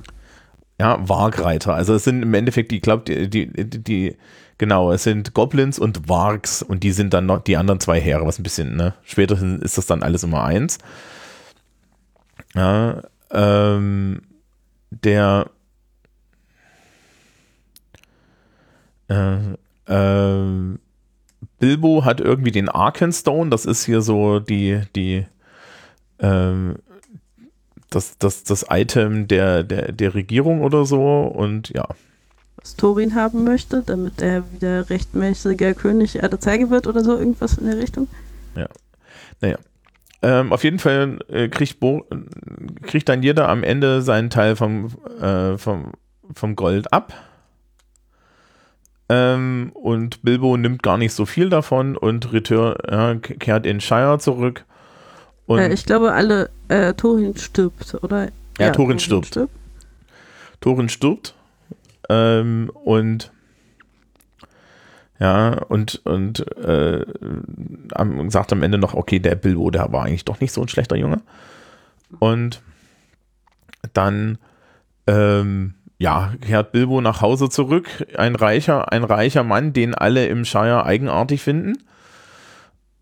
Ja, 0.79 1.09
Wargreiter. 1.09 1.75
Also 1.75 1.95
es 1.95 2.05
sind 2.05 2.23
im 2.23 2.35
Endeffekt, 2.35 2.73
ich 2.73 2.83
glaube, 2.83 3.05
die, 3.05 3.29
die, 3.31 3.47
die, 3.47 3.83
die, 3.83 4.17
genau, 4.59 4.93
es 4.93 5.05
sind 5.05 5.33
Goblins 5.35 5.79
und 5.79 6.09
Wargs 6.09 6.63
und 6.63 6.83
die 6.83 6.93
sind 6.93 7.15
dann 7.15 7.27
noch 7.27 7.43
die 7.43 7.57
anderen 7.57 7.81
zwei 7.81 8.01
Heere, 8.01 8.27
was 8.27 8.39
ein 8.39 8.43
bisschen, 8.43 8.77
ne? 8.77 8.95
Später 9.05 9.41
ist 9.63 9.79
das 9.79 9.87
dann 9.87 10.03
alles 10.03 10.23
immer 10.23 10.45
eins. 10.45 10.79
Ja, 12.55 13.03
ähm, 13.31 14.23
der 15.03 15.51
äh, 19.09 19.37
ähm, 19.87 20.79
Bilbo 21.59 22.05
hat 22.05 22.21
irgendwie 22.21 22.53
den 22.53 22.69
Arkenstone, 22.69 23.51
das 23.51 23.65
ist 23.65 23.85
hier 23.85 24.01
so 24.01 24.41
die, 24.41 24.83
die, 24.95 25.27
ähm, 26.19 26.77
das, 27.91 28.19
das, 28.19 28.45
das 28.45 28.67
Item 28.69 29.29
der, 29.29 29.63
der, 29.63 29.93
der 29.93 30.15
Regierung 30.15 30.63
oder 30.63 30.85
so 30.85 31.23
und 31.23 31.71
ja. 31.71 31.87
was 32.57 32.77
Thorin 32.77 33.15
haben 33.15 33.45
möchte, 33.45 33.83
damit 33.85 34.21
er 34.21 34.51
wieder 34.53 34.89
rechtmäßiger 34.91 35.75
König 35.75 36.13
der 36.13 36.41
Zwerge 36.41 36.71
wird 36.71 36.87
oder 36.87 37.05
so, 37.05 37.17
irgendwas 37.17 37.59
in 37.59 37.67
der 37.67 37.79
Richtung. 37.79 38.09
Ähm, 40.25 40.55
auf 40.55 40.65
jeden 40.65 40.79
Fall 40.79 41.19
äh, 41.29 41.49
kriegt, 41.49 41.81
Bo 41.81 42.07
kriegt 42.83 43.11
dann 43.11 43.23
jeder 43.23 43.51
am 43.51 43.63
Ende 43.63 44.01
seinen 44.01 44.31
Teil 44.31 44.57
vom, 44.57 44.87
äh, 45.21 45.59
vom, 45.59 45.93
vom 46.33 46.57
Gold 46.57 46.91
ab. 46.95 47.13
Ähm, 49.11 49.71
und 49.75 50.23
Bilbo 50.23 50.57
nimmt 50.57 50.83
gar 50.83 50.97
nicht 50.97 51.13
so 51.13 51.27
viel 51.27 51.51
davon 51.51 51.95
und 51.95 52.33
Return, 52.33 52.75
ja, 52.91 53.15
kehrt 53.17 53.67
in 53.67 53.83
Shire 53.83 54.19
zurück. 54.19 54.65
Äh, 55.51 55.75
ich 55.75 55.85
glaube, 55.85 56.13
alle, 56.13 56.49
äh, 56.69 56.95
Thorin 56.95 57.37
stirbt, 57.37 57.95
oder? 58.01 58.31
Ja, 58.59 58.71
Thorin 58.71 58.99
stirbt. 58.99 59.39
Thorin 60.63 60.89
stirbt. 60.89 61.35
Ähm, 62.09 62.71
und 62.83 63.31
ja, 65.25 65.55
und, 65.69 66.03
und 66.05 66.47
äh, 66.59 67.03
sagt 68.29 68.53
am 68.53 68.63
Ende 68.63 68.77
noch, 68.77 68.93
okay, 68.93 69.21
der 69.21 69.37
Bilbo, 69.37 69.71
der 69.71 69.91
war 69.91 70.05
eigentlich 70.05 70.27
doch 70.27 70.39
nicht 70.39 70.53
so 70.53 70.61
ein 70.61 70.69
schlechter 70.69 70.97
Junge. 70.97 71.23
Und 72.19 72.61
dann 73.95 74.37
ähm, 75.07 75.77
ja, 75.97 76.35
kehrt 76.43 76.73
Bilbo 76.73 77.01
nach 77.01 77.23
Hause 77.23 77.49
zurück. 77.49 78.07
Ein 78.19 78.35
reicher, 78.35 78.93
ein 78.93 79.03
reicher 79.03 79.45
Mann, 79.45 79.73
den 79.73 79.95
alle 79.95 80.27
im 80.27 80.45
Shire 80.45 80.85
eigenartig 80.85 81.41
finden. 81.41 81.79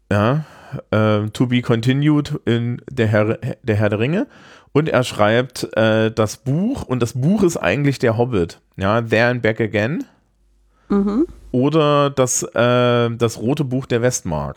Ja, 0.09 0.45
äh, 0.93 1.29
to 1.31 1.49
be 1.49 1.61
continued 1.61 2.41
in 2.45 2.83
der 2.89 3.09
Herr, 3.09 3.39
der 3.65 3.75
Herr 3.75 3.89
der 3.89 3.99
Ringe. 3.99 4.29
Und 4.71 4.89
er 4.89 5.03
schreibt 5.03 5.77
äh, 5.77 6.13
das 6.13 6.37
Buch, 6.37 6.85
und 6.85 7.03
das 7.03 7.15
Buch 7.15 7.43
ist 7.43 7.57
eigentlich 7.57 7.99
der 7.99 8.17
Hobbit. 8.17 8.61
Ja, 8.77 9.03
There 9.03 9.27
and 9.29 9.43
Back 9.43 9.61
Again. 9.61 10.05
Mhm. 10.89 11.27
Oder 11.53 12.11
das, 12.11 12.43
äh, 12.43 13.11
das 13.11 13.39
rote 13.39 13.65
Buch 13.65 13.87
der 13.87 14.03
Westmark. 14.03 14.57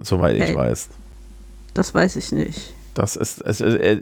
Soweit 0.00 0.36
ich 0.36 0.42
Hey. 0.42 0.54
weiß. 0.54 0.88
Das 1.74 1.94
weiß 1.94 2.16
ich 2.16 2.32
nicht. 2.32 2.74
Das 2.94 3.16
ist, 3.16 3.40
es, 3.42 3.60
äh, 3.60 4.00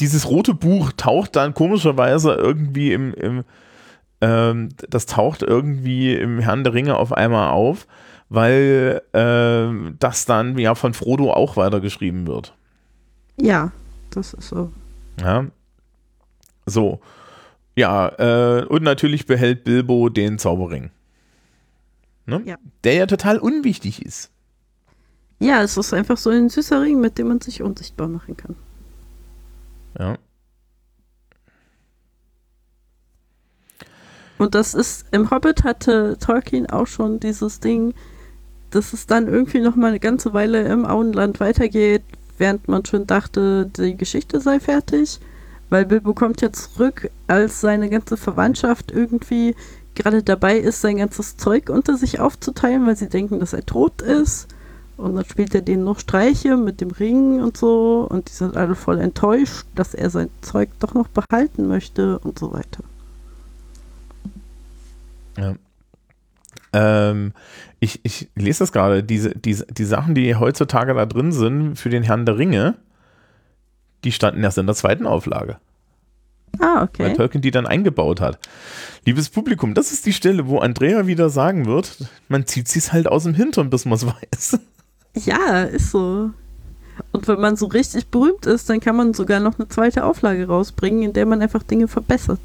dieses 0.00 0.28
rote 0.28 0.54
Buch 0.54 0.92
taucht 0.96 1.36
dann 1.36 1.54
komischerweise 1.54 2.34
irgendwie 2.34 2.92
im, 2.92 3.14
im 3.14 3.44
ähm, 4.20 4.70
das 4.88 5.06
taucht 5.06 5.42
irgendwie 5.42 6.14
im 6.14 6.38
Herrn 6.40 6.64
der 6.64 6.74
Ringe 6.74 6.96
auf 6.96 7.12
einmal 7.12 7.50
auf, 7.50 7.86
weil 8.28 9.00
ähm, 9.14 9.96
das 9.98 10.24
dann 10.26 10.58
ja 10.58 10.74
von 10.74 10.92
Frodo 10.92 11.32
auch 11.32 11.56
weitergeschrieben 11.56 12.26
wird. 12.26 12.54
Ja, 13.40 13.70
das 14.10 14.34
ist 14.34 14.48
so. 14.48 14.72
Ja. 15.20 15.46
So. 16.66 17.00
Ja, 17.78 18.08
äh, 18.18 18.64
und 18.64 18.82
natürlich 18.82 19.26
behält 19.26 19.62
Bilbo 19.62 20.08
den 20.08 20.40
Zauberring. 20.40 20.90
Ne? 22.26 22.42
Ja. 22.44 22.56
Der 22.82 22.94
ja 22.94 23.06
total 23.06 23.38
unwichtig 23.38 24.04
ist. 24.04 24.32
Ja, 25.38 25.62
es 25.62 25.76
ist 25.76 25.94
einfach 25.94 26.16
so 26.16 26.30
ein 26.30 26.48
süßer 26.48 26.82
Ring, 26.82 27.00
mit 27.00 27.18
dem 27.18 27.28
man 27.28 27.40
sich 27.40 27.62
unsichtbar 27.62 28.08
machen 28.08 28.36
kann. 28.36 28.56
Ja. 29.96 30.18
Und 34.38 34.56
das 34.56 34.74
ist, 34.74 35.06
im 35.12 35.30
Hobbit 35.30 35.62
hatte 35.62 36.16
Tolkien 36.18 36.68
auch 36.68 36.88
schon 36.88 37.20
dieses 37.20 37.60
Ding, 37.60 37.94
dass 38.70 38.92
es 38.92 39.06
dann 39.06 39.28
irgendwie 39.28 39.60
noch 39.60 39.76
mal 39.76 39.90
eine 39.90 40.00
ganze 40.00 40.32
Weile 40.32 40.62
im 40.66 40.84
Auenland 40.84 41.38
weitergeht, 41.38 42.02
während 42.38 42.66
man 42.66 42.84
schon 42.84 43.06
dachte, 43.06 43.66
die 43.66 43.96
Geschichte 43.96 44.40
sei 44.40 44.58
fertig. 44.58 45.20
Weil 45.70 45.86
Bilbo 45.86 46.14
kommt 46.14 46.40
ja 46.40 46.52
zurück, 46.52 47.10
als 47.26 47.60
seine 47.60 47.90
ganze 47.90 48.16
Verwandtschaft 48.16 48.90
irgendwie 48.90 49.54
gerade 49.94 50.22
dabei 50.22 50.58
ist, 50.58 50.80
sein 50.80 50.96
ganzes 50.96 51.36
Zeug 51.36 51.68
unter 51.68 51.96
sich 51.96 52.20
aufzuteilen, 52.20 52.86
weil 52.86 52.96
sie 52.96 53.08
denken, 53.08 53.40
dass 53.40 53.52
er 53.52 53.66
tot 53.66 54.00
ist. 54.00 54.48
Und 54.96 55.14
dann 55.14 55.24
spielt 55.24 55.54
er 55.54 55.60
denen 55.60 55.84
noch 55.84 56.00
Streiche 56.00 56.56
mit 56.56 56.80
dem 56.80 56.90
Ring 56.90 57.40
und 57.40 57.56
so. 57.56 58.06
Und 58.10 58.28
die 58.28 58.32
sind 58.32 58.56
alle 58.56 58.74
voll 58.74 58.98
enttäuscht, 58.98 59.66
dass 59.74 59.94
er 59.94 60.10
sein 60.10 60.28
Zeug 60.40 60.70
doch 60.80 60.94
noch 60.94 61.08
behalten 61.08 61.68
möchte 61.68 62.18
und 62.18 62.38
so 62.38 62.52
weiter. 62.52 62.82
Ja. 65.36 65.54
Ähm, 66.72 67.32
ich, 67.80 68.00
ich 68.02 68.28
lese 68.34 68.60
das 68.60 68.72
gerade, 68.72 69.02
diese, 69.04 69.30
diese, 69.30 69.66
die 69.66 69.84
Sachen, 69.84 70.14
die 70.14 70.34
heutzutage 70.34 70.94
da 70.94 71.06
drin 71.06 71.32
sind 71.32 71.76
für 71.76 71.90
den 71.90 72.02
Herrn 72.02 72.26
der 72.26 72.36
Ringe, 72.36 72.74
die 74.04 74.12
standen 74.12 74.42
erst 74.44 74.58
in 74.58 74.66
der 74.66 74.74
zweiten 74.76 75.06
Auflage, 75.06 75.56
Ah, 76.60 76.88
weil 76.96 77.08
okay. 77.08 77.16
Tolkien 77.16 77.42
die 77.42 77.50
dann 77.50 77.66
eingebaut 77.66 78.20
hat. 78.20 78.38
Liebes 79.04 79.28
Publikum, 79.28 79.74
das 79.74 79.92
ist 79.92 80.06
die 80.06 80.12
Stelle, 80.12 80.48
wo 80.48 80.58
Andrea 80.58 81.06
wieder 81.06 81.28
sagen 81.30 81.66
wird, 81.66 81.96
man 82.28 82.46
zieht 82.46 82.68
sich's 82.68 82.92
halt 82.92 83.06
aus 83.06 83.24
dem 83.24 83.34
Hintern, 83.34 83.70
bis 83.70 83.84
man 83.84 83.94
es 83.94 84.06
weiß. 84.32 84.58
Ja, 85.14 85.62
ist 85.64 85.90
so. 85.90 86.30
Und 87.12 87.28
wenn 87.28 87.40
man 87.40 87.56
so 87.56 87.66
richtig 87.66 88.08
berühmt 88.08 88.46
ist, 88.46 88.68
dann 88.70 88.80
kann 88.80 88.96
man 88.96 89.14
sogar 89.14 89.40
noch 89.40 89.58
eine 89.58 89.68
zweite 89.68 90.04
Auflage 90.04 90.46
rausbringen, 90.48 91.02
in 91.02 91.12
der 91.12 91.26
man 91.26 91.42
einfach 91.42 91.62
Dinge 91.62 91.86
verbessert. 91.86 92.40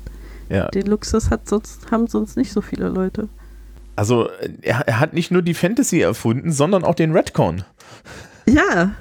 Ja, 0.50 0.68
Den 0.70 0.88
Luxus 0.88 1.30
hat 1.32 1.48
sonst, 1.48 1.90
haben 1.90 2.08
sonst 2.08 2.38
nicht 2.38 2.52
so 2.52 2.62
viele 2.62 2.90
Leute. 2.90 3.30
also 3.96 4.28
er, 4.62 4.82
er 4.88 5.00
hat 5.00 5.14
nicht 5.14 5.32
nur 5.32 5.42
die 5.42 5.54
Fantasy 5.56 6.02
erfunden, 6.02 6.52
sondern 6.52 6.84
auch 6.84 6.96
den 6.96 7.14
Redcon. 7.14 7.64
Ja. 8.46 8.92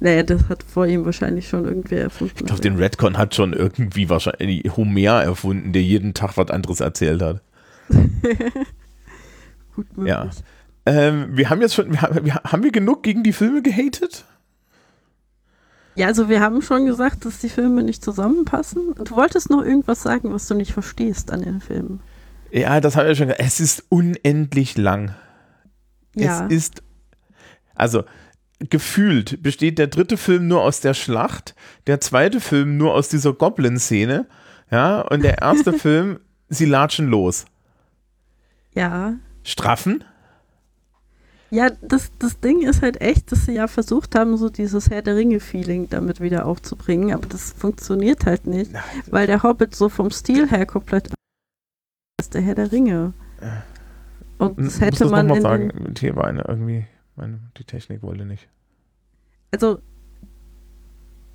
Naja, 0.00 0.22
das 0.22 0.48
hat 0.48 0.62
vor 0.62 0.86
ihm 0.86 1.04
wahrscheinlich 1.04 1.48
schon 1.48 1.64
irgendwer 1.64 2.02
erfunden. 2.02 2.34
Ich 2.38 2.44
glaube, 2.46 2.60
den 2.62 2.76
Redcon 2.76 3.18
hat 3.18 3.34
schon 3.34 3.52
irgendwie 3.52 4.08
wahrscheinlich 4.08 4.64
Homer 4.76 5.22
erfunden, 5.22 5.72
der 5.72 5.82
jeden 5.82 6.14
Tag 6.14 6.36
was 6.36 6.50
anderes 6.50 6.80
erzählt 6.80 7.20
hat. 7.20 7.42
Gut 9.74 9.96
möglich. 9.96 10.08
Ja. 10.08 10.30
Ähm, 10.86 11.36
wir 11.36 11.50
haben 11.50 11.60
jetzt 11.60 11.74
schon, 11.74 11.90
wir, 11.92 12.02
haben- 12.02 12.24
wir, 12.24 12.34
haben 12.34 12.62
wir 12.62 12.72
genug 12.72 13.02
gegen 13.02 13.22
die 13.22 13.32
Filme 13.32 13.62
gehatet? 13.62 14.24
Ja, 15.94 16.06
also 16.06 16.28
wir 16.28 16.40
haben 16.40 16.62
schon 16.62 16.86
gesagt, 16.86 17.24
dass 17.24 17.40
die 17.40 17.48
Filme 17.48 17.82
nicht 17.82 18.04
zusammenpassen. 18.04 18.94
Du 19.04 19.16
wolltest 19.16 19.50
noch 19.50 19.62
irgendwas 19.64 20.02
sagen, 20.02 20.32
was 20.32 20.46
du 20.46 20.54
nicht 20.54 20.72
verstehst 20.72 21.32
an 21.32 21.42
den 21.42 21.60
Filmen. 21.60 22.00
Ja, 22.52 22.80
das 22.80 22.94
habe 22.96 23.06
ich 23.06 23.10
ja 23.10 23.14
schon 23.16 23.26
gesagt. 23.28 23.44
Es 23.44 23.58
ist 23.60 23.84
unendlich 23.88 24.76
lang. 24.78 25.14
Ja. 26.14 26.46
Es 26.46 26.52
ist, 26.52 26.82
also 27.74 28.04
gefühlt 28.60 29.42
besteht 29.42 29.78
der 29.78 29.86
dritte 29.86 30.16
Film 30.16 30.48
nur 30.48 30.62
aus 30.62 30.80
der 30.80 30.94
Schlacht, 30.94 31.54
der 31.86 32.00
zweite 32.00 32.40
Film 32.40 32.76
nur 32.76 32.94
aus 32.94 33.08
dieser 33.08 33.32
Goblin-Szene, 33.32 34.26
ja, 34.70 35.00
und 35.02 35.22
der 35.22 35.38
erste 35.38 35.72
Film, 35.78 36.20
sie 36.48 36.66
latschen 36.66 37.08
los. 37.08 37.44
ja. 38.74 39.14
Straffen? 39.44 40.04
Ja, 41.50 41.70
das, 41.80 42.10
das 42.18 42.40
Ding 42.40 42.60
ist 42.60 42.82
halt 42.82 43.00
echt, 43.00 43.32
dass 43.32 43.46
sie 43.46 43.54
ja 43.54 43.66
versucht 43.68 44.14
haben, 44.14 44.36
so 44.36 44.50
dieses 44.50 44.90
Herr 44.90 45.00
der 45.00 45.16
Ringe-Feeling 45.16 45.88
damit 45.88 46.20
wieder 46.20 46.44
aufzubringen, 46.44 47.14
aber 47.14 47.26
das 47.26 47.52
funktioniert 47.52 48.26
halt 48.26 48.46
nicht, 48.46 48.70
weil 49.10 49.26
der 49.26 49.42
Hobbit 49.42 49.74
so 49.74 49.88
vom 49.88 50.10
Stil 50.10 50.50
her 50.50 50.66
komplett 50.66 51.04
anders 51.06 51.14
ist 52.20 52.34
der 52.34 52.42
Herr 52.42 52.54
der 52.54 52.70
Ringe. 52.70 53.14
Und 54.36 54.58
das 54.58 54.64
Muss 54.66 54.80
hätte 54.82 54.98
das 55.04 55.10
man 55.10 55.26
mal 55.28 55.34
den, 55.36 55.42
sagen, 55.42 55.94
hier 55.98 56.16
war 56.16 56.24
eine 56.26 56.44
irgendwie, 56.46 56.86
meine, 57.18 57.40
die 57.58 57.64
Technik 57.64 58.02
wollte 58.02 58.24
nicht. 58.24 58.48
also 59.52 59.80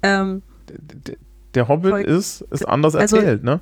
ähm, 0.01 0.41
Der 1.55 1.67
Hobbit 1.67 1.91
Voll- 1.91 2.01
ist, 2.01 2.41
ist 2.51 2.67
anders 2.67 2.95
also- 2.95 3.17
erzählt, 3.17 3.43
ne? 3.43 3.59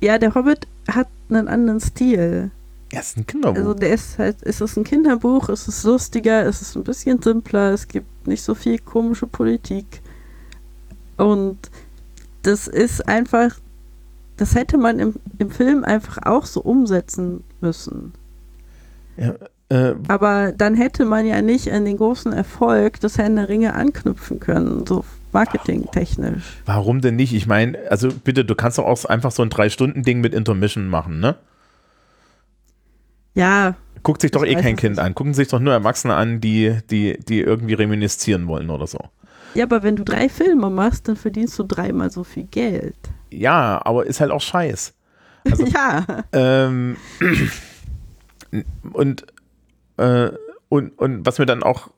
ja, 0.00 0.18
der 0.18 0.34
Hobbit 0.34 0.66
hat 0.88 1.08
einen 1.28 1.48
anderen 1.48 1.80
Stil. 1.80 2.50
Er 2.92 3.00
ist 3.00 3.16
ein 3.16 3.26
Kinderbuch. 3.26 3.56
Also 3.58 3.74
der 3.74 3.92
ist 3.94 4.18
halt, 4.18 4.36
es 4.42 4.60
ist 4.60 4.76
ein 4.76 4.84
Kinderbuch, 4.84 5.48
es 5.48 5.66
ist 5.66 5.82
lustiger, 5.84 6.46
es 6.46 6.62
ist 6.62 6.76
ein 6.76 6.84
bisschen 6.84 7.20
simpler, 7.20 7.72
es 7.72 7.88
gibt 7.88 8.26
nicht 8.26 8.42
so 8.42 8.54
viel 8.54 8.78
komische 8.78 9.26
Politik. 9.26 10.00
Und 11.16 11.58
das 12.42 12.68
ist 12.68 13.08
einfach, 13.08 13.58
das 14.36 14.54
hätte 14.54 14.78
man 14.78 14.98
im, 15.00 15.14
im 15.38 15.50
Film 15.50 15.82
einfach 15.84 16.18
auch 16.24 16.44
so 16.46 16.60
umsetzen 16.60 17.42
müssen. 17.60 18.12
Äh, 19.74 19.94
Aber 20.08 20.52
dann 20.52 20.74
hätte 20.74 21.04
man 21.04 21.26
ja 21.26 21.42
nicht 21.42 21.70
an 21.72 21.84
den 21.84 21.96
großen 21.96 22.32
Erfolg 22.32 23.00
des 23.00 23.18
Herrn 23.18 23.36
der 23.36 23.48
Ringe 23.48 23.74
anknüpfen 23.74 24.40
können, 24.40 24.86
so 24.86 25.04
marketingtechnisch. 25.32 26.44
warum 26.64 27.00
denn 27.00 27.16
nicht? 27.16 27.32
Ich 27.34 27.46
meine, 27.46 27.78
also 27.90 28.08
bitte, 28.12 28.44
du 28.44 28.54
kannst 28.54 28.78
doch 28.78 28.84
auch 28.86 29.04
einfach 29.06 29.32
so 29.32 29.42
ein 29.42 29.50
Drei-Stunden-Ding 29.50 30.20
mit 30.20 30.32
Intermission 30.34 30.86
machen, 30.88 31.18
ne? 31.20 31.36
Ja, 33.34 33.74
Guckt 34.04 34.20
sich 34.20 34.30
doch 34.32 34.44
eh 34.44 34.54
kein 34.54 34.76
Kind 34.76 34.96
nicht. 34.96 34.98
an. 35.04 35.14
Gucken 35.14 35.32
sich 35.32 35.48
doch 35.48 35.60
nur 35.60 35.72
Erwachsene 35.72 36.14
an, 36.14 36.38
die, 36.40 36.76
die, 36.90 37.18
die 37.26 37.40
irgendwie 37.40 37.72
reminiszieren 37.72 38.46
wollen 38.48 38.68
oder 38.68 38.86
so. 38.86 38.98
ja, 39.54 39.64
aber 39.64 39.82
wenn 39.82 39.96
du 39.96 40.04
drei 40.04 40.28
Filme 40.28 40.68
machst, 40.68 41.08
dann 41.08 41.16
verdienst 41.16 41.58
du 41.58 41.62
dreimal 41.64 42.10
so 42.10 42.22
viel 42.22 42.44
Geld. 42.44 42.96
Ja, 43.30 43.80
aber 43.84 44.04
ist 44.06 44.20
halt 44.20 44.30
auch 44.30 44.42
scheiß. 44.42 44.92
Also- 45.50 45.64
ja. 45.74 46.04
Ähm, 46.32 46.96
und, 48.92 49.24
äh, 49.96 50.30
und, 50.68 50.98
und 50.98 51.24
was 51.24 51.38
mir 51.38 51.46
dann 51.46 51.62
auch, 51.62 51.90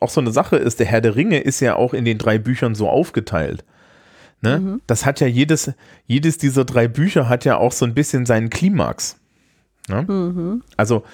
auch 0.00 0.08
so 0.08 0.20
eine 0.20 0.32
Sache 0.32 0.56
ist, 0.56 0.80
der 0.80 0.86
Herr 0.86 1.00
der 1.00 1.16
Ringe 1.16 1.40
ist 1.40 1.60
ja 1.60 1.76
auch 1.76 1.92
in 1.92 2.04
den 2.04 2.18
drei 2.18 2.38
Büchern 2.38 2.74
so 2.74 2.88
aufgeteilt. 2.88 3.64
Ne? 4.40 4.60
Mhm. 4.60 4.80
Das 4.86 5.04
hat 5.04 5.20
ja 5.20 5.26
jedes, 5.26 5.72
jedes 6.06 6.38
dieser 6.38 6.64
drei 6.64 6.88
Bücher 6.88 7.28
hat 7.28 7.44
ja 7.44 7.56
auch 7.56 7.72
so 7.72 7.84
ein 7.84 7.94
bisschen 7.94 8.26
seinen 8.26 8.50
Klimax. 8.50 9.18
Ne? 9.88 10.02
Mhm. 10.02 10.62
Also, 10.76 11.04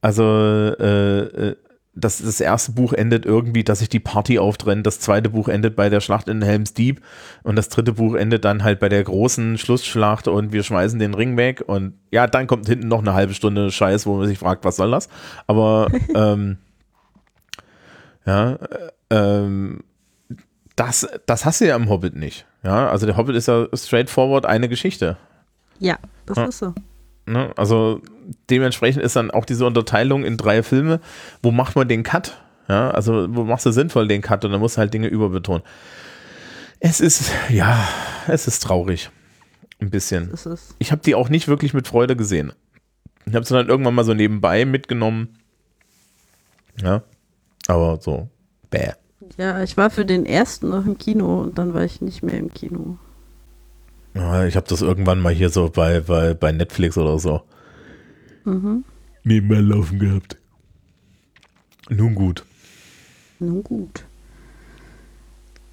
also 0.00 0.24
äh, 0.24 1.50
äh, 1.50 1.56
das, 2.00 2.18
das 2.18 2.40
erste 2.40 2.72
Buch 2.72 2.92
endet 2.92 3.26
irgendwie, 3.26 3.64
dass 3.64 3.80
sich 3.80 3.88
die 3.88 4.00
Party 4.00 4.38
auftrennt, 4.38 4.86
das 4.86 5.00
zweite 5.00 5.30
Buch 5.30 5.48
endet 5.48 5.76
bei 5.76 5.88
der 5.88 6.00
Schlacht 6.00 6.28
in 6.28 6.42
Helms 6.42 6.74
Deep 6.74 7.00
und 7.42 7.56
das 7.56 7.68
dritte 7.68 7.92
Buch 7.94 8.14
endet 8.14 8.44
dann 8.44 8.62
halt 8.64 8.78
bei 8.80 8.88
der 8.88 9.02
großen 9.04 9.58
Schlussschlacht 9.58 10.28
und 10.28 10.52
wir 10.52 10.62
schmeißen 10.62 10.98
den 10.98 11.14
Ring 11.14 11.36
weg 11.36 11.62
und 11.66 11.94
ja, 12.10 12.26
dann 12.26 12.46
kommt 12.46 12.66
hinten 12.66 12.88
noch 12.88 13.00
eine 13.00 13.14
halbe 13.14 13.34
Stunde 13.34 13.70
Scheiß, 13.70 14.06
wo 14.06 14.16
man 14.16 14.26
sich 14.26 14.38
fragt, 14.38 14.64
was 14.64 14.76
soll 14.76 14.90
das? 14.90 15.08
Aber 15.46 15.88
ähm, 16.14 16.58
ja, 18.26 18.52
äh, 18.52 18.58
ähm, 19.10 19.80
das, 20.76 21.08
das 21.26 21.44
hast 21.44 21.60
du 21.60 21.66
ja 21.66 21.76
im 21.76 21.88
Hobbit 21.88 22.14
nicht. 22.16 22.46
Ja, 22.62 22.88
also 22.88 23.06
der 23.06 23.16
Hobbit 23.16 23.36
ist 23.36 23.48
ja 23.48 23.66
straightforward 23.72 24.46
eine 24.46 24.68
Geschichte. 24.68 25.16
Ja, 25.78 25.96
das 26.26 26.36
Ja. 26.36 26.44
ist 26.46 26.58
so. 26.58 26.74
Ne? 27.28 27.52
Also 27.56 28.00
dementsprechend 28.50 29.02
ist 29.02 29.16
dann 29.16 29.30
auch 29.30 29.44
diese 29.44 29.66
Unterteilung 29.66 30.24
in 30.24 30.36
drei 30.36 30.62
Filme, 30.62 31.00
wo 31.42 31.50
macht 31.50 31.76
man 31.76 31.86
den 31.86 32.02
Cut? 32.02 32.42
Ja, 32.68 32.90
also 32.90 33.26
wo 33.34 33.44
machst 33.44 33.66
du 33.66 33.70
sinnvoll 33.70 34.08
den 34.08 34.22
Cut 34.22 34.44
und 34.44 34.52
dann 34.52 34.60
musst 34.60 34.76
du 34.76 34.80
halt 34.80 34.92
Dinge 34.92 35.08
überbetonen. 35.08 35.62
Es 36.80 37.00
ist, 37.00 37.30
ja, 37.48 37.88
es 38.26 38.46
ist 38.46 38.60
traurig. 38.60 39.10
Ein 39.80 39.90
bisschen. 39.90 40.32
Ich 40.78 40.90
habe 40.90 41.02
die 41.02 41.14
auch 41.14 41.28
nicht 41.28 41.48
wirklich 41.48 41.72
mit 41.72 41.86
Freude 41.86 42.16
gesehen. 42.16 42.52
Ich 43.26 43.34
habe 43.34 43.44
sie 43.44 43.54
dann 43.54 43.68
irgendwann 43.68 43.94
mal 43.94 44.04
so 44.04 44.14
nebenbei 44.14 44.64
mitgenommen. 44.64 45.38
Ja, 46.82 47.02
aber 47.66 47.98
so, 48.00 48.28
bäh. 48.70 48.92
ja, 49.36 49.62
ich 49.62 49.76
war 49.76 49.90
für 49.90 50.04
den 50.04 50.26
ersten 50.26 50.70
noch 50.70 50.86
im 50.86 50.98
Kino 50.98 51.42
und 51.42 51.58
dann 51.58 51.74
war 51.74 51.84
ich 51.84 52.00
nicht 52.00 52.22
mehr 52.22 52.38
im 52.38 52.52
Kino. 52.52 52.98
Ja, 54.14 54.44
ich 54.46 54.56
habe 54.56 54.66
das 54.68 54.82
irgendwann 54.82 55.20
mal 55.20 55.32
hier 55.32 55.50
so 55.50 55.68
bei, 55.70 56.00
bei, 56.00 56.34
bei 56.34 56.52
Netflix 56.52 56.96
oder 56.98 57.18
so 57.18 57.42
Mhm. 58.44 58.84
nebenbei 59.24 59.56
laufen 59.60 59.98
gehabt. 59.98 60.36
Nun 61.90 62.14
gut. 62.14 62.44
Nun 63.38 63.62
gut. 63.62 64.04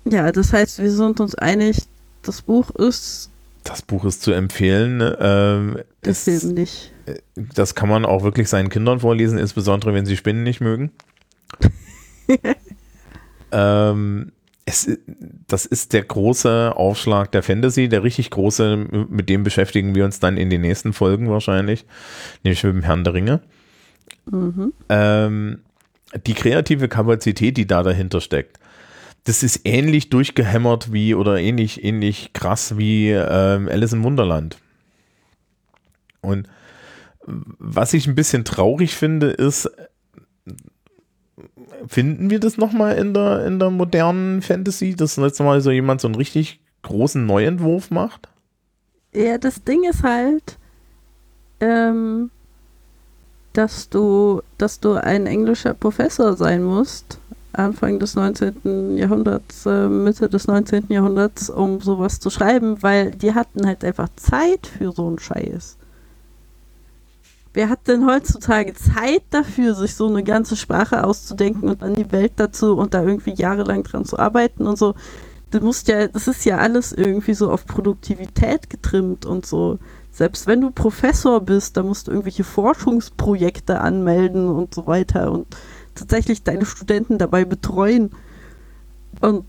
Ja, 0.05 0.31
das 0.31 0.53
heißt, 0.53 0.79
wir 0.79 0.91
sind 0.91 1.19
uns 1.19 1.36
einig, 1.36 1.77
das 2.21 2.41
Buch 2.41 2.69
ist 2.71 3.29
Das 3.63 3.81
Buch 3.81 4.05
ist 4.05 4.21
zu 4.21 4.31
empfehlen. 4.31 5.01
Ähm, 5.19 5.79
der 6.03 6.11
es, 6.11 6.23
Film 6.25 6.53
nicht. 6.53 6.91
das 7.36 7.73
kann 7.75 7.89
man 7.89 8.05
auch 8.05 8.23
wirklich 8.23 8.49
seinen 8.49 8.69
Kindern 8.69 8.99
vorlesen, 8.99 9.38
insbesondere 9.39 9.93
wenn 9.93 10.05
sie 10.05 10.17
Spinnen 10.17 10.43
nicht 10.43 10.61
mögen. 10.61 10.91
ähm, 13.51 14.31
es, 14.66 14.89
das 15.47 15.66
ist 15.66 15.93
der 15.93 16.03
große 16.03 16.74
Aufschlag 16.76 17.32
der 17.32 17.43
Fantasy, 17.43 17.88
der 17.88 18.03
richtig 18.03 18.32
große, 18.32 18.78
mit 19.09 19.30
dem 19.30 19.43
beschäftigen 19.43 19.93
wir 19.93 20.05
uns 20.05 20.20
dann 20.20 20.38
in 20.38 20.49
den 20.49 20.61
nächsten 20.61 20.91
Folgen 20.91 21.30
wahrscheinlich, 21.30 21.86
nämlich 22.43 22.63
mit 22.63 22.74
dem 22.74 22.82
Herrn 22.82 23.03
der 23.03 23.13
Ringe. 23.13 23.41
Mhm. 24.30 24.74
Ähm, 24.89 25.59
die 26.26 26.34
kreative 26.34 26.88
Kapazität, 26.88 27.57
die 27.57 27.68
da 27.68 27.84
dahinter 27.84 28.22
steckt, 28.22 28.59
das 29.26 29.43
ist 29.43 29.61
ähnlich 29.66 30.09
durchgehämmert 30.09 30.91
wie 30.91 31.13
oder 31.13 31.38
ähnlich, 31.38 31.84
ähnlich 31.84 32.34
krass 32.34 32.78
wie 32.78 33.11
ähm, 33.11 33.68
Alice 33.68 33.93
im 33.93 34.03
Wunderland. 34.03 34.57
Und 36.22 36.47
was 37.28 37.93
ich 37.93 38.07
ein 38.07 38.16
bisschen 38.16 38.45
traurig 38.45 38.95
finde, 38.95 39.28
ist, 39.28 39.70
finden 41.88 42.29
wir 42.29 42.39
das 42.39 42.57
nochmal 42.57 42.95
in 42.97 43.13
der, 43.13 43.45
in 43.45 43.59
der 43.59 43.69
modernen 43.69 44.41
Fantasy, 44.41 44.95
dass 44.95 45.15
jetzt 45.15 45.39
mal 45.39 45.61
so 45.61 45.71
jemand 45.71 46.01
so 46.01 46.07
einen 46.07 46.15
richtig 46.15 46.59
großen 46.83 47.25
Neuentwurf 47.25 47.91
macht? 47.91 48.29
Ja, 49.13 49.38
das 49.38 49.63
Ding 49.63 49.83
ist 49.83 50.03
halt, 50.03 50.57
ähm, 51.59 52.31
dass 53.53 53.89
du, 53.89 54.41
dass 54.57 54.79
du 54.79 54.93
ein 54.93 55.25
englischer 55.25 55.73
Professor 55.73 56.36
sein 56.36 56.63
musst, 56.63 57.19
Anfang 57.53 57.99
des 57.99 58.15
19. 58.15 58.97
Jahrhunderts, 58.97 59.65
äh, 59.65 59.88
Mitte 59.88 60.29
des 60.29 60.47
19. 60.47 60.86
Jahrhunderts, 60.89 61.49
um 61.49 61.79
sowas 61.79 62.19
zu 62.19 62.29
schreiben, 62.29 62.81
weil 62.83 63.11
die 63.11 63.33
hatten 63.33 63.65
halt 63.65 63.83
einfach 63.86 64.09
Zeit 64.17 64.67
für 64.67 64.91
so 64.91 65.07
einen 65.07 65.19
Scheiß. 65.19 65.77
Wer 67.56 67.70
hat 67.70 67.88
denn 67.88 68.06
heutzutage 68.06 68.74
Zeit 68.74 69.24
dafür, 69.30 69.76
sich 69.76 69.95
so 69.95 70.08
eine 70.08 70.24
ganze 70.24 70.58
Sprache 70.58 71.06
auszudenken 71.06 71.70
und 71.70 71.82
dann 71.82 71.95
die 71.95 72.12
Welt 72.12 72.34
dazu 72.36 72.76
und 72.76 72.93
da 72.93 73.01
irgendwie 73.01 73.34
jahrelang 73.34 73.84
dran 73.84 74.03
zu 74.03 74.20
arbeiten 74.20 74.68
und 74.68 74.78
so? 74.78 74.93
Du 75.51 75.62
musst 75.62 75.88
ja, 75.88 76.10
das 76.10 76.28
ist 76.28 76.43
ja 76.43 76.58
alles 76.58 76.91
irgendwie 76.91 77.34
so 77.34 77.49
auf 77.49 77.66
Produktivität 77.66 78.70
getrimmt 78.70 79.26
und 79.26 79.45
so. 79.45 79.80
Selbst 80.12 80.47
wenn 80.47 80.60
du 80.60 80.70
Professor 80.70 81.39
bist, 81.39 81.78
da 81.78 81.84
musst 81.84 82.08
du 82.08 82.12
irgendwelche 82.12 82.43
Forschungsprojekte 82.43 83.80
anmelden 83.80 84.49
und 84.49 84.76
so 84.76 84.86
weiter 84.86 85.32
und 85.32 85.47
tatsächlich 85.95 86.43
deine 86.43 86.66
Studenten 86.66 87.18
dabei 87.18 87.45
betreuen. 87.45 88.12
Und 89.22 89.45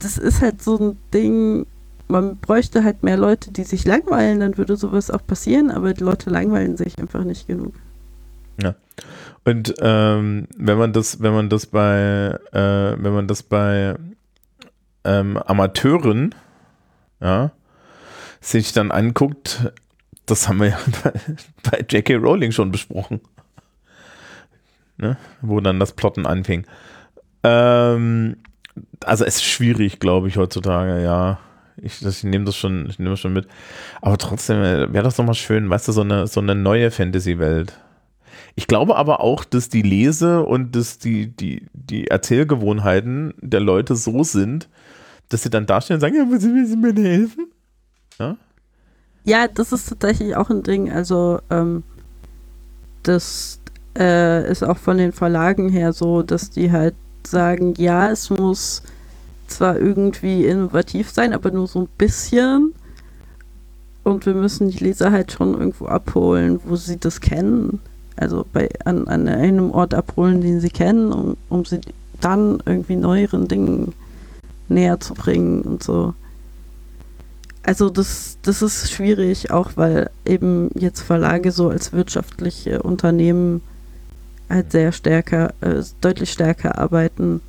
das 0.00 0.18
ist 0.18 0.42
halt 0.42 0.62
so 0.62 0.76
ein 0.76 0.98
Ding, 1.14 1.64
man 2.08 2.38
bräuchte 2.38 2.84
halt 2.84 3.02
mehr 3.02 3.16
Leute, 3.16 3.52
die 3.52 3.64
sich 3.64 3.84
langweilen, 3.84 4.40
dann 4.40 4.58
würde 4.58 4.76
sowas 4.76 5.10
auch 5.10 5.26
passieren, 5.26 5.70
aber 5.70 5.94
die 5.94 6.04
Leute 6.04 6.30
langweilen 6.30 6.76
sich 6.76 6.98
einfach 6.98 7.24
nicht 7.24 7.46
genug. 7.46 7.74
Und 9.44 9.74
ähm, 9.80 10.46
wenn 10.56 10.78
man 10.78 10.92
das, 10.92 11.22
wenn 11.22 11.32
man 11.32 11.48
das 11.48 11.66
bei, 11.66 12.38
äh, 12.52 13.02
wenn 13.02 13.12
man 13.14 13.28
das 13.28 13.42
bei 13.42 13.94
ähm, 15.04 15.36
Amateuren, 15.38 16.34
ja, 17.20 17.52
sich 18.40 18.72
dann 18.72 18.90
anguckt, 18.90 19.72
das 20.26 20.48
haben 20.48 20.60
wir 20.60 20.68
ja 20.68 20.78
bei, 21.02 21.12
bei 21.70 21.78
J.K. 21.88 22.16
Rowling 22.16 22.52
schon 22.52 22.70
besprochen. 22.70 23.20
Ne? 24.98 25.16
Wo 25.40 25.60
dann 25.60 25.80
das 25.80 25.92
Plotten 25.92 26.26
anfing. 26.26 26.66
Ähm, 27.44 28.36
also 29.04 29.24
es 29.24 29.36
ist 29.36 29.44
schwierig, 29.44 30.00
glaube 30.00 30.28
ich, 30.28 30.36
heutzutage, 30.36 31.02
ja. 31.02 31.38
Ich, 31.82 32.04
ich 32.04 32.24
nehme 32.24 32.44
das 32.44 32.56
schon, 32.56 32.88
ich 32.88 32.98
nehme 32.98 33.16
schon 33.16 33.32
mit. 33.32 33.46
Aber 34.00 34.18
trotzdem 34.18 34.62
äh, 34.62 34.92
wäre 34.92 35.04
das 35.04 35.16
doch 35.16 35.24
mal 35.24 35.34
schön, 35.34 35.68
weißt 35.70 35.88
du, 35.88 35.92
so 35.92 36.00
eine, 36.02 36.26
so 36.26 36.40
eine 36.40 36.54
neue 36.54 36.90
Fantasy-Welt. 36.90 37.72
Ich 38.54 38.66
glaube 38.66 38.96
aber 38.96 39.20
auch, 39.20 39.44
dass 39.44 39.68
die 39.68 39.82
Lese- 39.82 40.42
und 40.44 40.74
dass 40.74 40.98
die, 40.98 41.28
die, 41.28 41.66
die 41.72 42.08
Erzählgewohnheiten 42.08 43.34
der 43.40 43.60
Leute 43.60 43.94
so 43.94 44.24
sind, 44.24 44.68
dass 45.28 45.42
sie 45.42 45.50
dann 45.50 45.66
dastehen 45.66 45.94
und 45.94 46.00
sagen, 46.00 46.16
ja, 46.16 46.24
willst 46.28 46.46
du 46.46 46.76
mir 46.76 46.94
helfen? 47.08 47.52
Ja, 49.24 49.46
das 49.46 49.72
ist 49.72 49.88
tatsächlich 49.88 50.34
auch 50.36 50.50
ein 50.50 50.62
Ding. 50.62 50.90
Also, 50.90 51.40
ähm, 51.50 51.84
das 53.02 53.60
äh, 53.96 54.50
ist 54.50 54.64
auch 54.64 54.78
von 54.78 54.98
den 54.98 55.12
Verlagen 55.12 55.68
her 55.68 55.92
so, 55.92 56.22
dass 56.22 56.50
die 56.50 56.72
halt 56.72 56.94
sagen, 57.26 57.74
ja, 57.76 58.10
es 58.10 58.30
muss 58.30 58.82
zwar 59.50 59.78
irgendwie 59.78 60.46
innovativ 60.46 61.10
sein, 61.10 61.32
aber 61.32 61.50
nur 61.50 61.66
so 61.66 61.80
ein 61.80 61.88
bisschen. 61.98 62.74
Und 64.04 64.26
wir 64.26 64.34
müssen 64.34 64.70
die 64.70 64.82
Leser 64.84 65.12
halt 65.12 65.32
schon 65.32 65.54
irgendwo 65.54 65.86
abholen, 65.86 66.60
wo 66.64 66.76
sie 66.76 66.98
das 66.98 67.20
kennen. 67.20 67.80
Also 68.16 68.44
bei, 68.52 68.68
an, 68.84 69.06
an 69.06 69.28
einem 69.28 69.70
Ort 69.70 69.94
abholen, 69.94 70.40
den 70.40 70.60
sie 70.60 70.70
kennen, 70.70 71.12
um, 71.12 71.36
um 71.48 71.64
sie 71.64 71.80
dann 72.20 72.62
irgendwie 72.64 72.96
neueren 72.96 73.48
Dingen 73.48 73.94
näher 74.68 74.98
zu 74.98 75.14
bringen 75.14 75.62
und 75.62 75.82
so. 75.82 76.14
Also 77.62 77.90
das, 77.90 78.38
das 78.42 78.62
ist 78.62 78.90
schwierig, 78.90 79.50
auch 79.50 79.72
weil 79.76 80.10
eben 80.24 80.70
jetzt 80.74 81.00
Verlage 81.00 81.52
so 81.52 81.68
als 81.68 81.92
wirtschaftliche 81.92 82.82
Unternehmen 82.82 83.60
halt 84.48 84.72
sehr 84.72 84.92
stärker, 84.92 85.52
äh, 85.60 85.82
deutlich 86.00 86.32
stärker 86.32 86.78
arbeiten 86.78 87.42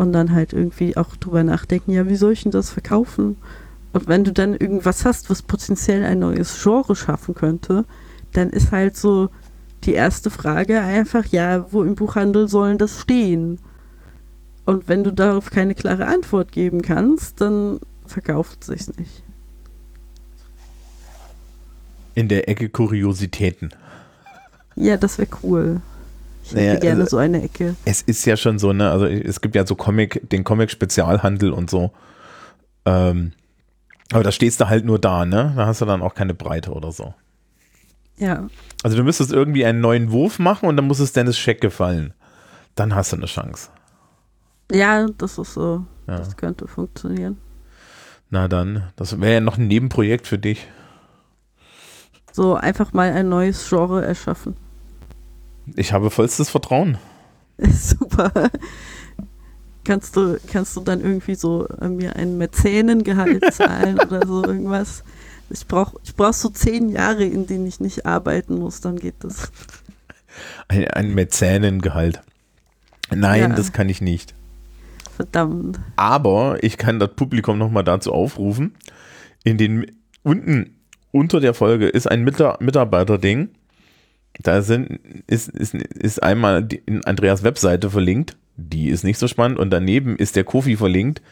und 0.00 0.14
dann 0.14 0.32
halt 0.32 0.54
irgendwie 0.54 0.96
auch 0.96 1.14
drüber 1.16 1.44
nachdenken, 1.44 1.92
ja, 1.92 2.08
wie 2.08 2.16
soll 2.16 2.32
ich 2.32 2.44
denn 2.44 2.52
das 2.52 2.70
verkaufen? 2.70 3.36
Und 3.92 4.08
wenn 4.08 4.24
du 4.24 4.32
dann 4.32 4.54
irgendwas 4.54 5.04
hast, 5.04 5.28
was 5.28 5.42
potenziell 5.42 6.04
ein 6.04 6.20
neues 6.20 6.62
Genre 6.62 6.96
schaffen 6.96 7.34
könnte, 7.34 7.84
dann 8.32 8.48
ist 8.48 8.72
halt 8.72 8.96
so 8.96 9.28
die 9.84 9.92
erste 9.92 10.30
Frage 10.30 10.80
einfach, 10.80 11.26
ja, 11.26 11.70
wo 11.70 11.82
im 11.82 11.96
Buchhandel 11.96 12.48
sollen 12.48 12.78
das 12.78 12.98
stehen? 12.98 13.58
Und 14.64 14.88
wenn 14.88 15.04
du 15.04 15.12
darauf 15.12 15.50
keine 15.50 15.74
klare 15.74 16.06
Antwort 16.06 16.50
geben 16.50 16.80
kannst, 16.80 17.42
dann 17.42 17.78
verkauft 18.06 18.64
sich's 18.64 18.96
nicht. 18.96 19.22
In 22.14 22.28
der 22.28 22.48
Ecke 22.48 22.70
Kuriositäten. 22.70 23.74
Ja, 24.76 24.96
das 24.96 25.18
wäre 25.18 25.28
cool. 25.42 25.82
Ich 26.50 26.56
hätte 26.56 26.66
Naja, 26.66 26.80
gerne 26.80 27.00
also- 27.02 27.10
so 27.10 27.16
eine 27.18 27.42
Ecke. 27.42 27.76
Es 27.84 28.02
ist 28.02 28.24
ja 28.24 28.36
schon 28.36 28.58
so, 28.58 28.72
ne, 28.72 28.90
also 28.90 29.06
es 29.06 29.40
gibt 29.40 29.54
ja 29.54 29.66
so 29.66 29.74
Comic, 29.74 30.28
den 30.30 30.44
Comic-Spezialhandel 30.44 31.52
und 31.52 31.70
so. 31.70 31.92
Ähm, 32.84 33.32
aber 34.12 34.24
da 34.24 34.32
stehst 34.32 34.60
du 34.60 34.68
halt 34.68 34.84
nur 34.84 34.98
da, 34.98 35.24
ne? 35.24 35.52
Da 35.56 35.66
hast 35.66 35.80
du 35.80 35.84
dann 35.84 36.02
auch 36.02 36.14
keine 36.14 36.34
Breite 36.34 36.72
oder 36.72 36.90
so. 36.92 37.14
Ja, 38.16 38.48
Also 38.82 38.96
du 38.96 39.04
müsstest 39.04 39.32
irgendwie 39.32 39.64
einen 39.64 39.80
neuen 39.80 40.10
Wurf 40.10 40.38
machen 40.38 40.68
und 40.68 40.76
dann 40.76 40.86
muss 40.86 40.98
es 41.00 41.12
Dennis 41.12 41.38
Scheck 41.38 41.60
gefallen. 41.60 42.12
Dann 42.74 42.94
hast 42.94 43.12
du 43.12 43.16
eine 43.16 43.26
Chance. 43.26 43.70
ja, 44.72 45.06
das 45.18 45.38
ist 45.38 45.54
so. 45.54 45.84
Ja. 46.06 46.18
Das 46.18 46.36
könnte 46.36 46.66
funktionieren. 46.66 47.38
Na 48.30 48.46
dann, 48.48 48.90
das 48.96 49.20
wäre 49.20 49.34
ja 49.34 49.40
noch 49.40 49.58
ein 49.58 49.68
Nebenprojekt 49.68 50.26
für 50.26 50.38
dich. 50.38 50.66
So 52.32 52.54
einfach 52.54 52.92
mal 52.92 53.10
ein 53.12 53.28
neues 53.28 53.68
Genre 53.68 54.04
erschaffen. 54.04 54.56
Ich 55.76 55.92
habe 55.92 56.10
vollstes 56.10 56.50
Vertrauen. 56.50 56.98
Super. 57.58 58.50
Kannst 59.84 60.16
du, 60.16 60.38
kannst 60.50 60.76
du 60.76 60.80
dann 60.80 61.00
irgendwie 61.00 61.34
so 61.34 61.66
mir 61.80 62.16
einen 62.16 62.38
Mäzenengehalt 62.38 63.52
zahlen 63.52 63.98
oder 63.98 64.26
so 64.26 64.44
irgendwas? 64.44 65.02
Ich 65.48 65.66
brauche 65.66 65.96
ich 66.04 66.14
brauch 66.14 66.32
so 66.32 66.48
zehn 66.50 66.90
Jahre, 66.90 67.24
in 67.24 67.46
denen 67.46 67.66
ich 67.66 67.80
nicht 67.80 68.06
arbeiten 68.06 68.54
muss, 68.58 68.80
dann 68.80 68.96
geht 68.96 69.16
das. 69.20 69.50
Ein, 70.68 70.86
ein 70.88 71.14
Mäzenengehalt. 71.14 72.20
Nein, 73.12 73.40
Ja. 73.40 73.48
das 73.48 73.72
kann 73.72 73.88
ich 73.88 74.00
nicht. 74.00 74.34
Verdammt. 75.16 75.80
Aber 75.96 76.62
ich 76.62 76.76
kann 76.78 77.00
das 77.00 77.14
Publikum 77.14 77.58
nochmal 77.58 77.82
dazu 77.84 78.12
aufrufen. 78.12 78.74
In 79.42 79.58
den 79.58 79.90
unten 80.22 80.76
unter 81.10 81.40
der 81.40 81.54
Folge 81.54 81.88
ist 81.88 82.06
ein 82.08 82.22
Mitar 82.22 82.58
Mitarbeiterding. 82.60 83.48
Da 84.42 84.62
sind, 84.62 85.00
ist, 85.26 85.48
ist, 85.48 85.74
ist 85.74 86.22
einmal 86.22 86.62
die, 86.64 86.82
in 86.86 87.04
Andreas 87.04 87.42
Webseite 87.42 87.90
verlinkt. 87.90 88.36
Die 88.56 88.88
ist 88.88 89.04
nicht 89.04 89.18
so 89.18 89.28
spannend. 89.28 89.58
Und 89.58 89.70
daneben 89.70 90.16
ist 90.16 90.36
der 90.36 90.44
Kofi 90.44 90.76
verlinkt. 90.76 91.22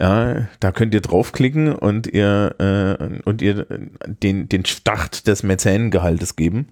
Ja, 0.00 0.48
da 0.60 0.70
könnt 0.70 0.94
ihr 0.94 1.00
draufklicken 1.00 1.74
und 1.74 2.06
ihr, 2.06 2.54
äh, 2.58 3.20
und 3.24 3.42
ihr 3.42 3.66
den, 4.06 4.48
den 4.48 4.64
Start 4.64 5.26
des 5.26 5.42
Mäzenengehaltes 5.42 6.36
geben. 6.36 6.68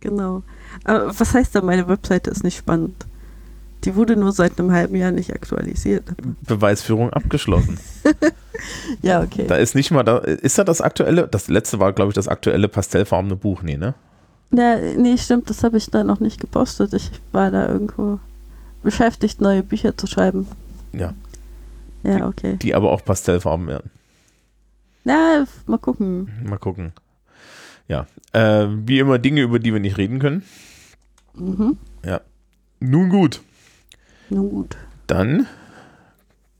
Genau. 0.00 0.42
Aber 0.84 1.12
was 1.18 1.34
heißt 1.34 1.54
da, 1.54 1.60
meine 1.60 1.88
Webseite 1.88 2.30
ist 2.30 2.42
nicht 2.42 2.56
spannend? 2.56 3.06
Die 3.84 3.96
wurde 3.96 4.16
nur 4.16 4.32
seit 4.32 4.58
einem 4.58 4.72
halben 4.72 4.96
Jahr 4.96 5.10
nicht 5.10 5.32
aktualisiert. 5.32 6.04
Beweisführung 6.46 7.10
abgeschlossen. 7.10 7.78
Ja, 9.02 9.22
okay. 9.22 9.46
Da 9.46 9.56
ist 9.56 9.74
nicht 9.74 9.90
mal 9.90 10.02
da, 10.02 10.18
ist 10.18 10.58
da 10.58 10.64
das 10.64 10.80
aktuelle, 10.80 11.26
das 11.28 11.48
letzte 11.48 11.80
war, 11.80 11.92
glaube 11.92 12.10
ich, 12.10 12.14
das 12.14 12.28
aktuelle 12.28 12.68
pastellfarbene 12.68 13.36
Buch, 13.36 13.62
nee, 13.62 13.76
ne? 13.76 13.94
Ja, 14.52 14.76
nee, 14.96 15.16
stimmt, 15.16 15.48
das 15.48 15.62
habe 15.62 15.76
ich 15.76 15.90
da 15.90 16.02
noch 16.04 16.20
nicht 16.20 16.40
gepostet. 16.40 16.92
Ich 16.94 17.10
war 17.32 17.50
da 17.50 17.68
irgendwo 17.68 18.18
beschäftigt, 18.82 19.40
neue 19.40 19.62
Bücher 19.62 19.96
zu 19.96 20.06
schreiben. 20.06 20.48
Ja. 20.92 21.14
Ja, 22.02 22.26
okay. 22.26 22.56
Die 22.56 22.74
aber 22.74 22.90
auch 22.90 23.04
pastellfarben 23.04 23.66
werden. 23.66 23.90
Na, 25.04 25.46
mal 25.66 25.78
gucken. 25.78 26.30
Mal 26.44 26.58
gucken. 26.58 26.92
Ja. 27.88 28.06
Äh, 28.32 28.66
wie 28.86 28.98
immer 28.98 29.18
Dinge, 29.18 29.42
über 29.42 29.58
die 29.58 29.72
wir 29.72 29.80
nicht 29.80 29.98
reden 29.98 30.18
können. 30.18 30.42
Mhm. 31.34 31.78
Nun 32.82 33.10
gut, 33.10 33.42
Nun 34.30 34.48
gut. 34.48 34.76
dann 35.06 35.46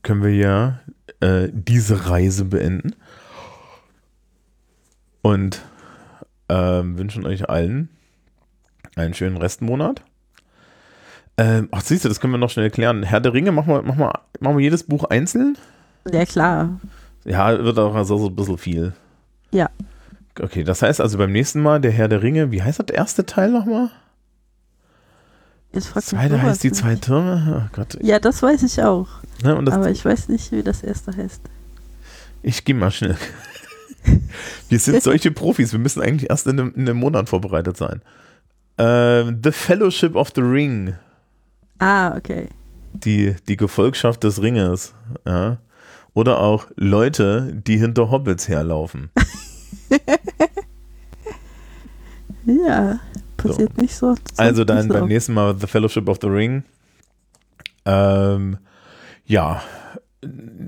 können 0.03 0.21
wir 0.21 0.35
ja 0.35 0.79
äh, 1.19 1.49
diese 1.51 2.07
Reise 2.09 2.45
beenden. 2.45 2.95
Und 5.23 5.63
ähm, 6.51 6.97
wünschen 6.97 7.25
euch 7.25 7.49
allen 7.49 7.89
einen 8.95 9.13
schönen 9.13 9.37
Restmonat. 9.37 10.01
Ähm, 11.37 11.69
ach, 11.71 11.81
siehst 11.81 12.03
du, 12.03 12.09
das 12.09 12.19
können 12.19 12.33
wir 12.33 12.37
noch 12.37 12.49
schnell 12.49 12.69
klären. 12.69 13.03
Herr 13.03 13.21
der 13.21 13.33
Ringe, 13.33 13.51
machen 13.51 13.69
wir, 13.69 13.81
machen 13.81 13.99
wir, 13.99 14.19
machen 14.41 14.57
wir 14.57 14.63
jedes 14.63 14.83
Buch 14.83 15.05
einzeln? 15.05 15.57
Ja, 16.11 16.25
klar. 16.25 16.79
Ja, 17.23 17.63
wird 17.63 17.79
auch 17.79 17.95
also 17.95 18.17
so 18.17 18.27
ein 18.27 18.35
bisschen 18.35 18.57
viel. 18.57 18.93
Ja. 19.51 19.69
Okay, 20.39 20.63
das 20.63 20.81
heißt 20.81 20.99
also 20.99 21.17
beim 21.17 21.31
nächsten 21.31 21.61
Mal 21.61 21.79
der 21.79 21.91
Herr 21.91 22.09
der 22.09 22.21
Ringe, 22.21 22.51
wie 22.51 22.61
heißt 22.61 22.79
das 22.79 22.89
erste 22.89 23.25
Teil 23.25 23.51
nochmal? 23.51 23.89
Jetzt 25.73 25.93
Zweite 26.01 26.41
heißt 26.41 26.63
die 26.65 26.71
zwei 26.73 26.95
Türme. 26.95 27.63
Oh 27.63 27.69
Gott. 27.73 27.97
Ja, 28.01 28.19
das 28.19 28.43
weiß 28.43 28.63
ich 28.63 28.83
auch. 28.83 29.07
Ne, 29.41 29.55
aber 29.55 29.89
ich 29.89 30.03
weiß 30.03 30.27
nicht, 30.27 30.51
wie 30.51 30.63
das 30.63 30.83
erste 30.83 31.15
heißt. 31.15 31.41
ich 32.43 32.65
gehe 32.65 32.75
mal 32.75 32.91
schnell. 32.91 33.15
Wir 34.69 34.79
sind 34.79 35.03
solche 35.03 35.31
Profis, 35.31 35.71
wir 35.73 35.79
müssen 35.79 36.01
eigentlich 36.01 36.29
erst 36.29 36.47
in 36.47 36.59
einem, 36.59 36.73
in 36.75 36.81
einem 36.81 36.97
Monat 36.97 37.29
vorbereitet 37.29 37.77
sein. 37.77 38.01
Ähm, 38.77 39.39
the 39.43 39.51
Fellowship 39.51 40.15
of 40.15 40.31
the 40.35 40.41
Ring, 40.41 40.95
Ah, 41.79 42.15
okay. 42.15 42.47
die, 42.93 43.35
die 43.47 43.57
Gefolgschaft 43.57 44.23
des 44.23 44.41
Ringes. 44.41 44.93
Ja. 45.25 45.57
Oder 46.13 46.39
auch 46.39 46.67
Leute, 46.75 47.53
die 47.65 47.77
hinter 47.77 48.09
Hobbits 48.11 48.47
herlaufen. 48.47 49.09
Ja, 52.45 52.99
passiert 53.37 53.77
nicht 53.77 53.95
so. 53.95 54.15
Also 54.37 54.63
dann 54.63 54.87
so 54.87 54.93
beim 54.93 55.07
nächsten 55.07 55.33
Mal 55.33 55.55
The 55.59 55.67
Fellowship 55.67 56.09
of 56.09 56.17
the 56.21 56.27
Ring. 56.27 56.63
Ähm, 57.85 58.57
ja, 59.25 59.61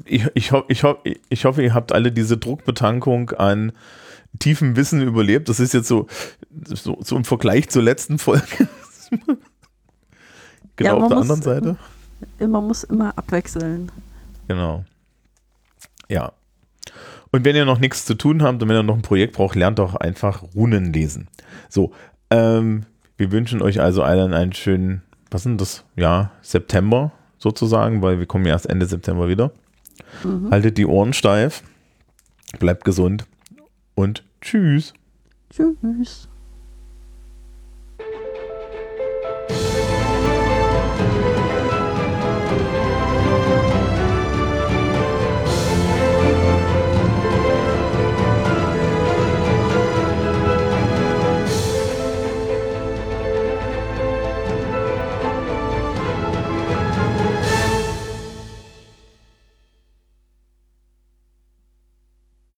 ich, 0.06 0.26
ich, 0.34 0.51
ho 0.51 0.64
ich, 0.68 0.84
ho 0.84 0.95
ich 1.30 1.45
hoffe, 1.45 1.62
ihr 1.64 1.74
habt 1.74 1.91
alle 1.91 2.12
diese 2.12 2.38
Druckbetankung 2.38 3.32
an 3.32 3.72
tiefem 4.39 4.76
Wissen 4.76 5.01
überlebt. 5.01 5.47
Das 5.49 5.60
ist 5.60 5.74
jetzt 5.74 5.88
so, 5.88 6.08
so, 6.66 6.97
so 7.01 7.16
im 7.16 7.24
Vergleich 7.26 7.70
zur 7.70 7.84
letzten 7.84 8.18
Folge. 8.18 8.68
genau 10.76 10.97
Ja, 10.97 11.04
auf 11.04 11.08
der 11.08 11.18
muss- 11.18 11.22
anderen 11.30 11.41
Seite. 11.41 11.78
Man 12.39 12.66
muss 12.68 12.84
immer 12.86 13.18
abwechseln. 13.18 13.91
Genau. 14.47 14.86
Ja. 16.10 16.32
Und 17.32 17.43
wenn 17.45 17.56
ihr 17.56 17.66
noch 17.66 17.80
nichts 17.80 18.06
zu 18.06 18.14
tun 18.14 18.41
habt 18.43 18.62
und 18.62 18.70
wenn 18.70 18.76
ihr 18.78 18.84
noch 18.84 18.95
ein 18.95 19.01
Projekt 19.01 19.36
braucht, 19.36 19.56
lernt 19.56 19.80
doch 19.80 19.95
einfach 19.95 20.43
Runen 20.56 20.93
lesen. 20.93 21.28
So, 21.70 21.91
ähm, 22.30 22.86
wir 23.18 23.32
wünschen 23.32 23.62
euch 23.62 23.82
also 23.82 24.04
allen 24.04 24.34
einen 24.34 24.54
schönen, 24.54 25.01
was 25.32 25.43
sind 25.43 25.60
das? 25.60 25.84
Ja, 25.95 26.32
September 26.41 27.12
sozusagen, 27.43 28.01
weil 28.01 28.17
wir 28.17 28.25
kommen 28.25 28.45
ja 28.45 28.53
erst 28.53 28.69
Ende 28.69 28.87
September 28.87 29.27
wieder. 29.27 29.51
Mhm. 30.23 30.49
Haltet 30.49 30.77
die 30.77 30.87
Ohren 30.87 31.13
steif, 31.13 31.61
bleibt 32.59 32.83
gesund 32.85 33.25
und 33.93 34.23
tschüss. 34.41 34.93
Tschüss. 35.51 36.27